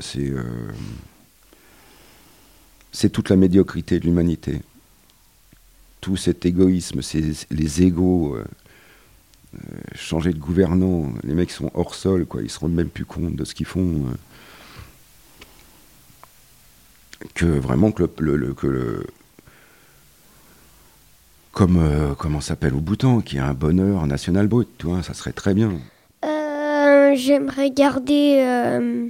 c'est 2.92 3.10
toute 3.10 3.28
la 3.28 3.36
médiocrité 3.36 3.98
de 3.98 4.04
l'humanité. 4.04 4.62
Tout 6.00 6.16
cet 6.16 6.46
égoïsme, 6.46 7.00
les 7.50 7.82
égaux, 7.82 8.38
changer 9.94 10.32
de 10.32 10.38
gouvernant, 10.38 11.12
les 11.24 11.34
mecs 11.34 11.50
sont 11.50 11.72
hors 11.74 11.94
sol, 11.94 12.24
quoi, 12.26 12.42
ils 12.42 12.50
se 12.50 12.60
rendent 12.60 12.74
même 12.74 12.90
plus 12.90 13.06
compte 13.06 13.34
de 13.34 13.44
ce 13.44 13.54
qu'ils 13.54 13.66
font. 13.66 14.04
que 17.34 17.46
vraiment 17.46 17.90
que 17.90 18.04
que 18.04 18.66
le 18.66 19.06
comme 21.54 21.78
euh, 21.78 22.14
comment 22.14 22.40
s'appelle 22.40 22.74
au 22.74 22.80
bouton, 22.80 23.20
qui 23.20 23.38
a 23.38 23.46
un 23.46 23.54
bonheur 23.54 24.06
national 24.06 24.48
brut, 24.48 24.68
tu 24.76 24.86
vois, 24.86 25.02
ça 25.02 25.14
serait 25.14 25.32
très 25.32 25.54
bien. 25.54 25.72
Euh, 26.24 27.14
j'aimerais 27.14 27.70
garder 27.70 28.38
euh, 28.40 29.08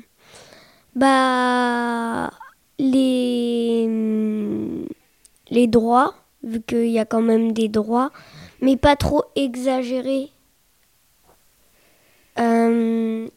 bah, 0.94 2.30
les, 2.78 3.88
les 5.50 5.66
droits, 5.66 6.14
vu 6.44 6.60
qu'il 6.60 6.90
y 6.90 6.98
a 6.98 7.06
quand 7.06 7.22
même 7.22 7.52
des 7.52 7.68
droits, 7.68 8.12
mais 8.60 8.76
pas 8.76 8.94
trop 8.94 9.24
exagérés. 9.34 10.30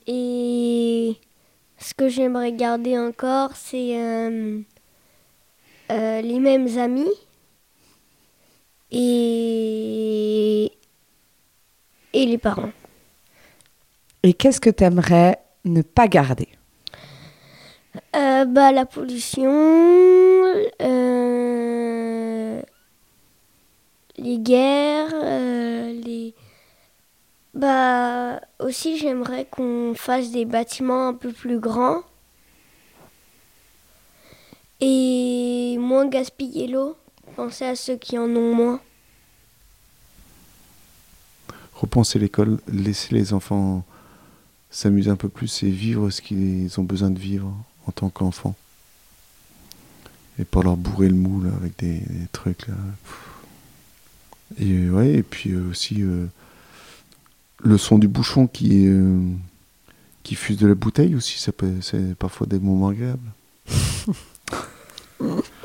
et 0.10 1.16
ce 1.80 1.94
que 1.94 2.10
j'aimerais 2.10 2.52
garder 2.52 2.98
encore, 2.98 3.52
c'est 3.56 3.94
les 5.90 6.40
mêmes 6.40 6.78
amis 6.78 7.27
et, 8.92 10.72
et 12.14 12.26
les 12.26 12.38
parents. 12.38 12.72
Et 14.24 14.34
qu'est-ce 14.34 14.60
que 14.60 14.70
tu 14.70 14.84
aimerais 14.84 15.40
ne 15.66 15.82
pas 15.82 16.08
garder? 16.08 16.50
Euh, 18.16 18.46
bah, 18.46 18.72
La 18.72 18.86
pollution, 18.86 19.52
euh, 20.82 22.62
les 24.18 24.38
guerres, 24.40 25.14
euh, 25.14 25.94
les... 25.94 26.34
Bah, 27.54 28.40
aussi, 28.60 28.98
j'aimerais 28.98 29.46
qu'on 29.46 29.94
fasse 29.96 30.32
des 30.32 30.46
bâtiments 30.46 31.08
un 31.08 31.14
peu 31.14 31.32
plus 31.32 31.60
grands 31.60 32.04
et 34.80 35.76
moins 35.80 36.08
gaspiller 36.08 36.68
l'eau. 36.68 36.96
Pensez 37.38 37.66
à 37.66 37.76
ceux 37.76 37.98
qui 37.98 38.18
en 38.18 38.24
ont 38.36 38.56
moins. 38.56 38.82
Repenser 41.76 42.18
l'école, 42.18 42.58
laisser 42.68 43.14
les 43.14 43.32
enfants 43.32 43.86
s'amuser 44.72 45.12
un 45.12 45.16
peu 45.16 45.30
plus 45.30 45.62
et 45.62 45.70
vivre 45.70 46.10
ce 46.10 46.24
qu'ils 46.24 46.80
ont 46.80 46.84
besoin 46.84 47.12
de 47.12 47.20
vivre 47.20 47.54
en 47.86 47.92
tant 47.92 48.10
qu'enfants. 48.10 48.56
Et 50.40 50.46
pas 50.46 50.64
leur 50.64 50.78
bourrer 50.78 51.10
le 51.10 51.16
moule 51.16 51.52
avec 51.62 51.78
des, 51.78 52.02
trucs 52.32 52.68
là. 52.68 52.74
Et 54.58 54.90
ouais, 54.90 55.14
et 55.14 55.24
puis 55.24 55.52
euh, 55.52 55.70
aussi 55.70 56.02
euh, 56.02 56.26
le 57.60 57.78
son 57.78 58.00
du 58.00 58.08
bouchon 58.08 58.48
qui 58.48 58.88
euh, 58.88 59.20
qui 60.24 60.34
fuse 60.34 60.58
de 60.58 60.66
la 60.66 60.74
bouteille 60.74 61.14
aussi, 61.14 61.38
ça 61.38 61.52
peut, 61.52 61.82
c'est 61.82 62.16
parfois 62.16 62.48
des 62.48 62.58
moments 62.58 62.88
agréables. 62.88 63.32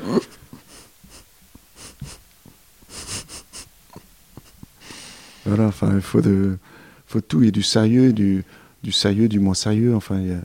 Voilà, 5.45 5.65
enfin, 5.65 5.91
il 5.95 6.01
faut, 6.01 6.21
de, 6.21 6.57
faut 7.05 7.21
tout. 7.21 7.41
Il 7.41 7.45
y 7.45 7.47
a 7.49 7.51
du 7.51 7.63
sérieux, 7.63 8.13
du, 8.13 8.43
du 8.83 8.91
sérieux, 8.91 9.27
du 9.27 9.39
moins 9.39 9.53
sérieux. 9.53 9.95
Enfin, 9.95 10.19
il 10.19 10.39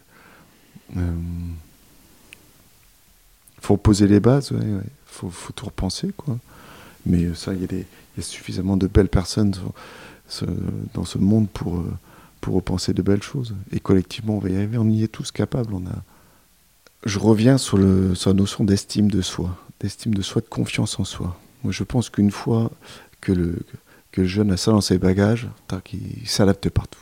euh, 0.97 1.13
faut 3.61 3.77
poser 3.77 4.07
les 4.07 4.21
bases, 4.21 4.53
ouais. 4.53 4.61
Faut, 5.07 5.31
faut, 5.31 5.53
tout 5.53 5.67
repenser, 5.67 6.13
quoi. 6.17 6.39
Mais 7.07 7.33
ça, 7.35 7.55
il 7.55 7.61
y, 7.61 7.65
a 7.65 7.67
des, 7.67 7.87
il 8.17 8.19
y 8.19 8.21
a 8.21 8.23
suffisamment 8.23 8.77
de 8.77 8.87
belles 8.87 9.09
personnes 9.09 9.55
dans 10.95 11.05
ce 11.05 11.19
monde 11.19 11.49
pour, 11.49 11.79
euh, 11.79 11.93
pour 12.41 12.55
repenser 12.55 12.93
de 12.93 13.03
belles 13.03 13.23
choses. 13.23 13.55
Et 13.73 13.81
collectivement, 13.81 14.37
on 14.37 14.41
va 14.41 14.51
y 14.51 14.57
arriver. 14.57 14.79
On 14.79 14.89
y 14.89 15.03
est 15.03 15.09
tous 15.09 15.31
capables. 15.31 15.73
On 15.75 15.87
a... 15.87 16.03
Je 17.05 17.19
reviens 17.19 17.59
sur, 17.59 17.79
le, 17.79 18.15
sur 18.15 18.31
la 18.31 18.35
notion 18.35 18.65
d'estime 18.65 19.11
de 19.11 19.23
soi, 19.23 19.57
d'estime 19.81 20.15
de 20.15 20.23
soi, 20.23 20.43
de 20.43 20.49
confiance 20.49 20.99
en 20.99 21.05
soi. 21.05 21.39
Moi, 21.63 21.73
je 21.73 21.85
pense 21.85 22.11
qu'une 22.11 22.31
fois 22.31 22.71
que 23.21 23.33
le, 23.33 23.59
que 24.13 24.23
le 24.23 24.27
jeune 24.27 24.53
a 24.53 24.57
ça 24.57 24.73
dans 24.73 24.81
ses 24.81 24.99
bagages, 24.99 25.49
il 25.93 26.29
s'adapte 26.29 26.69
partout. 26.71 26.99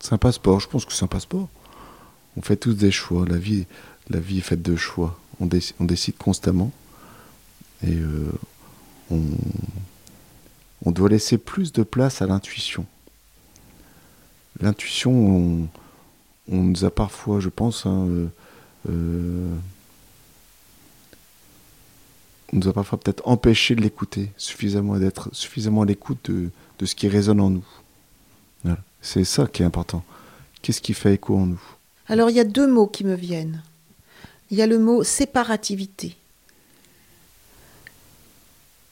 C'est 0.00 0.12
un 0.12 0.18
passeport, 0.18 0.60
je 0.60 0.68
pense 0.68 0.84
que 0.84 0.92
c'est 0.92 1.04
un 1.04 1.08
passeport. 1.08 1.48
On 2.36 2.42
fait 2.42 2.56
tous 2.56 2.74
des 2.74 2.90
choix, 2.90 3.24
la 3.26 3.38
vie, 3.38 3.66
la 4.10 4.18
vie 4.18 4.38
est 4.38 4.42
faite 4.42 4.62
de 4.62 4.76
choix. 4.76 5.18
On, 5.40 5.46
décide 5.46 6.16
constamment. 6.16 6.72
Et 7.82 7.94
euh, 7.94 8.30
on, 9.10 10.90
doit 10.90 11.08
laisser 11.08 11.38
plus 11.38 11.72
de 11.72 11.82
place 11.82 12.22
à 12.22 12.26
l'intuition. 12.26 12.86
L'intuition, 14.60 15.12
on, 15.12 15.68
on, 16.50 16.62
nous 16.62 16.84
a 16.84 16.90
parfois, 16.90 17.40
je 17.40 17.48
pense, 17.48 17.86
hein, 17.86 18.06
euh, 18.08 18.26
euh, 18.88 19.54
nous 22.54 22.68
a 22.68 22.72
parfois 22.72 22.98
peut-être 22.98 23.22
empêché 23.26 23.74
de 23.74 23.80
l'écouter 23.80 24.30
suffisamment, 24.36 24.96
d'être 24.98 25.28
suffisamment 25.32 25.82
à 25.82 25.86
l'écoute 25.86 26.30
de, 26.30 26.50
de, 26.78 26.86
ce 26.86 26.94
qui 26.94 27.08
résonne 27.08 27.40
en 27.40 27.50
nous. 27.50 27.64
C'est 29.02 29.24
ça 29.24 29.46
qui 29.46 29.62
est 29.62 29.66
important. 29.66 30.02
Qu'est-ce 30.62 30.80
qui 30.80 30.94
fait 30.94 31.14
écho 31.14 31.36
en 31.36 31.44
nous? 31.44 31.62
Alors 32.08 32.30
il 32.30 32.36
y 32.36 32.40
a 32.40 32.44
deux 32.44 32.66
mots 32.66 32.86
qui 32.86 33.04
me 33.04 33.14
viennent. 33.14 33.62
Il 34.50 34.56
y 34.56 34.62
a 34.62 34.66
le 34.66 34.78
mot 34.78 35.04
séparativité. 35.04 36.16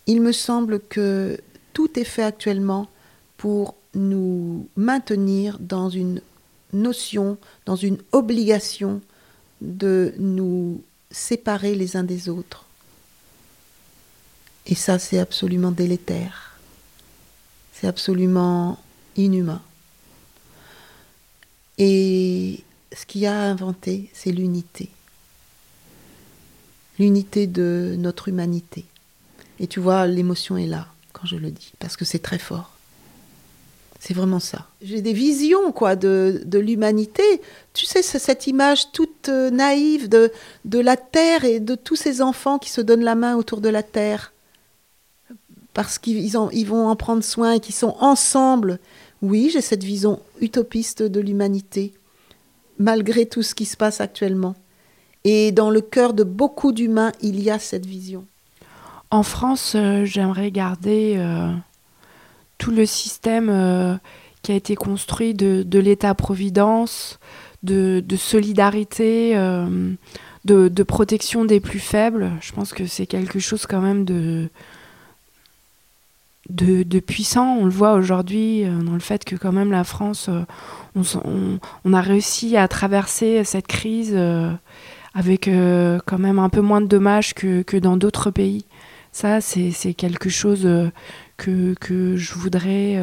Il 0.06 0.20
me 0.20 0.32
semble 0.32 0.80
que 0.80 1.40
tout 1.72 1.98
est 1.98 2.04
fait 2.04 2.22
actuellement 2.24 2.90
pour 3.38 3.74
nous 3.94 4.68
maintenir 4.76 5.58
dans 5.60 5.88
une 5.88 6.20
notion, 6.74 7.38
dans 7.64 7.76
une 7.76 7.98
obligation 8.12 9.00
de 9.62 10.14
nous 10.18 10.82
séparer 11.10 11.74
les 11.74 11.96
uns 11.96 12.04
des 12.04 12.28
autres. 12.28 12.66
Et 14.66 14.74
ça, 14.74 14.98
c'est 14.98 15.18
absolument 15.18 15.70
délétère. 15.70 16.58
C'est 17.72 17.86
absolument 17.86 18.78
inhumain. 19.16 19.60
Et 21.78 22.62
ce 22.96 23.06
qu'il 23.06 23.26
a 23.26 23.50
inventé, 23.50 24.10
c'est 24.12 24.30
l'unité. 24.30 24.88
L'unité 26.98 27.46
de 27.46 27.96
notre 27.98 28.28
humanité. 28.28 28.84
Et 29.58 29.66
tu 29.66 29.80
vois, 29.80 30.06
l'émotion 30.06 30.56
est 30.56 30.66
là 30.66 30.86
quand 31.12 31.26
je 31.26 31.36
le 31.36 31.50
dis, 31.50 31.72
parce 31.78 31.96
que 31.96 32.04
c'est 32.04 32.18
très 32.18 32.38
fort. 32.38 32.70
C'est 34.00 34.14
vraiment 34.14 34.40
ça. 34.40 34.66
J'ai 34.82 35.00
des 35.00 35.12
visions, 35.12 35.70
quoi, 35.70 35.94
de, 35.94 36.42
l'humanité. 36.52 37.22
Tu 37.72 37.86
sais, 37.86 38.02
cette 38.02 38.48
image 38.48 38.90
toute 38.90 39.28
euh, 39.28 39.50
naïve 39.50 40.08
de 40.08 40.30
la 40.64 40.96
Terre 40.96 41.44
et 41.44 41.60
de 41.60 41.76
tous 41.76 41.94
ces 41.94 42.20
enfants 42.20 42.58
qui 42.58 42.70
se 42.70 42.80
donnent 42.80 43.04
la 43.04 43.14
main 43.14 43.36
autour 43.36 43.60
de 43.60 43.68
la 43.68 43.84
Terre. 43.84 44.31
Parce 45.74 45.98
qu'ils 45.98 46.30
vont 46.30 46.86
en 46.88 46.96
prendre 46.96 47.24
soin 47.24 47.52
et 47.52 47.60
qu'ils 47.60 47.74
sont 47.74 47.96
ensemble. 48.00 48.78
Oui, 49.22 49.50
j'ai 49.52 49.60
cette 49.60 49.84
vision 49.84 50.20
utopiste 50.40 51.02
de 51.02 51.20
l'humanité, 51.20 51.92
malgré 52.78 53.26
tout 53.26 53.42
ce 53.42 53.54
qui 53.54 53.64
se 53.64 53.76
passe 53.76 54.00
actuellement. 54.00 54.54
Et 55.24 55.52
dans 55.52 55.70
le 55.70 55.80
cœur 55.80 56.14
de 56.14 56.24
beaucoup 56.24 56.72
d'humains, 56.72 57.12
il 57.22 57.40
y 57.40 57.50
a 57.50 57.58
cette 57.58 57.86
vision. 57.86 58.26
En 59.10 59.22
France, 59.22 59.74
euh, 59.76 60.04
j'aimerais 60.04 60.50
garder 60.50 61.14
euh, 61.18 61.52
tout 62.58 62.70
le 62.70 62.86
système 62.86 63.48
euh, 63.50 63.94
qui 64.42 64.52
a 64.52 64.54
été 64.54 64.74
construit 64.74 65.34
de, 65.34 65.62
de 65.62 65.78
l'État-providence, 65.78 67.20
de, 67.62 68.02
solidarité, 68.16 69.36
de 70.44 70.82
protection 70.82 71.44
des 71.44 71.60
plus 71.60 71.78
faibles. 71.78 72.32
Je 72.40 72.52
pense 72.52 72.72
que 72.72 72.86
c'est 72.86 73.06
quelque 73.06 73.38
chose 73.38 73.66
quand 73.66 73.80
même 73.80 74.04
de, 74.04 74.48
de, 76.52 77.00
puissant. 77.00 77.56
On 77.58 77.64
le 77.64 77.70
voit 77.70 77.94
aujourd'hui 77.94 78.64
euh, 78.64 78.82
dans 78.82 78.92
le 78.92 79.00
fait 79.00 79.24
que 79.24 79.36
quand 79.36 79.52
même 79.52 79.70
la 79.70 79.84
France, 79.84 80.28
euh, 80.28 81.58
on, 81.84 81.92
a 81.92 82.00
réussi 82.00 82.56
à 82.56 82.68
traverser 82.68 83.44
cette 83.44 83.66
crise 83.66 84.12
euh, 84.14 84.52
avec 85.14 85.50
quand 86.06 86.18
même 86.18 86.38
un 86.38 86.48
peu 86.48 86.60
moins 86.60 86.80
de 86.80 86.86
dommages 86.86 87.34
que, 87.34 87.62
que 87.62 87.76
dans 87.76 87.96
d'autres 87.96 88.30
pays. 88.30 88.64
Ça, 89.12 89.42
c'est 89.42 89.92
quelque 89.92 90.30
chose 90.30 90.66
que, 91.36 91.74
que 91.74 92.16
je 92.16 92.32
voudrais 92.32 92.98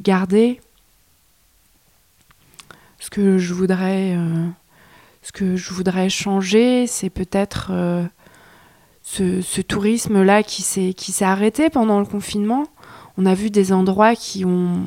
garder. 0.00 0.62
Ce 2.98 3.10
que 3.10 3.36
je 3.36 3.52
voudrais, 3.52 4.16
ce 5.22 5.32
que 5.32 5.56
je 5.56 5.74
voudrais 5.74 6.08
changer, 6.08 6.86
c'est 6.86 7.10
peut-être 7.10 7.70
ce, 9.02 9.42
ce 9.42 9.60
tourisme-là 9.60 10.42
qui 10.42 10.62
s'est 10.62 11.24
arrêté 11.26 11.68
pendant 11.68 12.00
le 12.00 12.06
confinement. 12.06 12.64
On 13.18 13.26
a 13.26 13.34
vu 13.34 13.50
des 13.50 13.72
endroits 13.72 14.14
qui 14.16 14.44
ont 14.44 14.80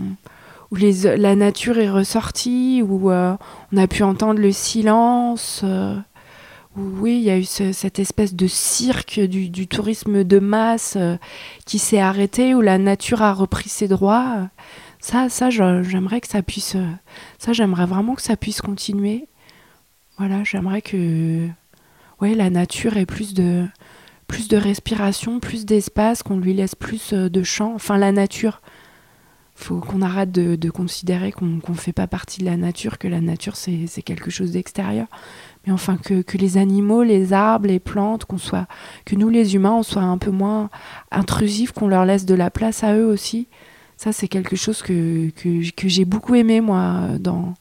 où 0.70 0.76
la 0.76 1.36
nature 1.36 1.80
est 1.80 1.90
ressortie, 1.90 2.84
où 2.86 3.10
euh, 3.10 3.38
on 3.72 3.78
a 3.78 3.88
pu 3.88 4.04
entendre 4.04 4.40
le 4.42 4.52
silence. 4.52 5.62
euh, 5.64 5.96
où, 6.76 6.82
oui, 7.00 7.18
il 7.20 7.24
y 7.24 7.30
a 7.30 7.38
eu 7.38 7.46
ce- 7.46 7.72
cette 7.72 8.00
espèce 8.00 8.36
de 8.36 8.48
cirque 8.48 9.20
du, 9.22 9.68
tourisme 9.68 10.24
de 10.26 10.40
masse 10.40 10.96
euh, 10.98 11.16
qui 11.66 11.80
s'est 11.80 12.00
arrêté, 12.02 12.54
où 12.54 12.60
la 12.62 12.78
nature 12.78 13.22
a 13.22 13.34
repris 13.34 13.70
ses 13.70 13.88
droits. 13.88 14.50
Ça, 15.00 15.30
ça, 15.30 15.50
j'aimerais 15.50 16.20
vraiment 17.86 18.16
que 18.16 18.22
ça 18.22 18.36
puisse 18.36 18.60
continuer. 18.62 19.28
Voilà, 20.18 20.44
j'aimerais 20.44 20.82
que, 20.82 21.48
ouais, 22.20 22.36
la 22.36 22.50
nature 22.50 22.98
ait 22.98 23.06
plus 23.06 23.34
de, 23.34 23.66
plus 24.28 24.48
de 24.48 24.58
respiration, 24.58 25.40
plus 25.40 25.66
d'espace, 25.66 26.22
qu'on 26.24 26.38
lui 26.38 26.54
laisse 26.54 26.76
plus 26.76 27.14
euh, 27.14 27.30
de 27.30 27.44
champ. 27.44 27.74
Enfin, 27.74 27.98
la 27.98 28.12
nature. 28.12 28.62
Faut 29.56 29.80
qu'on 29.80 30.04
arrête 30.04 30.32
de, 30.32 30.70
considérer 30.70 31.32
qu'on 31.32 31.46
ne 31.46 31.74
fait 31.74 31.92
pas 31.92 32.06
partie 32.06 32.42
de 32.42 32.46
la 32.46 32.58
nature, 32.58 33.00
que 33.00 33.08
la 33.08 33.22
nature 33.22 33.56
c'est 33.56 34.04
quelque 34.04 34.30
chose 34.30 34.52
d'extérieur. 34.52 35.08
Mais 35.66 35.74
enfin 35.74 35.98
que, 35.98 36.38
les 36.38 36.58
animaux, 36.60 37.02
les 37.02 37.34
arbres, 37.34 37.66
les 37.66 37.80
plantes, 37.80 38.26
qu'on 38.26 38.38
soit, 38.38 38.68
que 39.04 39.16
nous 39.16 39.30
les 39.30 39.56
humains, 39.56 39.74
on 39.74 39.82
soit 39.82 40.04
un 40.04 40.20
peu 40.20 40.30
moins 40.30 40.70
intrusifs, 41.10 41.72
qu'on 41.72 41.88
leur 41.88 42.06
laisse 42.06 42.28
de 42.28 42.36
la 42.36 42.52
place 42.52 42.84
à 42.84 42.96
eux 42.96 43.08
aussi. 43.08 43.48
Ça 43.98 44.12
c'est 44.12 44.28
quelque 44.28 44.56
chose 44.56 44.84
que, 44.84 45.32
que, 45.32 45.72
que 45.72 45.88
j'ai 45.88 46.06
beaucoup 46.06 46.36
aimé 46.36 46.62
moi 46.62 47.08
dans, 47.20 47.56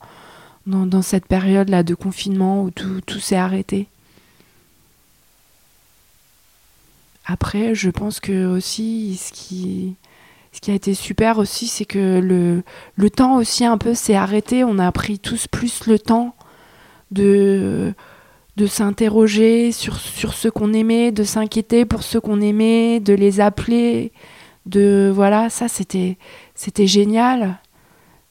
dans, 0.66 0.84
dans 0.84 1.00
cette 1.00 1.24
période 1.24 1.70
là 1.70 1.82
de 1.82 1.94
confinement 1.94 2.64
où 2.64 2.70
tout, 2.70 3.00
tout 3.06 3.20
s'est 3.20 3.36
arrêté. 3.36 3.88
Après, 7.26 7.74
je 7.74 7.90
pense 7.90 8.20
que 8.20 8.46
aussi, 8.46 9.20
ce 9.20 9.32
qui, 9.32 9.96
ce 10.52 10.60
qui 10.60 10.70
a 10.70 10.74
été 10.74 10.94
super 10.94 11.38
aussi, 11.38 11.66
c'est 11.66 11.84
que 11.84 12.20
le, 12.20 12.62
le 12.94 13.10
temps 13.10 13.36
aussi 13.36 13.64
un 13.64 13.78
peu 13.78 13.94
s'est 13.94 14.14
arrêté. 14.14 14.62
On 14.62 14.78
a 14.78 14.90
pris 14.92 15.18
tous 15.18 15.48
plus 15.48 15.86
le 15.86 15.98
temps 15.98 16.36
de, 17.10 17.92
de 18.56 18.66
s'interroger 18.66 19.72
sur, 19.72 19.98
sur 19.98 20.34
ce 20.34 20.48
qu'on 20.48 20.72
aimait, 20.72 21.10
de 21.10 21.24
s'inquiéter 21.24 21.84
pour 21.84 22.04
ceux 22.04 22.20
qu'on 22.20 22.40
aimait, 22.40 23.00
de 23.00 23.12
les 23.12 23.40
appeler. 23.40 24.12
De, 24.64 25.10
voilà, 25.12 25.50
ça 25.50 25.66
c'était, 25.66 26.18
c'était 26.54 26.86
génial. 26.86 27.58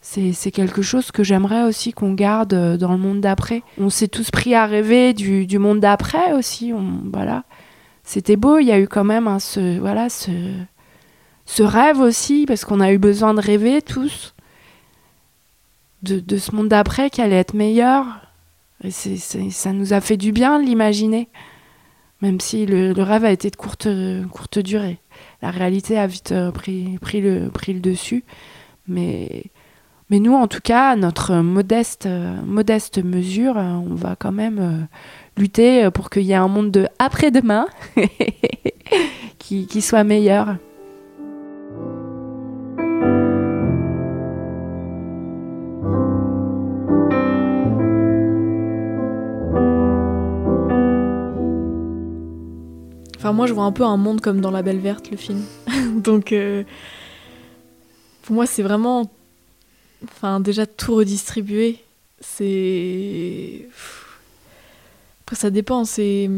C'est, 0.02 0.52
quelque 0.52 0.84
chose 0.84 1.12
que 1.12 1.24
j'aimerais 1.24 1.64
aussi 1.64 1.92
qu'on 1.92 2.14
garde 2.14 2.78
dans 2.78 2.92
le 2.92 2.98
monde 3.00 3.22
d'après. 3.22 3.64
On 3.80 3.90
s'est 3.90 4.08
tous 4.08 4.30
pris 4.30 4.54
à 4.54 4.68
rêver 4.68 5.14
du, 5.14 5.48
du 5.48 5.58
monde 5.58 5.80
d'après 5.80 6.34
aussi. 6.34 6.72
On, 6.74 7.02
voilà. 7.12 7.44
C'était 8.06 8.36
beau, 8.36 8.60
il 8.60 8.68
y 8.68 8.72
a 8.72 8.80
eu 8.80 8.88
quand 8.88 9.04
même 9.04 9.40
ce, 9.40 9.80
voilà, 9.80 10.10
ce, 10.10 11.64
rêve 11.64 12.00
aussi, 12.00 12.46
parce 12.46 12.64
qu'on 12.64 12.80
a 12.80 12.94
eu 12.94 13.00
besoin 13.00 13.34
de 13.34 13.42
rêver 13.42 13.82
tous, 13.82 14.36
de, 16.04 16.38
ce 16.38 16.54
monde 16.56 16.70
d'après 16.70 17.10
qui 17.10 17.22
allait 17.22 17.36
être 17.36 17.56
meilleur. 17.56 18.06
Et 18.84 18.92
ça 18.92 19.74
nous 19.74 19.94
a 19.94 20.02
fait 20.02 20.18
du 20.18 20.32
bien 20.32 20.60
de 20.60 20.66
l'imaginer, 20.66 21.30
même 22.22 22.40
si 22.40 22.68
le, 22.68 22.94
rêve 23.02 23.26
a 23.26 23.32
été 23.32 23.50
de 23.50 23.56
courte, 23.56 23.88
courte 24.32 24.60
durée. 24.60 25.00
La 25.42 25.50
réalité 25.50 25.98
a 25.98 26.06
vite 26.06 26.32
euh, 26.32 26.52
pris, 26.52 27.00
pris, 27.02 27.22
le, 27.22 27.50
pris 27.50 27.74
le 27.74 27.80
dessus. 27.80 28.24
Mais, 28.88 29.46
mais 30.10 30.20
nous, 30.20 30.34
en 30.34 30.48
tout 30.48 30.62
cas, 30.64 30.96
notre 30.96 31.36
modeste, 31.38 32.06
euh, 32.06 32.36
modeste 32.46 33.04
mesure, 33.04 33.58
euh, 33.58 33.74
on 33.74 33.96
va 33.96 34.16
quand 34.16 34.32
même 34.32 34.60
euh, 34.60 34.86
lutter 35.38 35.90
pour 35.92 36.10
qu'il 36.10 36.24
y 36.24 36.32
ait 36.32 36.36
un 36.36 36.48
monde 36.48 36.72
de 36.72 36.88
après-demain 37.00 37.68
qui, 39.40 39.68
qui 39.68 39.82
soit 39.82 40.04
meilleur. 40.04 40.58
Enfin, 53.26 53.34
moi, 53.34 53.48
je 53.48 53.54
vois 53.54 53.64
un 53.64 53.72
peu 53.72 53.84
un 53.84 53.98
monde 53.98 54.22
comme 54.22 54.40
dans 54.40 54.52
La 54.52 54.62
Belle 54.62 54.78
Verte, 54.78 55.10
le 55.10 55.18
film. 55.18 55.42
Donc, 55.96 56.32
euh, 56.32 56.64
pour 58.22 58.36
moi, 58.36 58.46
c'est 58.46 58.62
vraiment. 58.62 59.10
Enfin, 60.06 60.40
déjà 60.40 60.66
tout 60.66 60.96
redistribuer. 60.96 61.80
C'est. 62.20 63.68
Après, 65.22 65.36
ça 65.36 65.50
dépend. 65.50 65.86
C'est. 65.86 66.30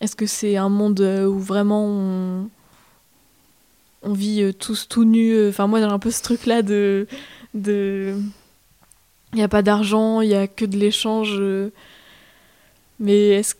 Est-ce 0.00 0.16
que 0.16 0.26
c'est 0.26 0.56
un 0.56 0.68
monde 0.68 1.00
euh, 1.00 1.26
où 1.26 1.38
vraiment 1.38 2.48
on, 4.02 4.12
vit 4.12 4.42
euh, 4.42 4.52
tous 4.52 4.88
tout 4.88 5.04
nus 5.04 5.32
euh, 5.32 5.50
Enfin, 5.50 5.66
moi, 5.66 5.78
j'ai 5.78 5.86
un 5.86 5.98
peu 5.98 6.10
ce 6.10 6.22
truc-là 6.22 6.62
de. 6.62 7.06
de... 7.54 8.16
Il 9.32 9.36
n'y 9.36 9.42
a 9.42 9.48
pas 9.48 9.62
d'argent, 9.62 10.20
il 10.20 10.28
n'y 10.28 10.34
a 10.34 10.46
que 10.46 10.64
de 10.64 10.76
l'échange. 10.76 11.40
Mais 13.00 13.28
est-ce 13.30 13.54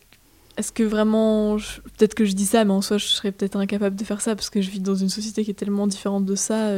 est-ce 0.59 0.71
que 0.71 0.83
vraiment, 0.83 1.57
peut-être 1.57 2.15
que 2.15 2.27
je 2.27 2.35
dis 2.35 2.45
ça, 2.45 2.67
mais 2.67 2.73
en 2.73 2.83
soi, 2.83 2.99
je 2.99 3.07
serais 3.07 3.33
peut-être 3.33 3.57
incapable 3.57 3.97
de 3.97 4.05
faire 4.05 4.21
ça 4.21 4.37
parce 4.37 4.51
que 4.51 4.61
je 4.61 4.69
vis 4.69 4.81
dans 4.81 4.95
une 4.95 5.09
société 5.09 5.45
qui 5.45 5.51
est 5.51 5.55
tellement 5.55 5.87
différente 5.87 6.27
de 6.27 6.35
ça. 6.35 6.69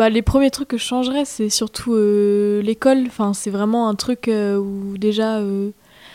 Bah, 0.00 0.08
les 0.08 0.22
premiers 0.22 0.50
trucs 0.50 0.68
que 0.68 0.78
je 0.78 0.82
changerais, 0.82 1.26
c'est 1.26 1.50
surtout 1.50 1.92
euh, 1.92 2.62
l'école. 2.62 3.04
Enfin, 3.06 3.34
c'est 3.34 3.50
vraiment 3.50 3.86
un 3.86 3.94
truc 3.94 4.28
euh, 4.28 4.56
où 4.56 4.96
déjà, 4.96 5.40
euh, 5.40 5.72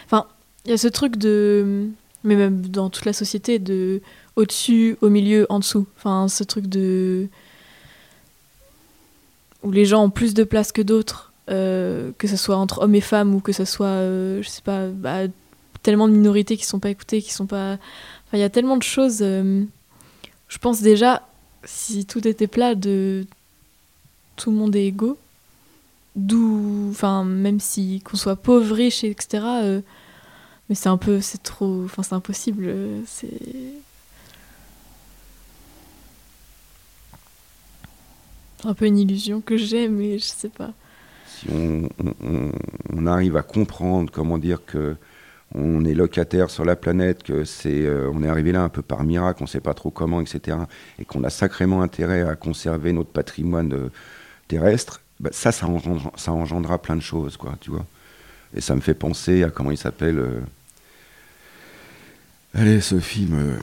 enfin, 0.08 0.26
il 0.66 0.72
y 0.72 0.74
a 0.74 0.78
ce 0.80 0.88
truc 0.88 1.18
de, 1.18 1.86
mais 2.24 2.36
même 2.36 2.66
dans 2.66 2.90
toute 2.90 3.06
la 3.06 3.14
société, 3.14 3.60
de 3.60 4.02
au-dessus, 4.38 4.98
au 5.02 5.10
milieu, 5.10 5.46
en 5.50 5.60
dessous. 5.60 5.86
Enfin, 5.98 6.28
ce 6.30 6.44
truc 6.44 6.66
de 6.66 7.28
où 9.62 9.70
les 9.70 9.86
gens 9.86 10.06
ont 10.06 10.10
plus 10.10 10.34
de 10.34 10.44
place 10.44 10.72
que 10.72 10.82
d'autres, 10.82 11.32
que 11.46 12.28
ce 12.28 12.38
soit 12.38 12.56
entre 12.56 12.82
hommes 12.82 12.96
et 12.96 13.02
femmes 13.02 13.36
ou 13.36 13.40
que 13.40 13.52
ce 13.52 13.66
soit, 13.66 14.00
je 14.42 14.48
sais 14.48 14.64
pas, 14.64 14.88
bah, 14.88 15.28
tellement 15.84 16.08
de 16.08 16.14
minorités 16.14 16.58
qui 16.58 16.66
sont 16.66 16.80
pas 16.80 16.90
écoutées, 16.90 17.22
qui 17.22 17.32
sont 17.32 17.46
pas. 17.46 17.78
Il 18.34 18.40
y 18.40 18.44
a 18.44 18.50
tellement 18.50 18.78
de 18.78 18.84
choses. 18.84 19.20
Je 19.20 20.58
pense 20.60 20.82
déjà, 20.82 21.22
si 21.66 22.08
tout 22.08 22.28
était 22.28 22.48
plat, 22.48 22.74
de 22.74 23.28
tout 24.36 24.52
le 24.52 24.58
monde 24.58 24.76
est 24.76 24.88
égaux, 24.88 25.18
d'où, 26.16 26.88
enfin, 26.92 27.24
même 27.26 27.60
si 27.60 28.02
qu'on 28.02 28.18
soit 28.18 28.36
pauvre, 28.38 28.76
riche, 28.76 29.04
etc. 29.04 29.64
euh, 29.64 29.82
mais 30.70 30.76
c'est 30.76 30.90
un 30.90 30.98
peu, 30.98 31.22
c'est 31.22 31.44
trop, 31.44 31.84
enfin, 31.86 32.04
c'est 32.04 32.16
impossible. 32.16 32.66
euh, 32.68 33.02
C'est 33.08 33.30
un 38.64 38.74
peu 38.74 38.86
une 38.86 38.98
illusion 38.98 39.42
que 39.42 39.58
j'ai, 39.58 39.88
mais 39.88 40.18
je 40.18 40.26
sais 40.26 40.50
pas. 40.50 40.74
si 41.24 41.48
on, 41.50 41.90
on- 42.22 42.52
arrive 43.08 43.38
à 43.38 43.44
comprendre, 43.44 44.12
comment 44.12 44.38
dire, 44.38 44.66
que 44.66 44.96
on 45.56 45.86
est 45.86 45.94
locataire 45.94 46.50
sur 46.50 46.66
la 46.66 46.76
planète, 46.76 47.24
que 47.24 47.46
c'est, 47.46 47.86
euh, 47.86 48.12
on 48.14 48.24
est 48.24 48.28
arrivé 48.28 48.52
là 48.52 48.64
un 48.64 48.70
peu 48.70 48.82
par 48.82 49.04
miracle, 49.04 49.44
on 49.44 49.48
sait 49.48 49.62
pas 49.62 49.74
trop 49.76 49.92
comment, 49.92 50.22
etc., 50.22 50.68
et 51.00 51.06
qu'on 51.06 51.24
a 51.24 51.30
sacrément 51.30 51.82
intérêt 51.82 52.24
à 52.24 52.36
conserver 52.36 52.94
notre 52.94 53.12
patrimoine 53.12 53.74
terrestre, 54.48 55.02
bah, 55.20 55.30
ça, 55.34 55.52
ça, 55.52 55.66
engendre- 55.68 56.12
ça 56.18 56.32
engendra 56.32 56.82
plein 56.82 56.96
de 56.96 57.02
choses, 57.02 57.38
quoi, 57.38 57.56
tu 57.62 57.72
vois. 57.72 57.86
Et 58.56 58.62
ça 58.62 58.76
me 58.76 58.82
fait 58.82 58.94
penser 58.94 59.44
à 59.44 59.50
comment 59.50 59.72
il 59.72 59.78
s'appelle. 59.78 60.20
euh, 60.20 60.42
Allez, 62.54 62.80
ce 62.82 63.00
film 63.00 63.34
euh, 63.38 63.58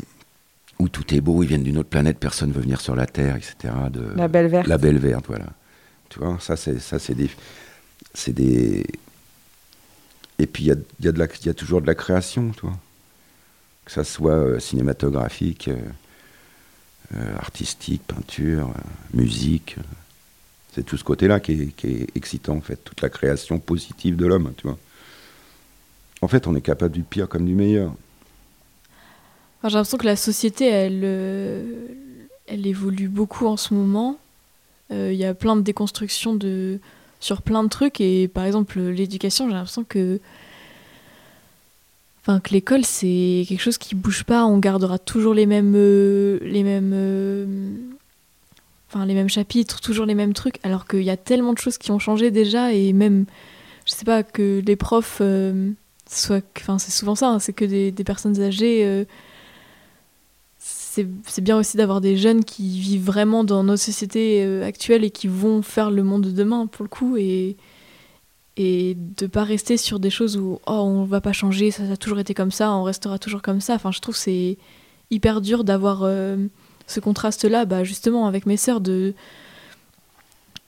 où 0.78 0.88
tout 0.88 1.14
est 1.14 1.20
beau, 1.20 1.42
ils 1.42 1.46
viennent 1.48 1.62
d'une 1.62 1.78
autre 1.78 1.88
planète, 1.88 2.18
personne 2.18 2.50
ne 2.50 2.54
veut 2.54 2.60
venir 2.60 2.80
sur 2.80 2.94
la 2.94 3.06
Terre, 3.06 3.36
etc. 3.36 3.72
De... 3.90 4.12
La 4.16 4.28
Belle 4.28 4.48
Verte. 4.48 4.66
La 4.66 4.78
Belle 4.78 4.98
Verte, 4.98 5.26
voilà. 5.28 5.46
Tu 6.10 6.18
vois, 6.18 6.36
ça, 6.40 6.56
c'est, 6.56 6.78
ça, 6.78 6.98
c'est 6.98 7.14
des. 7.14 7.30
C'est 8.12 8.32
des. 8.34 8.84
Et 10.38 10.46
puis, 10.46 10.64
il 10.64 10.66
y 10.66 10.72
a, 10.72 10.76
y, 11.00 11.08
a 11.22 11.26
y 11.50 11.54
toujours 11.54 11.80
de 11.80 11.86
la 11.86 11.94
création, 11.94 12.50
tu 12.50 12.62
vois. 12.66 12.76
Que 13.84 13.92
ça 13.92 14.04
soit 14.04 14.32
euh, 14.32 14.58
cinématographique, 14.60 15.70
artistique, 17.38 18.02
peinture, 18.06 18.72
musique. 19.14 19.76
C'est 20.74 20.84
tout 20.84 20.96
ce 20.96 21.04
côté-là 21.04 21.38
qui 21.38 21.72
est, 21.84 22.16
excitant, 22.16 22.54
en 22.54 22.60
fait. 22.62 22.82
Toute 22.82 23.02
la 23.02 23.10
création 23.10 23.58
positive 23.58 24.16
de 24.16 24.24
l'homme, 24.24 24.52
tu 24.56 24.66
vois. 24.66 24.78
En 26.22 26.28
fait, 26.28 26.46
on 26.46 26.54
est 26.54 26.62
capable 26.62 26.94
du 26.94 27.02
pire 27.02 27.28
comme 27.28 27.44
du 27.44 27.54
meilleur. 27.54 27.92
J'ai 29.64 29.70
l'impression 29.70 29.98
que 29.98 30.06
la 30.06 30.16
société, 30.16 30.66
elle, 30.66 31.02
euh, 31.04 31.86
elle 32.46 32.66
évolue 32.66 33.08
beaucoup 33.08 33.46
en 33.46 33.56
ce 33.56 33.74
moment. 33.74 34.18
Euh, 34.90 35.10
Il 35.12 35.18
y 35.18 35.24
a 35.24 35.34
plein 35.34 35.56
de 35.56 35.60
déconstructions 35.60 36.38
sur 37.20 37.42
plein 37.42 37.62
de 37.64 37.68
trucs. 37.68 38.00
Et 38.00 38.28
par 38.28 38.44
exemple, 38.44 38.80
l'éducation, 38.80 39.48
j'ai 39.48 39.54
l'impression 39.54 39.84
que, 39.84 40.20
enfin, 42.22 42.40
que 42.40 42.50
l'école, 42.50 42.84
c'est 42.84 43.44
quelque 43.46 43.60
chose 43.60 43.78
qui 43.78 43.94
bouge 43.94 44.24
pas. 44.24 44.46
On 44.46 44.58
gardera 44.58 44.98
toujours 44.98 45.34
les 45.34 45.46
mêmes, 45.46 45.74
les 45.74 46.62
mêmes, 46.62 46.92
euh, 46.94 47.46
enfin, 48.92 49.06
les 49.06 49.14
mêmes 49.14 49.28
chapitres, 49.28 49.80
toujours 49.80 50.06
les 50.06 50.14
mêmes 50.14 50.34
trucs. 50.34 50.58
Alors 50.62 50.86
qu'il 50.86 51.02
y 51.02 51.10
a 51.10 51.16
tellement 51.16 51.52
de 51.52 51.58
choses 51.58 51.78
qui 51.78 51.90
ont 51.90 51.98
changé 51.98 52.30
déjà. 52.30 52.72
Et 52.72 52.92
même, 52.92 53.26
je 53.86 53.92
sais 53.92 54.04
pas, 54.04 54.22
que 54.22 54.62
les 54.64 54.76
profs, 54.76 55.18
euh, 55.20 55.70
soit, 56.08 56.44
enfin, 56.58 56.78
c'est 56.78 56.90
souvent 56.92 57.14
ça, 57.14 57.28
hein, 57.28 57.38
c'est 57.38 57.52
que 57.52 57.64
des, 57.64 57.92
personnes 58.04 58.40
âgées. 58.40 58.84
euh, 58.84 59.04
c'est 61.26 61.40
bien 61.40 61.56
aussi 61.56 61.76
d'avoir 61.78 62.00
des 62.00 62.16
jeunes 62.16 62.44
qui 62.44 62.78
vivent 62.78 63.04
vraiment 63.04 63.44
dans 63.44 63.64
nos 63.64 63.78
sociétés 63.78 64.44
euh, 64.44 64.64
actuelles 64.64 65.04
et 65.04 65.10
qui 65.10 65.26
vont 65.26 65.62
faire 65.62 65.90
le 65.90 66.02
monde 66.02 66.22
de 66.22 66.30
demain 66.30 66.66
pour 66.66 66.82
le 66.82 66.88
coup 66.88 67.16
et 67.16 67.56
et 68.58 68.94
de 69.16 69.26
pas 69.26 69.44
rester 69.44 69.78
sur 69.78 69.98
des 69.98 70.10
choses 70.10 70.36
où 70.36 70.60
oh 70.66 70.72
on 70.72 71.04
va 71.04 71.22
pas 71.22 71.32
changer 71.32 71.70
ça, 71.70 71.86
ça 71.86 71.94
a 71.94 71.96
toujours 71.96 72.18
été 72.18 72.34
comme 72.34 72.50
ça 72.50 72.70
on 72.72 72.82
restera 72.82 73.18
toujours 73.18 73.40
comme 73.40 73.62
ça 73.62 73.74
enfin 73.74 73.90
je 73.92 74.00
trouve 74.00 74.14
c'est 74.14 74.58
hyper 75.10 75.40
dur 75.40 75.64
d'avoir 75.64 76.02
euh, 76.02 76.36
ce 76.92 77.00
contraste 77.00 77.44
là 77.44 77.64
bah 77.64 77.84
justement 77.84 78.26
avec 78.26 78.46
mes 78.46 78.56
sœurs 78.56 78.80
de 78.80 79.14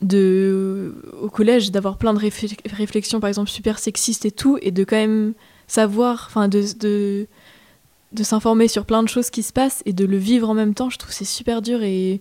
de 0.01 0.95
au 1.21 1.29
collège 1.29 1.71
d'avoir 1.71 1.97
plein 1.97 2.13
de 2.15 2.19
réflexions 2.19 3.21
par 3.21 3.29
exemple 3.29 3.51
super 3.51 3.79
sexistes 3.79 4.25
et 4.25 4.31
tout 4.31 4.59
et 4.61 4.71
de 4.71 4.85
quand 4.85 4.97
même 4.97 5.35
savoir 5.67 6.25
enfin 6.29 6.49
de, 6.49 6.65
de 6.79 7.27
de 8.15 8.23
s'informer 8.23 8.69
sur 8.69 8.87
plein 8.87 9.03
de 9.03 9.09
choses 9.09 9.29
qui 9.31 9.43
se 9.43 9.53
passent 9.53 9.83
et 9.87 9.93
de 9.93 10.05
le 10.05 10.17
vivre 10.17 10.49
en 10.49 10.55
même 10.55 10.75
temps, 10.75 10.89
je 10.89 10.99
trouve 10.99 11.13
c'est 11.13 11.25
super 11.25 11.61
dur 11.61 11.83
et 11.83 12.21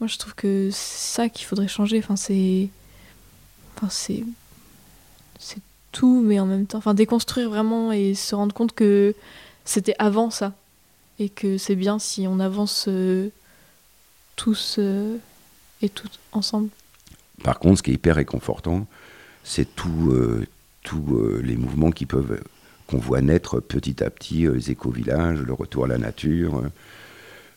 moi 0.00 0.08
je 0.08 0.18
trouve 0.18 0.34
que 0.34 0.68
c'est 0.72 1.14
ça 1.14 1.28
qu'il 1.28 1.46
faudrait 1.46 1.68
changer. 1.68 1.98
Enfin 1.98 2.16
c'est, 2.16 2.68
enfin 3.76 3.88
c'est, 3.88 4.24
c'est 5.38 5.60
tout, 5.92 6.22
mais 6.24 6.40
en 6.40 6.46
même 6.46 6.66
temps, 6.66 6.78
enfin 6.78 6.94
déconstruire 6.94 7.48
vraiment 7.50 7.92
et 7.92 8.14
se 8.14 8.34
rendre 8.34 8.54
compte 8.54 8.72
que 8.72 9.14
c'était 9.64 9.94
avant 9.98 10.30
ça 10.30 10.54
et 11.22 11.28
que 11.28 11.56
c'est 11.56 11.76
bien 11.76 12.00
si 12.00 12.26
on 12.26 12.40
avance 12.40 12.86
euh, 12.88 13.30
tous 14.34 14.76
euh, 14.80 15.18
et 15.80 15.88
toutes 15.88 16.18
ensemble. 16.32 16.68
Par 17.44 17.60
contre, 17.60 17.78
ce 17.78 17.82
qui 17.84 17.92
est 17.92 17.94
hyper 17.94 18.16
réconfortant, 18.16 18.88
c'est 19.44 19.68
tous 19.74 20.10
euh, 20.10 21.40
les 21.44 21.56
mouvements 21.56 21.92
qui 21.92 22.06
peuvent 22.06 22.40
qu'on 22.88 22.98
voit 22.98 23.20
naître 23.20 23.60
petit 23.60 24.02
à 24.02 24.10
petit, 24.10 24.48
les 24.48 24.72
éco-villages, 24.72 25.40
le 25.40 25.52
retour 25.52 25.84
à 25.84 25.88
la 25.88 25.96
nature, 25.96 26.62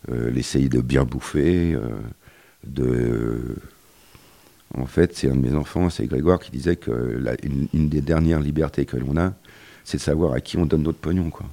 l'essayer 0.08 0.70
de 0.70 0.80
bien 0.80 1.04
bouffer, 1.04 1.76
de... 2.64 3.58
En 4.78 4.86
fait, 4.86 5.18
c'est 5.18 5.30
un 5.30 5.36
de 5.36 5.42
mes 5.42 5.56
enfants, 5.56 5.90
c'est 5.90 6.06
Grégoire, 6.06 6.40
qui 6.40 6.52
disait 6.52 6.78
que 6.78 7.20
une 7.74 7.90
des 7.90 8.02
dernières 8.02 8.40
libertés 8.40 8.86
que 8.86 8.96
l'on 8.96 9.18
a, 9.18 9.34
c'est 9.84 9.98
de 9.98 10.04
savoir 10.04 10.34
à 10.34 10.40
qui 10.40 10.58
on 10.58 10.66
donne 10.66 10.84
notre 10.84 11.00
pognon, 11.00 11.32
quoi. 11.32 11.48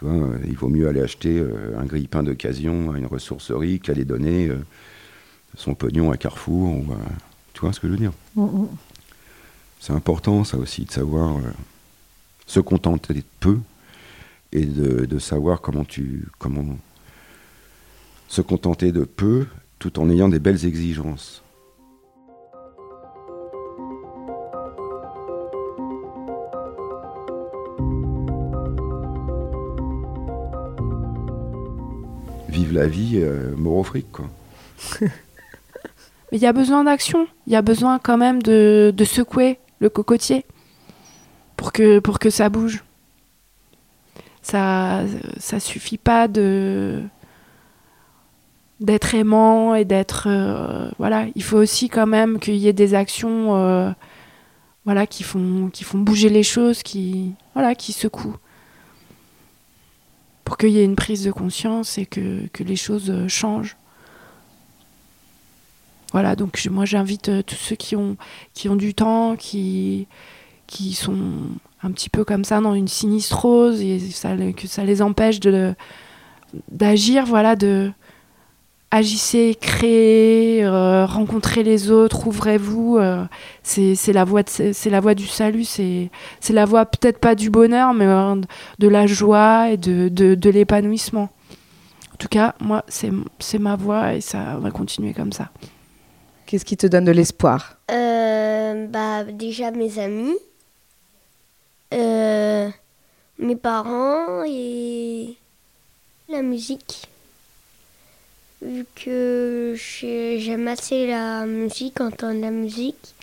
Tu 0.00 0.06
vois, 0.06 0.14
euh, 0.28 0.38
il 0.46 0.56
vaut 0.56 0.68
mieux 0.70 0.88
aller 0.88 1.02
acheter 1.02 1.38
euh, 1.38 1.78
un 1.78 1.84
grille-pain 1.84 2.22
d'occasion 2.22 2.90
à 2.92 2.96
une 2.98 3.04
ressourcerie 3.04 3.80
qu'aller 3.80 4.06
donner 4.06 4.48
euh, 4.48 4.56
son 5.58 5.74
pognon 5.74 6.10
à 6.10 6.16
Carrefour. 6.16 6.70
Ou, 6.70 6.92
à- 6.94 6.96
tu 7.52 7.60
vois 7.60 7.74
ce 7.74 7.80
que 7.80 7.86
je 7.86 7.92
veux 7.92 7.98
dire? 7.98 8.12
C'est 9.78 9.92
important, 9.92 10.42
ça 10.44 10.56
aussi, 10.56 10.86
de 10.86 10.90
savoir 10.90 11.36
se 12.46 12.60
contenter 12.60 13.12
de 13.12 13.22
peu 13.40 13.58
et 14.52 14.64
de, 14.64 15.04
de 15.04 15.18
savoir 15.18 15.60
comment 15.60 15.84
tu 15.84 16.26
comment 16.38 16.64
se 18.28 18.40
contenter 18.40 18.92
de 18.92 19.04
peu 19.04 19.46
tout 19.78 19.98
en 20.00 20.08
ayant 20.08 20.28
des 20.30 20.38
belles 20.38 20.64
exigences. 20.64 21.42
La 32.72 32.86
vie, 32.86 33.14
euh, 33.16 33.54
mort 33.56 33.76
au 33.76 33.82
fric, 33.82 34.10
quoi. 34.12 34.26
Mais 35.00 35.08
il 36.32 36.38
y 36.38 36.46
a 36.46 36.52
besoin 36.52 36.84
d'action. 36.84 37.26
Il 37.46 37.52
y 37.52 37.56
a 37.56 37.62
besoin 37.62 37.98
quand 37.98 38.16
même 38.16 38.42
de, 38.42 38.92
de 38.94 39.04
secouer 39.04 39.58
le 39.80 39.88
cocotier 39.88 40.44
pour 41.56 41.72
que, 41.72 41.98
pour 41.98 42.18
que 42.18 42.30
ça 42.30 42.48
bouge. 42.48 42.84
Ça, 44.42 45.02
ça 45.38 45.60
suffit 45.60 45.98
pas 45.98 46.28
de 46.28 47.02
d'être 48.80 49.14
aimant 49.14 49.74
et 49.74 49.84
d'être 49.84 50.26
euh, 50.26 50.90
voilà. 50.98 51.26
Il 51.34 51.42
faut 51.42 51.58
aussi 51.58 51.88
quand 51.88 52.06
même 52.06 52.38
qu'il 52.38 52.56
y 52.56 52.66
ait 52.68 52.72
des 52.72 52.94
actions 52.94 53.56
euh, 53.56 53.90
voilà 54.86 55.06
qui 55.06 55.22
font 55.22 55.68
qui 55.70 55.84
font 55.84 55.98
bouger 55.98 56.30
les 56.30 56.42
choses, 56.42 56.82
qui 56.82 57.34
voilà 57.54 57.74
qui 57.74 57.92
secouent 57.92 58.36
pour 60.50 60.56
qu'il 60.56 60.70
y 60.70 60.80
ait 60.80 60.84
une 60.84 60.96
prise 60.96 61.22
de 61.22 61.30
conscience 61.30 61.96
et 61.96 62.06
que, 62.06 62.48
que 62.52 62.64
les 62.64 62.74
choses 62.74 63.08
euh, 63.08 63.28
changent. 63.28 63.76
Voilà, 66.10 66.34
donc 66.34 66.60
moi 66.72 66.84
j'invite 66.84 67.28
euh, 67.28 67.42
tous 67.44 67.54
ceux 67.54 67.76
qui 67.76 67.94
ont, 67.94 68.16
qui 68.52 68.68
ont 68.68 68.74
du 68.74 68.92
temps, 68.92 69.36
qui, 69.36 70.08
qui 70.66 70.94
sont 70.94 71.20
un 71.84 71.92
petit 71.92 72.10
peu 72.10 72.24
comme 72.24 72.42
ça 72.42 72.60
dans 72.60 72.74
une 72.74 72.88
sinistrose 72.88 73.80
et 73.80 74.00
que 74.56 74.66
ça 74.66 74.82
les 74.82 75.02
empêche 75.02 75.38
de 75.38 75.72
d'agir, 76.72 77.26
voilà, 77.26 77.54
de 77.54 77.92
agissez, 78.90 79.56
créez, 79.60 80.64
euh, 80.64 81.06
rencontrez 81.06 81.62
les 81.62 81.90
autres, 81.90 82.26
ouvrez-vous. 82.26 82.98
euh, 82.98 83.24
c'est 83.62 83.94
c'est 83.94 84.12
la 84.12 84.24
voie 84.24 84.42
de- 84.42 84.72
c'est 84.72 84.90
la 84.90 85.00
voie 85.00 85.14
du 85.14 85.26
salut, 85.26 85.64
c'est 85.64 86.10
c'est 86.40 86.52
la 86.52 86.64
voie 86.64 86.86
peut-être 86.86 87.18
pas 87.18 87.34
du 87.34 87.50
bonheur, 87.50 87.94
mais 87.94 88.06
euh, 88.06 88.36
de 88.78 88.88
la 88.88 89.06
joie 89.06 89.70
et 89.70 89.76
de, 89.76 90.08
de, 90.08 90.34
de 90.34 90.50
l'épanouissement. 90.50 91.28
En 92.12 92.16
tout 92.18 92.28
cas, 92.28 92.54
moi, 92.60 92.84
c'est 92.88 93.10
c'est 93.38 93.58
ma 93.58 93.76
voie 93.76 94.14
et 94.14 94.20
ça 94.20 94.56
va 94.58 94.70
continuer 94.70 95.12
comme 95.14 95.32
ça. 95.32 95.50
Qu'est-ce 96.46 96.64
qui 96.64 96.76
te 96.76 96.86
donne 96.88 97.04
de 97.04 97.12
l'espoir? 97.12 97.76
Euh, 97.92 98.86
bah, 98.88 99.22
déjà 99.24 99.70
mes 99.70 99.98
amis, 100.00 100.34
euh, 101.94 102.68
mes 103.38 103.56
parents 103.56 104.42
et 104.46 105.36
la 106.28 106.42
musique. 106.42 107.06
Vu 108.62 108.84
que 108.94 109.74
j'ai- 109.76 110.38
j'aime 110.40 110.68
assez 110.68 111.06
la 111.06 111.46
musique, 111.46 112.00
entendre 112.00 112.40
la 112.40 112.50
musique. 112.50 113.14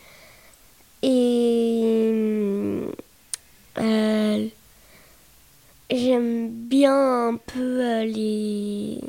Et 1.04 1.82
euh, 3.78 4.48
j'aime 5.92 6.50
bien 6.50 7.30
un 7.30 7.36
peu 7.36 7.82
euh, 7.86 8.04
les, 8.04 9.00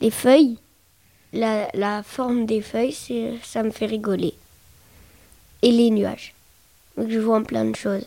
les 0.00 0.10
feuilles. 0.10 0.58
La, 1.32 1.68
la 1.74 2.02
forme 2.02 2.46
des 2.46 2.60
feuilles, 2.60 2.94
ça 3.42 3.62
me 3.62 3.70
fait 3.70 3.86
rigoler. 3.86 4.34
Et 5.62 5.72
les 5.72 5.90
nuages. 5.90 6.34
Donc 6.96 7.08
je 7.10 7.18
vois 7.18 7.42
plein 7.42 7.64
de 7.64 7.74
choses. 7.74 8.06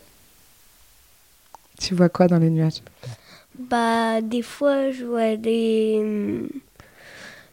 Tu 1.79 1.93
vois 1.95 2.09
quoi 2.09 2.27
dans 2.27 2.37
les 2.39 2.49
nuages? 2.49 2.81
Bah, 3.57 4.21
des 4.21 4.41
fois, 4.43 4.91
je 4.91 5.03
vois 5.05 5.35
des. 5.35 6.47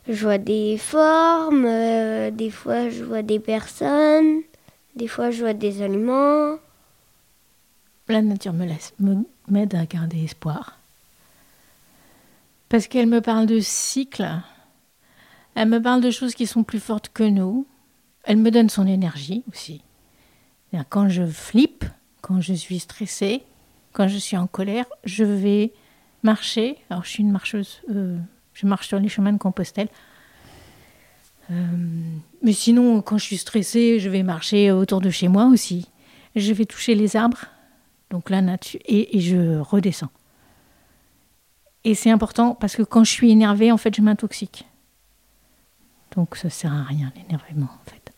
Je 0.08 0.22
vois 0.22 0.38
des 0.38 0.76
formes, 0.76 1.64
euh, 1.64 2.30
des 2.30 2.50
fois, 2.50 2.90
je 2.90 3.02
vois 3.04 3.22
des 3.22 3.38
personnes, 3.38 4.42
des 4.96 5.08
fois, 5.08 5.30
je 5.30 5.40
vois 5.40 5.54
des 5.54 5.82
aliments. 5.82 6.56
la 8.08 8.20
nature 8.20 8.52
me 8.52 8.66
laisse, 8.66 8.94
m'aide 9.48 9.74
à 9.74 9.86
garder 9.86 10.24
espoir. 10.24 10.78
Parce 12.68 12.86
qu'elle 12.86 13.06
me 13.06 13.20
parle 13.20 13.46
de 13.46 13.60
cycles, 13.60 14.28
elle 15.54 15.68
me 15.68 15.80
parle 15.80 16.00
de 16.00 16.10
choses 16.10 16.34
qui 16.34 16.46
sont 16.46 16.64
plus 16.64 16.80
fortes 16.80 17.10
que 17.14 17.24
nous, 17.24 17.66
elle 18.24 18.38
me 18.38 18.50
donne 18.50 18.68
son 18.68 18.86
énergie 18.86 19.42
aussi. 19.50 19.82
Quand 20.88 21.08
je 21.08 21.24
flippe, 21.24 21.84
quand 22.20 22.40
je 22.40 22.52
suis 22.52 22.80
stressée, 22.80 23.44
quand 23.92 24.08
je 24.08 24.18
suis 24.18 24.36
en 24.36 24.48
colère, 24.48 24.86
je 25.04 25.24
vais 25.24 25.72
marcher. 26.22 26.76
Alors, 26.90 27.04
je 27.04 27.10
suis 27.10 27.22
une 27.22 27.30
marcheuse, 27.30 27.80
euh, 27.90 28.18
je 28.54 28.66
marche 28.66 28.88
sur 28.88 28.98
les 28.98 29.08
chemins 29.08 29.32
de 29.32 29.38
Compostelle. 29.38 29.88
Euh, 31.50 31.54
mais 32.42 32.52
sinon, 32.52 33.02
quand 33.02 33.18
je 33.18 33.24
suis 33.24 33.36
stressée, 33.36 34.00
je 34.00 34.08
vais 34.08 34.22
marcher 34.22 34.70
autour 34.72 35.00
de 35.00 35.10
chez 35.10 35.28
moi 35.28 35.46
aussi. 35.46 35.90
Je 36.36 36.52
vais 36.52 36.64
toucher 36.64 36.94
les 36.94 37.16
arbres, 37.16 37.46
donc 38.10 38.30
la 38.30 38.40
nature, 38.40 38.80
et, 38.86 39.20
je 39.20 39.58
redescends. 39.58 40.10
Et 41.84 41.94
c'est 41.94 42.10
important 42.10 42.54
parce 42.54 42.76
que 42.76 42.82
quand 42.82 43.04
je 43.04 43.10
suis 43.10 43.30
énervée, 43.30 43.70
en 43.70 43.76
fait, 43.76 43.94
je 43.94 44.00
m'intoxique. 44.00 44.64
Donc 46.16 46.36
ça 46.36 46.48
sert 46.48 46.72
à 46.72 46.84
rien 46.84 47.12
l'énervement, 47.16 47.68
en 47.68 47.90
fait. 47.90 48.12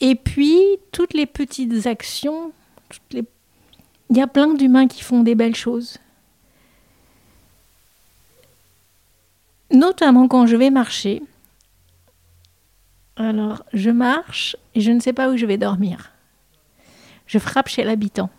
Et 0.00 0.14
puis, 0.14 0.58
toutes 0.90 1.14
les 1.14 1.26
petites 1.26 1.86
actions, 1.86 2.52
toutes 2.88 3.12
les- 3.12 3.24
il 4.10 4.16
y 4.16 4.20
a 4.20 4.26
plein 4.26 4.52
d'humains 4.52 4.88
qui 4.88 5.02
font 5.02 5.22
des 5.22 5.34
belles 5.34 5.54
choses. 5.54 5.98
Notamment 9.72 10.28
quand 10.28 10.46
je 10.46 10.56
vais 10.56 10.70
marcher. 10.70 11.22
Alors, 13.16 13.64
je 13.72 13.90
marche 13.90 14.56
et 14.74 14.80
je 14.80 14.90
ne 14.90 15.00
sais 15.00 15.12
pas 15.12 15.30
où 15.30 15.36
je 15.36 15.46
vais 15.46 15.58
dormir. 15.58 16.12
Je 17.26 17.38
frappe 17.38 17.68
chez 17.68 17.84
l'habitant. 17.84 18.30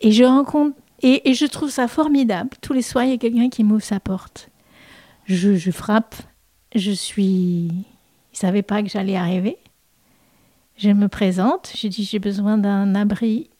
Et 0.00 0.12
je 0.12 0.24
rencontre 0.24 0.76
et, 1.02 1.34
je 1.34 1.44
trouve 1.44 1.70
ça 1.70 1.86
formidable. 1.86 2.50
Tous 2.62 2.72
les 2.72 2.80
soirs, 2.80 3.04
il 3.04 3.10
y 3.10 3.14
a 3.14 3.18
quelqu'un 3.18 3.50
qui 3.50 3.62
m'ouvre 3.62 3.82
sa 3.82 4.00
porte. 4.00 4.48
Je, 5.26 5.54
je 5.54 5.70
frappe. 5.70 6.14
Je 6.74 6.92
suis. 6.92 7.70
Il 8.32 8.38
savait 8.38 8.62
pas 8.62 8.82
que 8.82 8.88
j'allais 8.88 9.16
arriver. 9.16 9.58
Je 10.76 10.90
me 10.90 11.08
présente. 11.08 11.72
Je 11.76 11.88
dis 11.88 12.04
j'ai 12.04 12.18
besoin 12.18 12.56
d'un 12.56 12.94
abri 12.94 13.50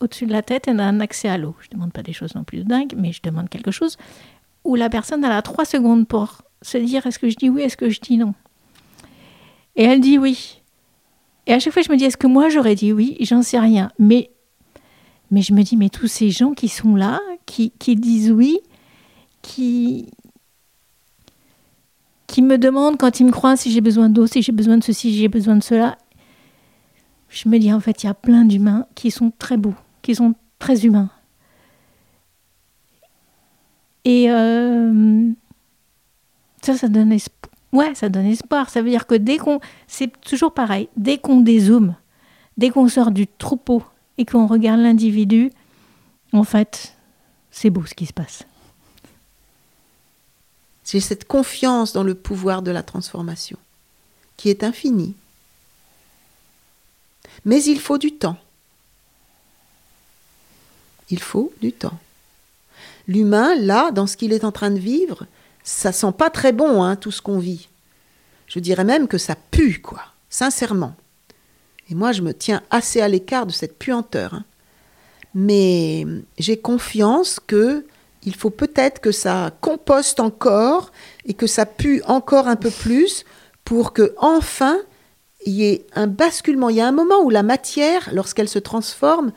au-dessus 0.00 0.26
de 0.26 0.32
la 0.32 0.42
tête 0.42 0.68
et 0.68 0.74
d'un 0.74 1.00
accès 1.00 1.28
à 1.28 1.36
l'eau. 1.36 1.54
Je 1.60 1.68
demande 1.68 1.92
pas 1.92 2.02
des 2.02 2.14
choses 2.14 2.34
non 2.34 2.44
plus 2.44 2.58
de 2.58 2.64
dingue, 2.64 2.94
mais 2.96 3.12
je 3.12 3.20
demande 3.22 3.50
quelque 3.50 3.70
chose 3.70 3.98
où 4.64 4.74
la 4.74 4.88
personne 4.88 5.24
elle 5.24 5.32
a 5.32 5.42
trois 5.42 5.64
secondes 5.64 6.06
pour 6.06 6.42
se 6.62 6.78
dire 6.78 7.06
est-ce 7.06 7.18
que 7.18 7.28
je 7.28 7.36
dis 7.36 7.48
oui, 7.48 7.62
est-ce 7.62 7.76
que 7.76 7.88
je 7.88 8.00
dis 8.00 8.16
non? 8.16 8.34
Et 9.76 9.84
elle 9.84 10.00
dit 10.00 10.18
oui. 10.18 10.62
Et 11.46 11.52
à 11.52 11.58
chaque 11.58 11.72
fois, 11.72 11.82
je 11.82 11.90
me 11.90 11.96
dis 11.96 12.04
est-ce 12.04 12.16
que 12.16 12.26
moi 12.26 12.48
j'aurais 12.48 12.74
dit 12.74 12.92
oui? 12.92 13.16
J'en 13.20 13.42
sais 13.42 13.58
rien. 13.58 13.90
Mais, 13.98 14.30
mais 15.30 15.42
je 15.42 15.52
me 15.54 15.62
dis 15.62 15.76
mais 15.76 15.88
tous 15.88 16.06
ces 16.06 16.30
gens 16.30 16.52
qui 16.52 16.68
sont 16.68 16.94
là, 16.96 17.20
qui, 17.46 17.70
qui 17.78 17.96
disent 17.96 18.30
oui, 18.30 18.58
qui, 19.42 20.10
qui 22.26 22.42
me 22.42 22.58
demandent 22.58 22.98
quand 22.98 23.20
ils 23.20 23.26
me 23.26 23.32
croient 23.32 23.56
si 23.56 23.70
j'ai 23.72 23.80
besoin 23.80 24.08
d'eau, 24.08 24.26
si 24.26 24.42
j'ai 24.42 24.52
besoin 24.52 24.78
de 24.78 24.84
ceci, 24.84 25.10
si 25.12 25.18
j'ai 25.18 25.28
besoin 25.28 25.56
de 25.56 25.62
cela. 25.62 25.96
Je 27.28 27.48
me 27.48 27.58
dis 27.58 27.72
en 27.72 27.80
fait, 27.80 28.02
il 28.02 28.06
y 28.06 28.10
a 28.10 28.14
plein 28.14 28.44
d'humains 28.44 28.86
qui 28.94 29.10
sont 29.10 29.32
très 29.38 29.56
beaux, 29.56 29.74
qui 30.02 30.14
sont 30.14 30.34
très 30.58 30.84
humains. 30.84 31.10
Et 34.10 34.28
euh, 34.28 35.30
ça, 36.62 36.76
ça 36.76 36.88
donne 36.88 37.12
espoir. 37.12 37.94
Ça 37.94 38.08
donne 38.08 38.26
espoir. 38.26 38.68
Ça 38.68 38.82
veut 38.82 38.90
dire 38.90 39.06
que 39.06 39.14
dès 39.14 39.38
qu'on. 39.38 39.60
C'est 39.86 40.10
toujours 40.22 40.52
pareil. 40.52 40.88
Dès 40.96 41.18
qu'on 41.18 41.40
dézoome, 41.40 41.94
dès 42.56 42.70
qu'on 42.70 42.88
sort 42.88 43.12
du 43.12 43.28
troupeau 43.28 43.84
et 44.18 44.24
qu'on 44.24 44.48
regarde 44.48 44.80
l'individu, 44.80 45.52
en 46.32 46.42
fait, 46.42 46.96
c'est 47.52 47.70
beau 47.70 47.86
ce 47.86 47.94
qui 47.94 48.06
se 48.06 48.12
passe. 48.12 48.42
J'ai 50.84 50.98
cette 50.98 51.28
confiance 51.28 51.92
dans 51.92 52.02
le 52.02 52.16
pouvoir 52.16 52.62
de 52.62 52.72
la 52.72 52.82
transformation, 52.82 53.58
qui 54.36 54.48
est 54.48 54.64
infini. 54.64 55.14
Mais 57.44 57.62
il 57.62 57.78
faut 57.78 57.96
du 57.96 58.10
temps. 58.10 58.38
Il 61.10 61.20
faut 61.20 61.52
du 61.60 61.72
temps. 61.72 61.96
L'humain, 63.08 63.54
là, 63.56 63.90
dans 63.90 64.06
ce 64.06 64.16
qu'il 64.16 64.32
est 64.32 64.44
en 64.44 64.52
train 64.52 64.70
de 64.70 64.78
vivre, 64.78 65.26
ça 65.62 65.92
sent 65.92 66.12
pas 66.16 66.30
très 66.30 66.52
bon, 66.52 66.82
hein, 66.82 66.96
tout 66.96 67.10
ce 67.10 67.22
qu'on 67.22 67.38
vit. 67.38 67.68
Je 68.46 68.58
dirais 68.58 68.84
même 68.84 69.08
que 69.08 69.18
ça 69.18 69.36
pue, 69.50 69.80
quoi, 69.80 70.02
sincèrement. 70.28 70.94
Et 71.88 71.94
moi, 71.94 72.12
je 72.12 72.22
me 72.22 72.32
tiens 72.32 72.62
assez 72.70 73.00
à 73.00 73.08
l'écart 73.08 73.46
de 73.46 73.52
cette 73.52 73.78
puanteur. 73.78 74.34
hein. 74.34 74.44
Mais 75.34 76.06
j'ai 76.38 76.56
confiance 76.56 77.38
que 77.44 77.86
il 78.24 78.34
faut 78.34 78.50
peut-être 78.50 79.00
que 79.00 79.12
ça 79.12 79.52
composte 79.60 80.20
encore 80.20 80.92
et 81.24 81.34
que 81.34 81.46
ça 81.46 81.66
pue 81.66 82.02
encore 82.04 82.48
un 82.48 82.56
peu 82.56 82.70
plus 82.70 83.24
pour 83.64 83.92
que 83.92 84.14
enfin 84.18 84.76
il 85.46 85.54
y 85.54 85.64
ait 85.64 85.86
un 85.94 86.06
basculement. 86.06 86.68
Il 86.68 86.76
y 86.76 86.80
a 86.80 86.86
un 86.86 86.92
moment 86.92 87.20
où 87.22 87.30
la 87.30 87.42
matière, 87.42 88.10
lorsqu'elle 88.12 88.48
se 88.48 88.58
transforme, 88.58 89.32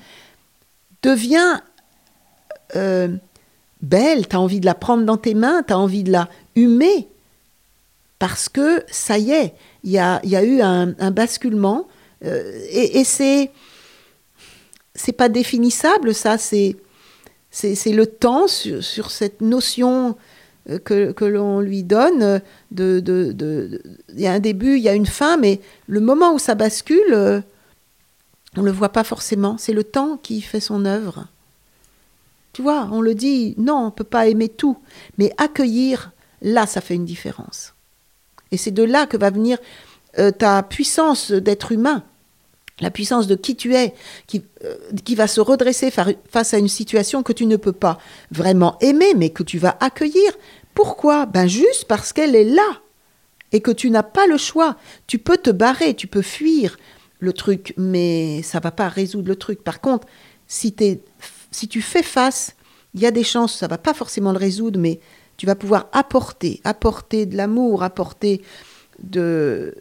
devient 1.01 1.61
euh, 2.75 3.15
belle. 3.83 4.27
Tu 4.27 4.35
as 4.35 4.39
envie 4.39 4.59
de 4.59 4.65
la 4.65 4.73
prendre 4.75 5.05
dans 5.05 5.17
tes 5.17 5.35
mains, 5.35 5.61
tu 5.61 5.73
as 5.73 5.77
envie 5.77 6.03
de 6.03 6.11
la 6.11 6.29
humer. 6.55 7.07
Parce 8.17 8.49
que 8.49 8.83
ça 8.89 9.17
y 9.19 9.31
est, 9.31 9.53
il 9.83 9.91
y 9.91 9.99
a, 9.99 10.19
il 10.23 10.33
eu 10.33 10.61
un, 10.61 11.11
basculement. 11.11 11.87
euh, 12.25 12.51
et 12.71 13.03
c'est. 13.03 13.51
C'est 14.95 15.11
pas 15.11 15.27
définissable, 15.27 16.13
ça, 16.13 16.37
c'est 16.37 16.75
c'est 17.49 17.91
le 17.93 18.05
temps 18.07 18.47
sur, 18.47 19.11
cette 19.11 19.41
notion 19.41 20.15
euh, 20.69 20.79
que, 20.79 21.11
que 21.11 21.25
l'on 21.25 21.59
lui 21.61 21.83
donne. 21.83 22.23
euh, 22.23 22.39
De, 22.71 22.99
de, 22.99 23.81
il 24.13 24.21
y 24.21 24.27
a 24.27 24.33
un 24.33 24.39
début, 24.39 24.77
il 24.77 24.83
y 24.83 24.89
a 24.89 24.93
une 24.93 25.05
fin, 25.05 25.37
mais 25.37 25.61
le 25.87 25.99
moment 25.99 26.33
où 26.33 26.39
ça 26.39 26.55
bascule, 26.55 27.13
euh, 27.13 27.41
on 28.57 28.61
ne 28.61 28.65
le 28.67 28.71
voit 28.71 28.89
pas 28.89 29.03
forcément. 29.03 29.57
C'est 29.57 29.73
le 29.73 29.83
temps 29.83 30.17
qui 30.17 30.41
fait 30.41 30.59
son 30.59 30.85
œuvre. 30.85 31.27
Tu 32.53 32.61
vois, 32.61 32.87
on 32.91 33.01
le 33.01 33.15
dit, 33.15 33.55
non, 33.57 33.75
on 33.77 33.85
ne 33.85 33.91
peut 33.91 34.03
pas 34.03 34.27
aimer 34.27 34.49
tout, 34.49 34.77
mais 35.17 35.33
accueillir, 35.37 36.11
là, 36.41 36.65
ça 36.67 36.81
fait 36.81 36.95
une 36.95 37.05
différence. 37.05 37.73
Et 38.51 38.57
c'est 38.57 38.71
de 38.71 38.83
là 38.83 39.07
que 39.07 39.17
va 39.17 39.31
venir 39.31 39.57
euh, 40.19 40.31
ta 40.31 40.61
puissance 40.63 41.31
d'être 41.31 41.71
humain 41.71 42.03
la 42.79 42.89
puissance 42.91 43.27
de 43.27 43.35
qui 43.35 43.55
tu 43.55 43.75
es, 43.75 43.93
qui, 44.27 44.43
euh, 44.65 44.75
va 45.15 45.27
se 45.27 45.39
redresser 45.39 45.91
fa- 45.91 46.07
face 46.29 46.53
à 46.53 46.57
une 46.57 46.67
situation 46.67 47.21
que 47.23 47.31
tu 47.31 47.45
ne 47.45 47.55
peux 47.55 47.71
pas 47.71 47.99
vraiment 48.31 48.77
aimer, 48.81 49.13
mais 49.15 49.29
que 49.29 49.43
tu 49.43 49.59
vas 49.59 49.77
accueillir. 49.79 50.31
Pourquoi? 50.73 51.25
Ben 51.27 51.47
juste 51.47 51.85
parce 51.85 52.13
qu'elle 52.13 52.35
est 52.35 52.43
là 52.45 52.81
et 53.51 53.61
que 53.61 53.69
tu 53.71 53.91
n'as 53.91 54.03
pas 54.03 54.25
le 54.25 54.37
choix. 54.37 54.75
Tu 55.05 55.19
peux 55.19 55.37
te 55.37 55.51
barrer, 55.51 55.93
tu 55.93 56.07
peux 56.07 56.23
fuir 56.23 56.77
le 57.19 57.31
truc, 57.31 57.73
mais 57.77 58.41
ça 58.41 58.59
va 58.59 58.71
pas 58.71 58.89
résoudre 58.89 59.27
le 59.27 59.35
truc. 59.35 59.63
Par 59.63 59.79
contre, 59.79 60.07
si, 60.47 60.73
t'es- 60.73 60.99
si 61.53 61.67
tu 61.67 61.81
fais 61.81 62.03
face, 62.03 62.55
il 62.93 63.01
y 63.01 63.05
a 63.05 63.11
des 63.11 63.23
chances, 63.23 63.55
ça 63.55 63.67
va 63.67 63.77
pas 63.77 63.93
forcément 63.93 64.31
le 64.31 64.37
résoudre, 64.37 64.79
mais 64.79 64.99
tu 65.37 65.45
vas 65.45 65.55
pouvoir 65.55 65.87
apporter, 65.93 66.61
apporter 66.63 67.25
de 67.25 67.37
l'amour, 67.37 67.83
apporter 67.83 68.41
de 69.01 69.73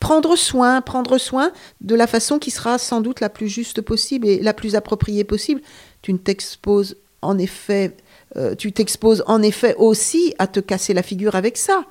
prendre 0.00 0.36
soin, 0.36 0.80
prendre 0.80 1.18
soin 1.18 1.52
de 1.80 1.94
la 1.94 2.06
façon 2.06 2.38
qui 2.38 2.50
sera 2.50 2.78
sans 2.78 3.00
doute 3.00 3.20
la 3.20 3.28
plus 3.28 3.48
juste 3.48 3.80
possible 3.80 4.26
et 4.26 4.40
la 4.40 4.52
plus 4.52 4.74
appropriée 4.74 5.24
possible. 5.24 5.62
Tu 6.02 6.12
ne 6.12 6.18
t'exposes 6.18 6.96
en 7.22 7.38
effet, 7.38 7.96
euh, 8.36 8.54
tu 8.54 8.72
t'exposes 8.72 9.24
en 9.26 9.42
effet 9.42 9.74
aussi 9.76 10.34
à 10.38 10.46
te 10.46 10.60
casser 10.60 10.94
la 10.94 11.02
figure 11.02 11.34
avec 11.34 11.56
ça. 11.56 11.84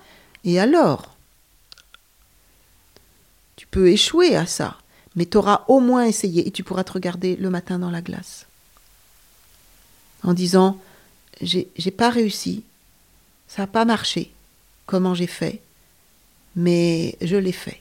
Et 0.43 0.59
alors? 0.59 1.15
Tu 3.55 3.67
peux 3.67 3.87
échouer 3.87 4.35
à 4.35 4.45
ça, 4.45 4.77
mais 5.15 5.25
tu 5.25 5.37
auras 5.37 5.63
au 5.67 5.79
moins 5.79 6.05
essayé 6.05 6.47
et 6.47 6.51
tu 6.51 6.63
pourras 6.63 6.83
te 6.83 6.91
regarder 6.91 7.35
le 7.35 7.49
matin 7.49 7.79
dans 7.79 7.89
la 7.89 8.01
glace 8.01 8.45
en 10.25 10.33
disant 10.33 10.77
j'ai 11.41 11.69
j'ai 11.77 11.91
pas 11.91 12.09
réussi, 12.09 12.63
ça 13.47 13.61
n'a 13.63 13.67
pas 13.67 13.85
marché, 13.85 14.31
comment 14.85 15.13
j'ai 15.13 15.27
fait, 15.27 15.61
mais 16.55 17.15
je 17.21 17.37
l'ai 17.37 17.51
fait. 17.51 17.79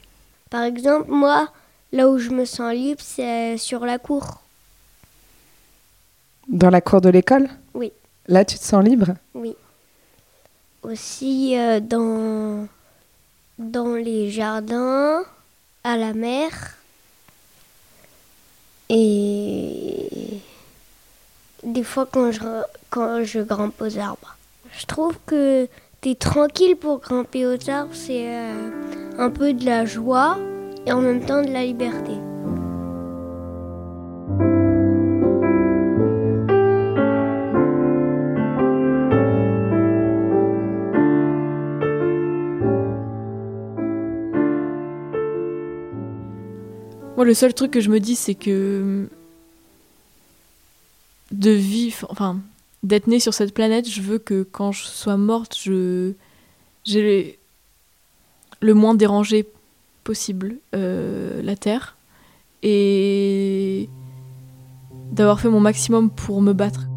Par 0.49 0.63
exemple, 0.63 1.11
moi, 1.11 1.51
là 1.91 2.07
où 2.09 2.17
je 2.17 2.29
me 2.29 2.45
sens 2.45 2.73
libre, 2.73 3.01
c'est 3.03 3.57
sur 3.57 3.85
la 3.85 3.97
cour. 3.97 4.41
Dans 6.47 6.69
la 6.69 6.81
cour 6.81 7.01
de 7.01 7.09
l'école? 7.09 7.49
Oui. 7.73 7.91
Là, 8.27 8.45
tu 8.45 8.57
te 8.57 8.63
sens 8.63 8.83
libre? 8.85 9.15
Oui. 9.33 9.55
Aussi 10.83 11.57
euh, 11.57 11.79
dans, 11.79 12.67
dans 13.57 13.95
les 13.95 14.29
jardins, 14.29 15.23
à 15.83 15.97
la 15.97 16.13
mer. 16.13 16.77
Et 18.89 20.09
des 21.65 21.83
fois 21.83 22.07
quand 22.09 22.31
je, 22.31 22.39
quand 22.89 23.23
grimpe 23.43 23.81
aux 23.81 23.97
arbres. 23.97 24.37
Je 24.77 24.85
trouve 24.85 25.17
que 25.25 25.67
t'es 26.01 26.15
tranquille 26.15 26.75
pour 26.75 26.99
grimper 26.99 27.45
aux 27.45 27.69
arbres, 27.69 27.93
c'est 27.93 28.27
euh, 28.27 28.69
un 29.17 29.29
peu 29.29 29.53
de 29.53 29.65
la 29.65 29.85
joie 29.85 30.37
et 30.85 30.91
en 30.91 31.01
même 31.01 31.25
temps 31.25 31.41
de 31.41 31.51
la 31.51 31.65
liberté. 31.65 32.13
Moi, 47.15 47.23
le 47.23 47.33
seul 47.33 47.53
truc 47.53 47.71
que 47.71 47.79
je 47.79 47.89
me 47.89 48.01
dis, 48.01 48.15
c'est 48.15 48.35
que 48.35 49.07
de 51.31 51.51
vivre, 51.51 52.07
enfin, 52.09 52.39
d'être 52.83 53.07
née 53.07 53.19
sur 53.19 53.33
cette 53.33 53.53
planète, 53.53 53.89
je 53.89 54.01
veux 54.01 54.19
que 54.19 54.43
quand 54.43 54.71
je 54.71 54.83
sois 54.83 55.17
morte, 55.17 55.57
je 55.59 56.13
j'ai 56.83 57.39
le 58.61 58.73
moins 58.73 58.93
dérangé 58.93 59.47
possible 60.03 60.57
euh, 60.75 61.41
la 61.41 61.55
Terre 61.55 61.97
et 62.61 63.89
d'avoir 65.11 65.39
fait 65.39 65.49
mon 65.49 65.59
maximum 65.59 66.09
pour 66.09 66.41
me 66.41 66.53
battre. 66.53 66.87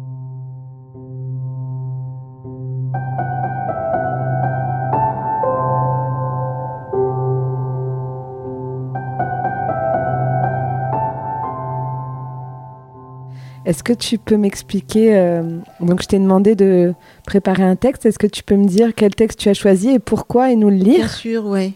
Est-ce 13.69 13.83
que 13.83 13.93
tu 13.93 14.17
peux 14.17 14.35
m'expliquer 14.35 15.15
euh, 15.15 15.43
Donc, 15.79 16.01
je 16.01 16.07
t'ai 16.07 16.17
demandé 16.17 16.55
de 16.55 16.95
préparer 17.27 17.61
un 17.61 17.75
texte. 17.75 18.03
Est-ce 18.07 18.17
que 18.17 18.25
tu 18.25 18.41
peux 18.41 18.55
me 18.55 18.65
dire 18.65 18.95
quel 18.95 19.13
texte 19.13 19.37
tu 19.37 19.49
as 19.49 19.53
choisi 19.53 19.91
et 19.91 19.99
pourquoi 19.99 20.51
et 20.51 20.55
nous 20.55 20.71
le 20.71 20.75
lire? 20.75 21.05
Bien 21.05 21.07
sûr, 21.07 21.45
oui. 21.45 21.73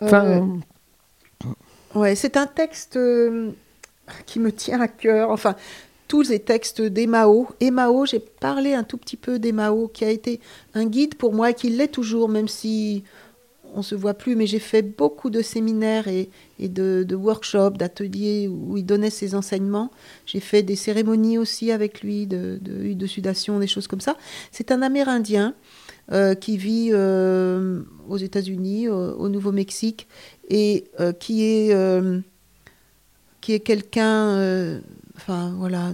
Enfin, 0.00 0.48
Ouais, 1.94 2.14
c'est 2.14 2.38
un 2.38 2.46
texte 2.46 2.96
euh, 2.96 3.50
qui 4.24 4.40
me 4.40 4.50
tient 4.50 4.80
à 4.80 4.88
cœur. 4.88 5.30
Enfin, 5.30 5.56
tous 6.08 6.30
les 6.30 6.38
textes 6.38 6.80
d'Emao. 6.80 7.48
Emao, 7.60 8.06
j'ai 8.06 8.20
parlé 8.20 8.72
un 8.72 8.82
tout 8.82 8.96
petit 8.96 9.18
peu 9.18 9.38
d'Emao, 9.38 9.88
qui 9.88 10.06
a 10.06 10.10
été 10.10 10.40
un 10.72 10.86
guide 10.86 11.16
pour 11.16 11.34
moi 11.34 11.50
et 11.50 11.54
qui 11.54 11.68
l'est 11.68 11.88
toujours, 11.88 12.30
même 12.30 12.48
si 12.48 13.04
on 13.74 13.82
se 13.82 13.94
voit 13.94 14.14
plus. 14.14 14.36
Mais 14.36 14.46
j'ai 14.46 14.58
fait 14.58 14.82
beaucoup 14.82 15.30
de 15.30 15.42
séminaires 15.42 16.08
et, 16.08 16.28
de, 16.58 17.14
workshops, 17.14 17.76
d'ateliers 17.76 18.48
où 18.48 18.76
il 18.76 18.84
donnait 18.84 19.10
ses 19.10 19.34
enseignements. 19.34 19.90
J'ai 20.26 20.40
fait 20.40 20.62
des 20.62 20.76
cérémonies 20.76 21.38
aussi 21.38 21.70
avec 21.70 22.02
lui, 22.02 22.26
de, 22.26 23.06
sudation, 23.06 23.58
des 23.58 23.66
choses 23.66 23.86
comme 23.86 24.00
ça. 24.00 24.16
C'est 24.52 24.70
un 24.70 24.82
Amérindien 24.82 25.54
euh, 26.12 26.34
qui 26.34 26.56
vit 26.56 26.90
euh, 26.92 27.82
aux 28.08 28.16
États-Unis, 28.16 28.88
au, 28.88 29.16
au 29.16 29.28
Nouveau-Mexique, 29.28 30.06
et 30.48 30.84
euh, 31.00 31.12
qui 31.12 31.42
est 31.42 31.74
qui 33.40 33.52
est 33.52 33.60
quelqu'un, 33.60 34.80
enfin 35.16 35.54
voilà, 35.56 35.92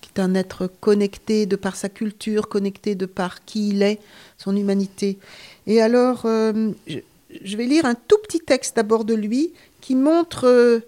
qui 0.00 0.10
est 0.14 0.20
un 0.20 0.34
être 0.34 0.66
connecté 0.66 1.44
de 1.44 1.56
par 1.56 1.76
sa 1.76 1.88
culture, 1.88 2.48
connecté 2.48 2.94
de 2.94 3.06
par 3.06 3.44
qui 3.44 3.70
il 3.70 3.82
est, 3.82 3.98
son 4.38 4.56
humanité. 4.56 5.18
Et 5.68 5.80
alors, 5.80 6.22
euh, 6.24 6.70
je, 6.88 6.98
je 7.44 7.56
vais 7.56 7.66
lire 7.66 7.84
un 7.84 7.94
tout 7.94 8.18
petit 8.24 8.40
texte 8.40 8.74
d'abord 8.76 9.04
de 9.04 9.14
lui 9.14 9.52
qui 9.80 9.94
montre 9.94 10.46
euh, 10.46 10.80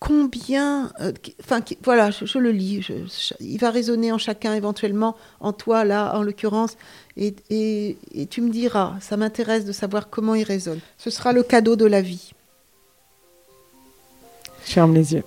combien, 0.00 0.90
euh, 1.00 1.12
enfin 1.44 1.60
voilà, 1.84 2.10
je, 2.10 2.24
je 2.26 2.38
le 2.38 2.50
lis, 2.50 2.82
je- 2.82 3.34
il 3.40 3.58
va 3.58 3.70
résonner 3.70 4.10
en 4.12 4.18
chacun 4.18 4.54
éventuellement, 4.54 5.16
en 5.40 5.52
toi 5.52 5.84
là 5.84 6.16
en 6.18 6.22
l'occurrence, 6.22 6.76
et, 7.16 7.34
et- 7.50 7.96
et 8.14 8.26
tu 8.26 8.40
me 8.40 8.50
diras, 8.50 8.94
ça 9.00 9.16
m'intéresse 9.16 9.64
de 9.64 9.72
savoir 9.72 10.08
comment 10.10 10.34
il 10.34 10.44
résonne. 10.44 10.80
Ce 10.98 11.10
sera 11.10 11.32
le 11.32 11.42
cadeau 11.42 11.76
de 11.76 11.86
la 11.86 12.00
vie. 12.02 12.32
je 14.66 14.72
ferme 14.72 14.94
les 14.94 15.12
yeux. 15.14 15.24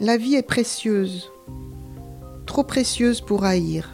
La 0.00 0.16
vie 0.16 0.34
est 0.36 0.42
précieuse, 0.42 1.30
trop 2.46 2.62
précieuse 2.64 3.20
pour 3.20 3.44
haïr, 3.44 3.90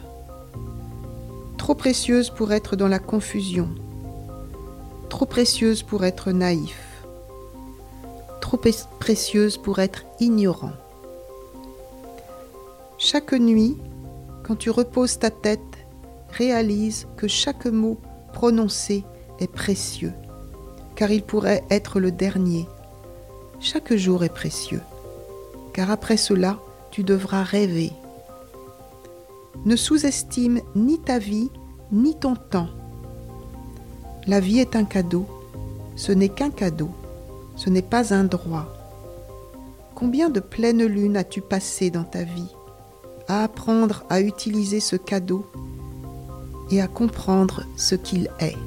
trop 1.57 1.75
précieuse 1.75 2.29
pour 2.29 2.53
être 2.53 2.75
dans 2.77 2.87
la 2.87 2.99
confusion, 2.99 3.67
trop 5.09 5.25
précieuse 5.25 5.83
pour 5.83 6.05
être 6.05 6.31
naïf, 6.31 7.03
trop 8.41 8.59
précieuse 8.99 9.57
pour 9.57 9.79
être 9.79 10.03
ignorant. 10.19 10.73
Chaque 12.97 13.33
nuit, 13.33 13.77
quand 14.43 14.55
tu 14.55 14.69
reposes 14.69 15.19
ta 15.19 15.29
tête, 15.29 15.59
réalise 16.31 17.07
que 17.17 17.27
chaque 17.27 17.65
mot 17.65 17.97
prononcé 18.33 19.03
est 19.39 19.51
précieux, 19.51 20.13
car 20.95 21.11
il 21.11 21.23
pourrait 21.23 21.63
être 21.69 21.99
le 21.99 22.11
dernier. 22.11 22.67
Chaque 23.59 23.93
jour 23.95 24.23
est 24.23 24.33
précieux 24.33 24.81
car 25.77 25.91
après 25.91 26.17
cela, 26.17 26.57
tu 26.89 27.03
devras 27.03 27.43
rêver. 27.43 27.91
Ne 29.65 29.75
sous-estime 29.75 30.59
ni 30.75 30.99
ta 30.99 31.19
vie, 31.19 31.51
ni 31.91 32.15
ton 32.15 32.35
temps. 32.35 32.69
La 34.27 34.41
vie 34.41 34.59
est 34.59 34.75
un 34.75 34.83
cadeau, 34.83 35.25
ce 35.95 36.11
n'est 36.11 36.27
qu'un 36.27 36.49
cadeau, 36.49 36.89
ce 37.55 37.69
n'est 37.69 37.81
pas 37.81 38.13
un 38.13 38.25
droit. 38.25 38.67
Combien 39.95 40.29
de 40.29 40.41
pleines 40.41 40.83
lunes 40.83 41.15
as-tu 41.15 41.39
passé 41.39 41.91
dans 41.91 42.03
ta 42.03 42.23
vie 42.23 42.51
à 43.29 43.45
apprendre 43.45 44.03
à 44.09 44.19
utiliser 44.19 44.81
ce 44.81 44.97
cadeau 44.97 45.49
et 46.71 46.81
à 46.81 46.89
comprendre 46.89 47.63
ce 47.77 47.95
qu'il 47.95 48.29
est? 48.41 48.57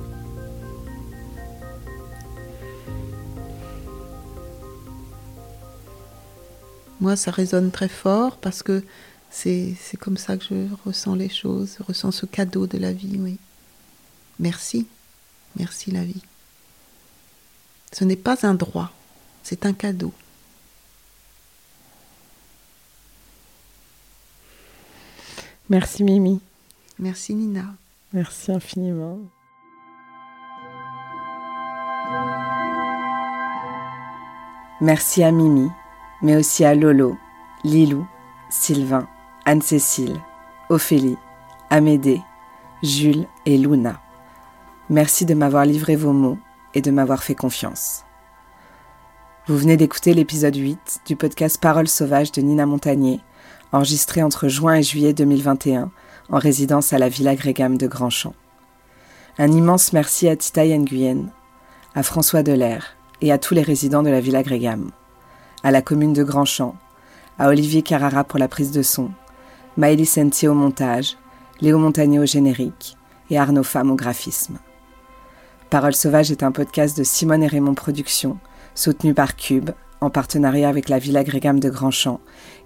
Moi, 7.03 7.17
ça 7.17 7.31
résonne 7.31 7.71
très 7.71 7.89
fort 7.89 8.39
parce 8.39 8.63
que 8.63 8.83
c'est 9.31 9.77
comme 10.01 10.17
ça 10.17 10.39
que 10.39 10.45
je 10.49 10.55
ressens 10.87 11.17
les 11.17 11.29
choses, 11.29 11.77
je 11.79 11.85
ressens 11.85 12.13
ce 12.13 12.25
cadeau 12.25 12.67
de 12.67 12.79
la 12.79 12.95
vie, 12.95 13.19
oui. 13.21 13.37
Merci, 14.39 14.87
merci 15.57 15.91
la 15.91 16.05
vie. 16.05 16.23
Ce 17.93 18.05
n'est 18.05 18.17
pas 18.17 18.47
un 18.47 18.55
droit, 18.55 18.91
c'est 19.43 19.67
un 19.67 19.73
cadeau. 19.73 20.13
Merci 25.69 26.03
Mimi. 26.03 26.41
Merci 26.99 27.35
Nina. 27.35 27.65
Merci 28.13 28.51
infiniment. 28.53 29.19
Merci 34.81 35.23
à 35.23 35.31
Mimi, 35.31 35.69
mais 36.23 36.37
aussi 36.37 36.65
à 36.65 36.75
Lolo, 36.75 37.17
Lilou, 37.65 38.07
Sylvain, 38.49 39.07
Anne-Cécile, 39.45 40.21
Ophélie, 40.71 41.19
Amédée, 41.69 42.23
Jules 42.83 43.27
et 43.47 43.59
Luna. 43.59 44.01
Merci 44.93 45.25
de 45.25 45.35
m'avoir 45.35 45.67
livré 45.67 45.95
vos 45.95 46.13
mots 46.13 46.39
et 46.75 46.83
de 46.83 46.91
m'avoir 46.91 47.23
fait 47.23 47.37
confiance. 47.37 48.03
Vous 49.47 49.57
venez 49.57 49.77
d'écouter 49.77 50.15
l'épisode 50.15 50.57
8 50.57 51.03
du 51.07 51.15
podcast 51.15 51.61
Paroles 51.61 51.87
sauvages 51.87 52.33
de 52.33 52.43
Nina 52.43 52.67
Montagnier, 52.67 53.21
enregistré 53.71 54.21
entre 54.21 54.49
juin 54.49 54.75
et 54.75 54.83
juillet 54.83 55.13
2021 55.13 55.93
en 56.31 56.39
résidence 56.39 56.93
à 56.93 56.99
la 56.99 57.09
Villa 57.09 57.37
Grégam 57.37 57.79
de 57.79 57.87
Grandchamp. 57.87 58.35
Un 59.39 59.53
immense 59.53 59.93
merci 59.93 60.27
à 60.27 60.35
Tita 60.35 60.67
Nguyen, 60.67 61.27
à 61.95 62.03
François 62.03 62.43
Delair 62.43 62.97
et 63.21 63.31
à 63.31 63.39
tous 63.39 63.55
les 63.55 63.63
résidents 63.63 64.03
de 64.03 64.11
la 64.11 64.21
Villa 64.21 64.43
Grégam, 64.43 64.91
à 65.63 65.71
la 65.71 65.83
commune 65.83 66.15
de 66.15 66.25
Grandchamp, 66.25 66.75
à 67.39 67.47
Olivier 67.47 67.83
Carrara 67.83 68.25
pour 68.25 68.41
la 68.41 68.49
prise 68.49 68.73
de 68.73 68.83
son, 68.83 69.13
Maëlys 69.77 70.11
Sentier 70.11 70.49
au 70.49 70.55
montage, 70.55 71.17
Léo 71.61 71.79
Montagnier 71.79 72.19
au 72.19 72.27
générique 72.27 72.97
et 73.31 73.39
Arnaud 73.39 73.63
Femme 73.63 73.93
au 73.93 73.95
graphisme. 73.95 74.59
Parole 75.71 75.95
sauvage 75.95 76.33
est 76.33 76.43
un 76.43 76.51
podcast 76.51 76.99
de 76.99 77.05
Simone 77.05 77.45
et 77.45 77.47
Raymond 77.47 77.75
Productions, 77.75 78.39
soutenu 78.75 79.15
par 79.15 79.37
Cube, 79.37 79.71
en 80.01 80.11
partenariat 80.11 80.69
avec 80.69 80.89
la 80.89 80.99
Villa 80.99 81.23
Grégam 81.23 81.61
de 81.61 81.71
Grandchamp 81.71 82.19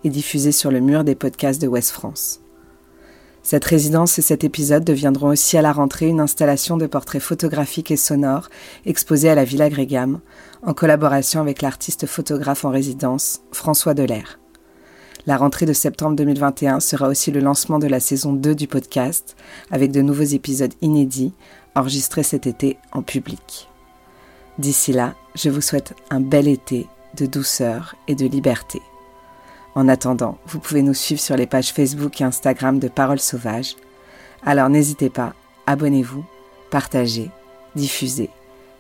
et 0.05 0.09
diffusé 0.09 0.53
sur 0.53 0.71
le 0.71 0.81
mur 0.81 1.05
des 1.05 1.15
podcasts 1.15 1.61
de 1.61 1.69
Ouest 1.69 1.91
France. 1.91 2.41
Cette 3.43 3.67
résidence 3.67 4.19
et 4.19 4.23
cet 4.23 4.43
épisode 4.43 4.85
deviendront 4.85 5.29
aussi 5.29 5.59
à 5.59 5.63
la 5.63 5.73
rentrée 5.73 6.07
une 6.07 6.21
installation 6.21 6.79
de 6.79 6.87
portraits 6.87 7.21
photographiques 7.21 7.91
et 7.91 7.99
sonores 7.99 8.49
exposés 8.87 9.29
à 9.29 9.35
la 9.35 9.45
Villa 9.45 9.69
Grégam, 9.69 10.21
en 10.63 10.73
collaboration 10.73 11.43
avec 11.43 11.61
l'artiste 11.61 12.07
photographe 12.07 12.65
en 12.65 12.71
résidence 12.71 13.43
François 13.53 13.93
Delair. 13.93 14.39
La 15.27 15.39
rentrée 15.39 15.65
de 15.65 15.73
septembre 15.73 16.17
2021 16.17 16.81
sera 16.81 17.09
aussi 17.09 17.31
le 17.31 17.41
lancement 17.41 17.79
de 17.79 17.87
la 17.87 17.99
saison 17.99 18.35
2 18.35 18.55
du 18.55 18.67
podcast, 18.67 19.37
avec 19.71 19.91
de 19.91 20.03
nouveaux 20.03 20.23
épisodes 20.23 20.75
inédits 20.83 21.33
enregistrés 21.75 22.23
cet 22.23 22.47
été 22.47 22.79
en 22.93 23.03
public. 23.03 23.69
D'ici 24.59 24.93
là, 24.93 25.15
je 25.35 25.51
vous 25.51 25.61
souhaite 25.61 25.95
un 26.11 26.21
bel 26.21 26.49
été 26.49 26.87
de 27.17 27.27
douceur 27.27 27.97
et 28.09 28.15
de 28.15 28.27
liberté. 28.27 28.81
En 29.75 29.89
attendant, 29.89 30.39
vous 30.47 30.61
pouvez 30.61 30.83
nous 30.83 30.95
suivre 30.95 31.21
sur 31.21 31.37
les 31.37 31.47
pages 31.47 31.73
Facebook 31.73 32.21
et 32.21 32.25
Instagram 32.25 32.79
de 32.79 32.89
Paroles 32.89 33.21
Sauvages. 33.21 33.75
Alors 34.45 34.69
n'hésitez 34.69 35.11
pas, 35.11 35.35
abonnez-vous, 35.67 36.25
partagez, 36.71 37.31
diffusez 37.75 38.31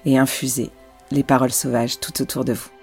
et 0.05 0.18
infusez 0.18 0.70
les 1.11 1.24
paroles 1.24 1.53
sauvages 1.53 1.99
tout 1.99 2.22
autour 2.22 2.45
de 2.45 2.53
vous. 2.53 2.74